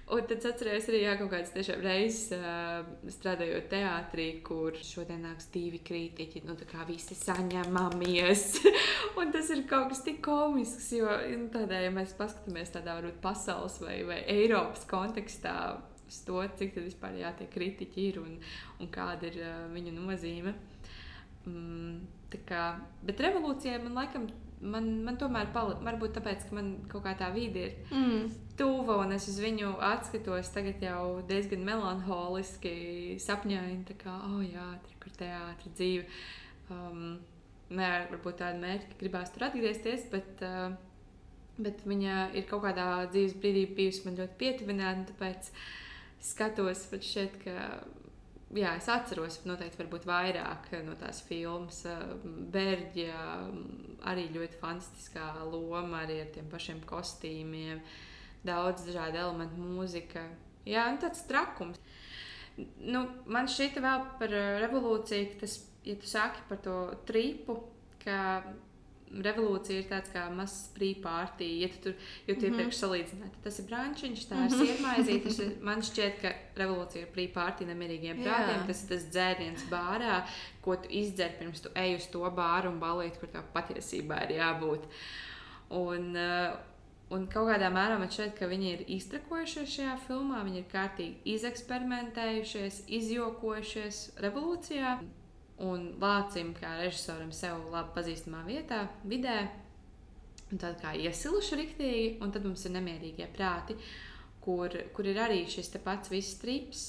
Un 0.08 0.22
tad 0.24 0.38
es 0.40 0.46
atceros 0.48 0.86
arī 0.88 1.02
jā, 1.02 1.14
kaut 1.20 1.34
kādas 1.34 1.50
tiešām 1.52 1.82
reizes 1.84 2.30
uh, 2.38 2.86
strādājot 3.12 3.66
teātrī, 3.74 4.28
kur 4.46 4.78
šodien 4.80 5.26
nāks 5.28 5.50
divi 5.52 5.82
kritiķi. 5.84 6.46
Nu, 6.48 6.56
tā 6.56 6.64
kā 6.70 6.86
visi 6.88 7.18
saņemamies. 7.20 8.46
un 9.20 9.34
tas 9.36 9.52
ir 9.52 9.66
kaut 9.68 9.92
kas 9.92 10.06
tik 10.06 10.22
komisks, 10.24 10.88
jo 10.96 11.12
nu, 11.12 11.50
tādā, 11.52 11.82
ja 11.84 11.92
mēs 11.92 12.16
paskatāmies 12.16 12.72
tādā 12.78 12.96
varbūt 13.02 13.20
pasaules 13.26 13.76
vai, 13.84 13.98
vai 14.08 14.22
Eiropas 14.32 14.88
kontekstā 14.88 15.58
uz 16.08 16.24
to, 16.24 16.40
cik 16.56 16.78
tad 16.78 16.88
vispār 16.88 17.20
jā, 17.20 17.36
tie 17.36 17.52
kritiķi 17.52 18.08
ir 18.08 18.24
un, 18.24 18.40
un 18.80 18.94
kāda 18.94 19.28
ir 19.28 19.42
uh, 19.44 19.62
viņu 19.76 19.92
nozīme. 20.00 20.56
Mm, 21.52 22.00
kā, 22.48 22.64
bet 23.04 23.28
revolūcijai 23.28 23.84
man 23.84 24.00
laikam 24.00 24.32
man, 24.62 24.90
man 25.06 25.18
tomēr 25.22 25.52
palika, 25.54 25.84
varbūt 25.86 26.18
tāpēc, 26.18 26.48
ka 26.50 26.58
man 26.58 26.74
kaut 26.92 27.06
kā 27.06 27.14
tā 27.20 27.30
vide 27.36 27.64
ir 27.68 27.76
mm. 27.92 28.28
tuva 28.60 29.00
un 29.04 29.16
es 29.16 29.28
uz 29.32 29.40
viņu 29.44 29.76
atskatos 29.92 30.52
tagad 30.56 30.84
jau 30.84 31.22
diezgan 31.30 31.66
melanholiski, 31.68 33.18
sapņaini, 33.24 33.84
tā 33.92 33.98
kā, 34.02 34.20
oh 34.32 34.44
jā, 34.46 34.68
tur 34.86 35.02
kur 35.04 35.18
teātris 35.22 35.76
dzīve. 35.80 36.22
Um, 36.74 37.18
Nē, 37.68 37.88
varbūt 38.08 38.38
tāda 38.40 38.56
mērķa, 38.62 38.88
ka 38.88 38.98
gribās 39.02 39.32
tur 39.36 39.44
atgriezties, 39.50 40.06
bet, 40.08 40.40
uh, 40.48 40.70
bet 41.60 41.82
viņa 41.84 42.30
ir 42.40 42.46
kaut 42.48 42.64
kādā 42.64 42.86
dzīves 43.12 43.36
brīdī 43.42 43.66
bijusi 43.76 44.06
man 44.06 44.16
ļoti 44.22 44.38
pietuvināta. 44.40 45.10
Tāpēc 45.10 45.50
skatos, 46.24 46.86
šķiet, 46.96 47.36
ka 47.44 47.58
jā, 48.56 48.74
es 48.78 48.88
atceros 48.92 49.40
noteikti 49.48 49.88
vairāk 50.08 50.70
no 50.86 50.96
tās 51.00 51.22
filmas. 51.28 51.84
Bērģija 52.54 53.24
arī 54.08 54.28
ļoti 54.36 54.60
fantastiskā 54.62 55.32
loma, 55.46 56.04
arī 56.04 56.22
ar 56.24 56.34
tiem 56.36 56.48
pašiem 56.52 56.84
kostīmiem, 56.88 57.82
daudz 58.48 58.86
dažādu 58.88 59.24
elementu, 59.24 59.62
mūzika. 59.62 60.28
Jā, 60.68 60.88
un 60.92 61.00
tāds 61.02 61.26
trakums. 61.28 61.82
Nu, 62.58 63.04
man 63.30 63.50
šķita 63.52 63.84
vēl 63.84 64.06
par 64.20 64.32
revolūciju, 64.64 65.34
ka 65.34 65.44
tas, 65.44 65.60
ja 65.86 65.98
tu 66.00 66.10
saki 66.10 66.48
par 66.50 66.62
to 66.66 66.78
tripu, 67.10 67.60
ka 68.02 68.18
revolūcija 69.24 69.82
ir 69.82 69.88
tāds 69.90 70.12
kā 70.14 70.26
mazs 70.34 70.68
pre-party, 70.76 71.48
ja 71.62 71.70
tu 71.72 71.80
tur 71.88 71.94
jau 72.28 72.36
tur 72.36 72.50
iepriekš 72.50 72.66
mm 72.66 72.70
-hmm. 72.70 72.80
salīdzināji. 72.82 73.32
Tas 73.44 73.60
ir 73.60 73.66
brančiņš, 73.70 74.26
tā 74.30 74.46
ir 74.46 74.56
sirmaizīte. 74.62 75.50
Man 75.68 75.82
šķiet, 75.82 76.22
ka 76.22 76.34
revolūcija 76.62 77.02
ir 77.02 77.12
pre-party 77.16 77.68
nemierīgiem 77.72 78.24
prātiem. 78.24 78.66
Tas 78.68 78.84
ir 78.84 78.90
tas 78.90 79.10
dzēriens 79.16 79.68
bārā, 79.72 80.24
ko 80.62 80.76
tu 80.76 80.90
izdzer 80.90 81.38
pirms 81.40 81.62
tu 81.62 81.70
ej 81.76 81.96
uz 81.96 82.08
to 82.08 82.20
bāru 82.20 82.70
un 82.70 82.80
balīt, 82.80 83.20
kur 83.20 83.30
tev 83.30 83.44
patiesībā 83.54 84.24
ir 84.24 84.38
jābūt. 84.40 84.90
Un, 85.70 86.16
uh, 86.16 86.58
Un 87.08 87.24
kaut 87.32 87.48
kādā 87.48 87.70
mērā 87.72 87.96
man 88.00 88.10
šķiet, 88.12 88.34
ka 88.36 88.50
viņi 88.52 88.72
ir 88.74 88.82
iztrakojušies 88.98 89.76
šajā 89.78 89.94
filmā. 90.08 90.42
Viņi 90.44 90.58
ir 90.60 90.66
kārtīgi 90.74 91.36
izeksperimentējušies, 91.38 92.82
izjokojušies 93.00 94.00
revolūcijā 94.26 94.98
un 95.64 95.88
Lācim, 96.02 96.52
kā 96.58 96.76
režisoram, 96.82 97.32
sev 97.34 97.64
labi 97.72 97.96
pazīstamā 97.96 98.44
vietā, 98.48 98.84
vidē. 99.10 99.40
Un 100.48 100.62
tad 100.62 100.78
kā 100.80 100.94
iesiluši 100.96 101.58
rīktīgi, 101.60 102.12
un 102.24 102.32
tad 102.32 102.46
mums 102.48 102.64
ir 102.68 102.76
nemierīgie 102.78 103.26
prāti, 103.34 103.76
kur, 104.44 104.72
kur 104.96 105.10
ir 105.10 105.20
arī 105.20 105.42
šis 105.50 105.74
pats 105.84 106.14
viss 106.14 106.38
strips. 106.38 106.86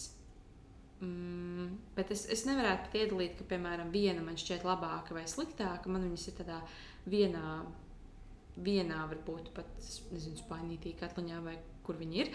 Mm, 1.02 1.74
bet 1.94 2.12
es, 2.14 2.24
es 2.30 2.44
nevarētu 2.46 2.86
pat 2.86 2.96
iedalīt, 3.00 3.36
ka, 3.38 3.46
piemēram, 3.50 3.90
viena 3.94 4.22
man 4.22 4.38
šķiet 4.38 4.66
labāka 4.66 5.14
vai 5.16 5.26
sliktāka. 5.30 5.90
Man 5.90 6.06
viņas 6.06 6.28
ir 6.30 6.38
tādā 6.40 6.60
vienā, 7.10 7.58
vienā 8.62 9.04
varbūt 9.10 9.52
pat, 9.56 9.70
nezinu, 10.12 10.38
spainītī 10.38 10.94
katliņā 10.98 11.42
vai 11.44 11.58
kur 11.86 11.98
viņi 11.98 12.24
ir. 12.24 12.32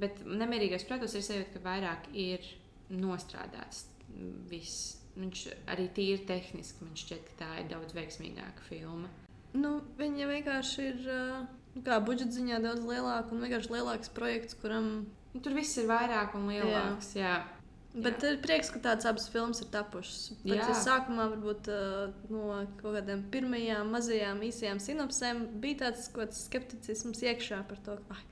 Bet 0.00 0.24
nemierīgais, 0.26 0.86
protams, 0.88 1.16
ir 1.16 1.24
sajūta, 1.24 1.54
ka 1.56 1.64
vairāk 1.64 2.08
ir 2.16 2.44
nostrādāts 2.92 3.86
viss 4.48 4.96
Viņš 5.18 5.44
arī 5.72 5.88
tīri 5.96 6.22
tehniski 6.28 6.86
man 6.86 6.98
šķiet, 6.98 7.22
ka 7.26 7.38
tā 7.40 7.48
ir 7.62 7.70
daudz 7.72 7.94
veiksmīgāka 7.96 8.66
filma. 8.68 9.10
Nu, 9.58 9.78
viņa 9.98 10.28
vienkārši 10.30 10.84
ir 10.92 11.06
kā 11.86 11.98
budžeta 12.04 12.36
ziņā 12.36 12.60
daudz 12.62 12.84
lielāka 12.86 13.34
un 13.34 13.42
vienkārši 13.42 13.72
lielāks 13.74 14.12
projekts, 14.14 14.58
kuram. 14.60 15.08
Nu, 15.32 15.40
tur 15.42 15.56
viss 15.56 15.78
ir 15.80 15.88
vairāk 15.90 16.36
un 16.38 16.50
lielāks. 16.52 17.14
Jā. 17.18 17.32
Jā. 17.38 17.38
Bet 17.98 18.22
jā. 18.22 18.34
ir 18.34 18.38
prieks, 18.44 18.70
ka 18.70 18.82
tādas 18.84 19.08
abas 19.10 19.26
filmas 19.32 19.62
ir 19.64 19.70
tapušas. 19.72 20.36
Pat 20.44 20.54
ja 20.54 20.76
sākumā 20.76 21.26
varbūt 21.32 21.70
no 22.30 22.60
kaut 22.78 23.00
kādām 23.00 23.24
pirmajām 23.32 23.90
mazajām 23.96 24.44
īsajām 24.46 24.82
sinopsēm 24.84 25.42
bija 25.62 25.86
tāds 25.86 26.06
skepticisms 26.44 27.24
iekšā 27.26 27.64
par 27.66 27.82
to, 27.82 27.96
ka 28.06 28.14
ah, 28.14 28.22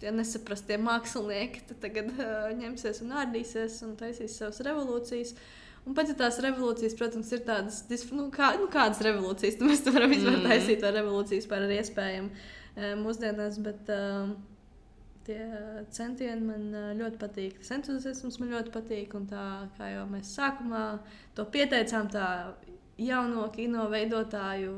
tie 0.00 0.10
nesaprastie 0.16 0.80
mākslinieki 0.80 1.78
tagad 1.80 2.10
uh, 2.16 2.50
ņemsies 2.56 3.04
un 3.04 3.14
ārdīsies 3.20 3.78
un 3.86 3.94
taisīs 4.00 4.40
savas 4.40 4.64
revolūcijas. 4.66 5.36
Uh, 5.36 5.69
Un 5.88 5.96
ja 6.12 6.16
tās 6.18 6.38
revolūcijas, 6.44 6.94
protams, 6.98 7.32
ir 7.32 7.42
tādas, 7.46 7.80
nu, 8.12 8.28
kā, 8.34 8.52
nu, 8.60 8.68
kādas 8.70 9.00
revolūcijas, 9.06 9.58
nu, 9.60 9.70
mēs 9.70 9.82
varam 9.88 10.12
vispār 10.12 10.36
mm 10.36 10.48
taisīt, 10.50 10.84
vai 10.84 10.94
revolūcijas 10.98 11.46
vispār 11.46 11.66
ir 11.66 11.76
iespējama 11.78 12.30
e, 12.30 12.94
mūsdienās. 13.00 13.58
Bet, 13.64 13.90
uh, 13.94 14.34
Tie 15.30 15.44
centieni 15.92 16.42
man 16.42 16.62
ļoti 16.96 17.18
patīk. 17.20 17.58
Tas 17.60 17.74
entuziasms 17.76 18.38
man 18.40 18.54
ļoti 18.54 18.72
patīk. 18.72 19.12
Un 19.18 19.26
tā 19.28 19.42
kā 19.76 19.90
jau 19.92 20.06
mēs 20.08 20.32
sākumā 20.32 20.84
to 21.36 21.44
pieteicām, 21.52 22.08
tā 22.10 22.26
jauno 23.00 23.46
kino 23.54 23.86
veidotāju 23.92 24.74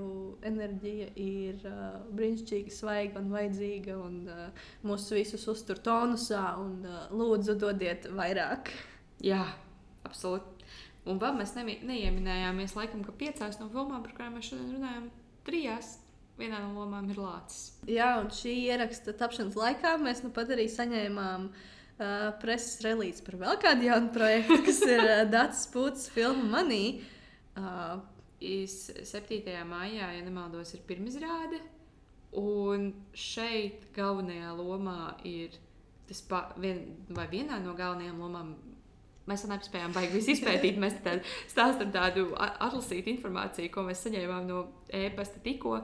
enerģija 0.47 1.09
ir 1.19 1.63
uh, 1.67 2.03
brīnišķīga, 2.15 2.75
svaiga 2.75 3.23
un 3.23 3.31
vajadzīga. 3.33 3.99
Un, 4.03 4.19
uh, 4.31 4.67
mūsu 4.87 5.19
visus 5.19 5.47
uztur 5.51 5.81
tonusā 5.83 6.45
un 6.61 6.81
uh, 6.87 7.07
lūdzu 7.15 7.57
dodiet 7.63 8.11
vairāk. 8.13 8.75
Jā, 9.23 9.45
absolūti. 10.07 10.62
Un 11.09 11.19
vēl 11.19 11.35
mēs 11.35 11.57
ne, 11.57 11.65
neieminējāmies, 11.83 12.77
laikam, 12.79 13.03
ka 13.03 13.15
piecās 13.19 13.59
no 13.59 13.67
filmām, 13.73 14.05
par 14.05 14.15
kurām 14.15 14.37
mēs 14.39 14.53
šodien 14.53 14.77
runājam, 14.77 15.09
trijās 15.47 15.97
vienā 16.39 16.61
no 16.63 16.73
lomām 16.77 17.11
ir 17.11 17.19
lācis. 17.21 17.73
Jā, 17.91 18.15
un 18.23 18.31
šī 18.35 18.55
ieraksta 18.69 19.15
tapšanas 19.19 19.59
laikā 19.59 19.97
mēs 20.03 20.23
nu 20.23 20.31
pat 20.35 20.53
arī 20.55 20.69
saņēmām 20.71 21.49
uh, 21.51 22.31
preses 22.43 22.79
relīzi 22.87 23.27
par 23.27 23.41
vēl 23.43 23.59
kādu 23.67 23.89
jaunu 23.89 24.13
projektu, 24.15 24.61
kas 24.69 24.81
ir 24.87 25.03
uh, 25.03 25.25
Dārts 25.35 25.67
Pūtis 25.75 26.09
filmu 26.15 26.47
Manī. 26.55 26.85
Uh, 27.59 28.01
7. 28.43 29.53
maijā, 29.69 30.09
ja 30.17 30.23
nemaldos, 30.25 30.73
ir 30.75 30.83
pirmizrāde. 30.89 31.61
Un 32.39 32.89
šeit 33.15 33.85
galvenajā 33.95 34.55
lomā 34.57 35.13
ir 35.29 35.55
tas 36.09 36.23
pa, 36.27 36.47
vien, 36.61 36.81
vai 37.13 37.29
vienā 37.31 37.61
no 37.63 37.77
galvenajām 37.79 38.23
lomām 38.25 38.55
Mēs 39.31 39.45
nespējām 39.47 39.95
baigi 39.95 40.17
visu 40.17 40.33
izpētīt. 40.35 40.81
Mēs 40.83 40.99
tādu 41.05 41.23
stāstām 41.51 41.93
tādu 41.95 42.27
atlasītu 42.39 43.13
informāciju, 43.15 43.71
ko 43.75 43.85
mēs 43.87 44.03
saņēmām 44.07 44.49
no 44.49 44.65
e-pasta 44.91 45.43
tikko. 45.45 45.79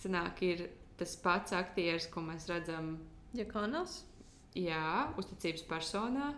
Sanāk, 0.00 0.40
ir 0.46 0.64
tas 0.98 1.14
pats 1.20 1.54
aktieris, 1.56 2.08
ko 2.12 2.24
mēs 2.24 2.48
redzam. 2.50 2.96
Jakonos. 3.36 4.02
Jā, 4.56 5.10
uzticības 5.20 5.66
personā. 5.68 6.32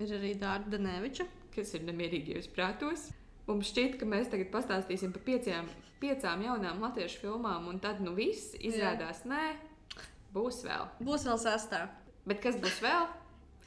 Ir 0.00 0.14
arī 0.16 0.36
Dārta 0.38 0.78
Neviča. 0.80 1.26
Kas 1.54 1.74
ir 1.74 1.82
nemierīgajos 1.88 2.46
prātos. 2.54 3.08
Mums 3.48 3.72
šķiet, 3.72 3.98
ka 3.98 4.06
mēs 4.06 4.30
tagad 4.30 4.52
pastāstīsim 4.52 5.10
par 5.10 5.24
piecām, 5.26 5.66
piecām 5.98 6.44
jaunām 6.46 6.78
latviešu 6.84 7.24
filmām, 7.24 7.66
un 7.72 7.82
tad 7.82 7.98
nu 8.04 8.12
viss 8.14 8.54
izrādās, 8.62 9.24
nē, 9.26 9.56
Būs 10.30 10.60
vēl. 10.62 10.86
Būs 11.02 11.24
vēl 11.26 11.38
sastāv. 11.42 11.88
Bet 12.28 12.38
kas 12.44 12.58
būs 12.62 12.78
vēl? 12.84 13.08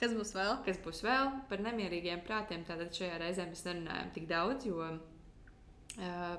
Kas 0.01 0.13
būs 0.17 0.33
vēl? 0.35 0.57
Kas 0.65 0.79
būs 0.83 1.01
vēl 1.05 1.31
par 1.49 1.63
nemierīgiem 1.63 2.23
prātiem? 2.27 2.65
Tātad 2.67 2.93
šajā 2.95 3.19
reizē 3.21 3.47
mēs 3.49 3.63
nerunājam 3.67 4.13
tik 4.15 4.27
daudz, 4.29 4.67
jo 4.67 4.81
uh, 4.83 4.99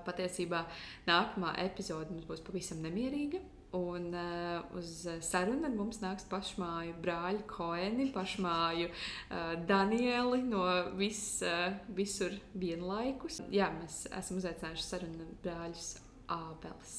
patiesībā 0.07 0.65
nākamā 1.09 1.55
epizode 1.65 2.13
mums 2.13 2.29
būs 2.29 2.45
pavisam 2.45 2.83
nemierīga. 2.85 3.41
Un 3.75 4.13
uh, 4.15 4.77
uz 4.79 4.91
sarunu 5.27 5.67
ar 5.67 5.73
mums 5.75 5.99
nāks 6.03 6.29
pašmāju 6.31 6.95
brāļi 7.03 7.43
Koeni, 7.51 8.07
pašmāju 8.15 8.87
uh, 8.91 9.57
Danieli 9.67 10.45
no 10.47 10.63
vis, 10.99 11.25
uh, 11.43 11.75
visur 11.97 12.37
vienlaikus. 12.55 13.41
Jā, 13.55 13.73
mēs 13.81 14.05
esam 14.15 14.39
uzaicinājuši 14.39 14.87
sarunu 14.87 15.27
brāļus 15.43 15.91
Ābeles. 16.31 16.95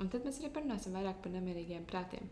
Un 0.00 0.08
tad 0.08 0.24
mēs 0.24 0.40
arī 0.40 0.54
parunāsim 0.54 0.96
vairāk 0.96 1.20
par 1.20 1.36
nemierīgiem 1.36 1.84
prātiem. 1.90 2.30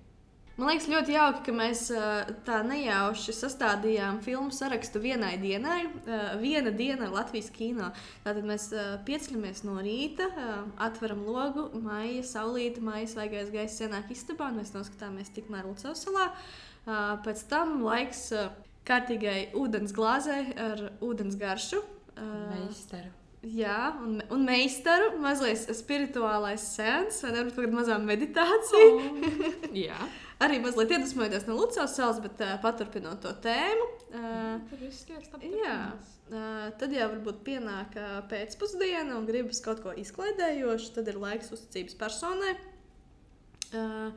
Man 0.56 0.70
liekas, 0.70 0.86
ļoti 0.88 1.12
jauki, 1.12 1.42
ka 1.44 1.52
mēs 1.52 1.82
uh, 1.92 2.30
tā 2.46 2.62
nejauši 2.64 3.34
sastādījām 3.36 4.22
filmu 4.24 4.54
sarakstu 4.56 5.02
vienai 5.04 5.34
dienai. 5.42 5.82
Uh, 5.84 6.30
viena 6.40 6.72
diena 6.72 7.10
Latvijas 7.12 7.50
kino. 7.52 7.90
Tātad 8.24 8.46
mēs 8.48 8.70
uh, 8.72 8.94
pieceļamies 9.04 9.60
no 9.68 9.76
rīta, 9.84 10.30
atveram 10.80 11.26
logu, 11.28 11.66
maija, 11.84 12.24
saulīta, 12.24 12.80
maija, 12.80 13.10
svaigais 13.12 13.52
gaiss 13.52 13.84
ienāk 13.84 14.08
istabā, 14.16 14.48
un 14.48 14.62
mēs 14.62 14.72
noskatāmies 14.72 15.34
tikmēr 15.36 15.68
Lucavas 15.68 16.06
salā. 16.06 16.30
Pēc 17.26 17.44
tam 17.50 17.80
laiks 17.84 18.30
kārtīgai 18.86 19.50
ūdens 19.58 19.92
glāzē 19.92 20.40
ar 20.62 20.84
ūdens 21.04 21.36
garšu. 21.40 21.82
Meistaru. 22.16 23.12
Jā, 23.46 23.92
un, 24.02 24.22
un 24.32 24.46
meistaru 24.46 25.18
mazliet 25.22 25.68
spirituālais 25.76 26.62
sens, 26.72 27.20
vai 27.22 27.34
varbūt 27.36 27.58
kāda 27.60 27.76
mazā 27.76 27.98
meditācija. 28.02 28.86
Oh, 28.88 29.68
jā. 29.76 29.98
Arī 30.44 30.58
mazliet 30.60 30.90
iedvesmojoties 30.92 31.46
no 31.48 31.56
Lucas 31.56 31.94
salas, 31.96 32.18
bet 32.20 32.40
uh, 32.44 32.56
paturpinot 32.60 33.22
to 33.24 33.32
tēmu. 33.44 33.86
Uh, 34.10 34.58
Tur 34.68 34.82
viss 34.84 35.06
ļoti 35.08 35.32
labi. 35.32 35.52
jā, 35.62 35.76
uh, 36.28 36.66
tad 36.76 36.92
jau 36.92 37.06
varbūt 37.14 37.40
pienāk 37.46 37.96
uh, 37.96 38.18
pēcpusdiena 38.28 39.16
un 39.16 39.24
gribas 39.28 39.62
kaut 39.64 39.80
ko 39.84 39.94
izklaidējošu, 39.96 40.92
tad 40.98 41.08
ir 41.08 41.20
laiks 41.22 41.54
uzticības 41.56 41.96
personai. 42.02 42.56
Uh, 43.72 44.12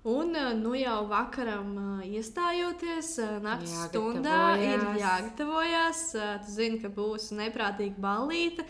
Un 0.00 0.32
nu 0.62 0.70
jau 0.80 1.02
vakaram 1.10 1.74
iestājoties, 2.08 3.18
naktas 3.44 3.74
stundā 3.90 4.54
ir 4.56 4.80
jāgatavojas. 4.96 6.00
Tu 6.46 6.54
zini, 6.54 6.78
ka 6.80 6.88
būs 6.88 7.26
neprātīga 7.36 8.00
ballīte. 8.00 8.64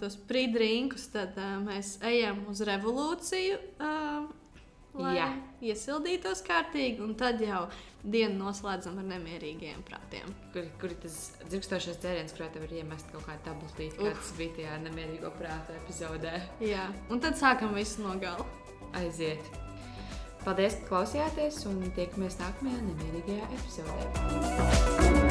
Tos 0.00 0.16
prīdrinkus 0.30 1.10
tad 1.12 1.36
mēs 1.66 1.98
ejam 2.00 2.46
uz 2.48 2.64
revolūciju, 2.64 3.58
lai 5.02 5.14
Jā. 5.18 5.28
iesildītos 5.72 6.42
kārtīgi. 6.46 7.02
Un 7.04 7.14
tad 7.18 7.42
jau 7.42 7.66
dienu 8.02 8.38
noslēdzam 8.44 8.98
ar 9.00 9.06
nemierīgiem 9.12 9.84
prātiem. 9.86 10.32
Kur, 10.54 10.68
kur 10.80 10.94
ir 10.94 10.98
tas 11.02 11.18
dzirkstošais 11.46 12.00
dzēriens, 12.02 12.34
kurā 12.36 12.50
tev 12.54 12.66
ir 12.68 12.76
iemest 12.82 13.10
kaut 13.12 13.26
kāda 13.26 13.50
tabletīte, 13.50 13.98
kāds 14.00 14.34
bija 14.38 14.56
tajā 14.58 14.80
nemierīgo 14.86 15.32
prāta 15.38 15.76
epizodē? 15.82 16.36
Jā, 16.64 16.88
un 17.10 17.22
tad 17.24 17.38
sākam 17.40 17.74
visu 17.78 18.04
no 18.06 18.14
gala. 18.22 18.46
Aiziet! 18.98 19.50
Paldies, 20.44 20.78
ka 20.80 20.92
klausījāties, 20.92 21.64
un 21.68 21.82
tiekamies 21.98 22.38
nākamajā 22.40 22.84
nemierīgajā 22.86 23.50
epizodē. 23.58 25.27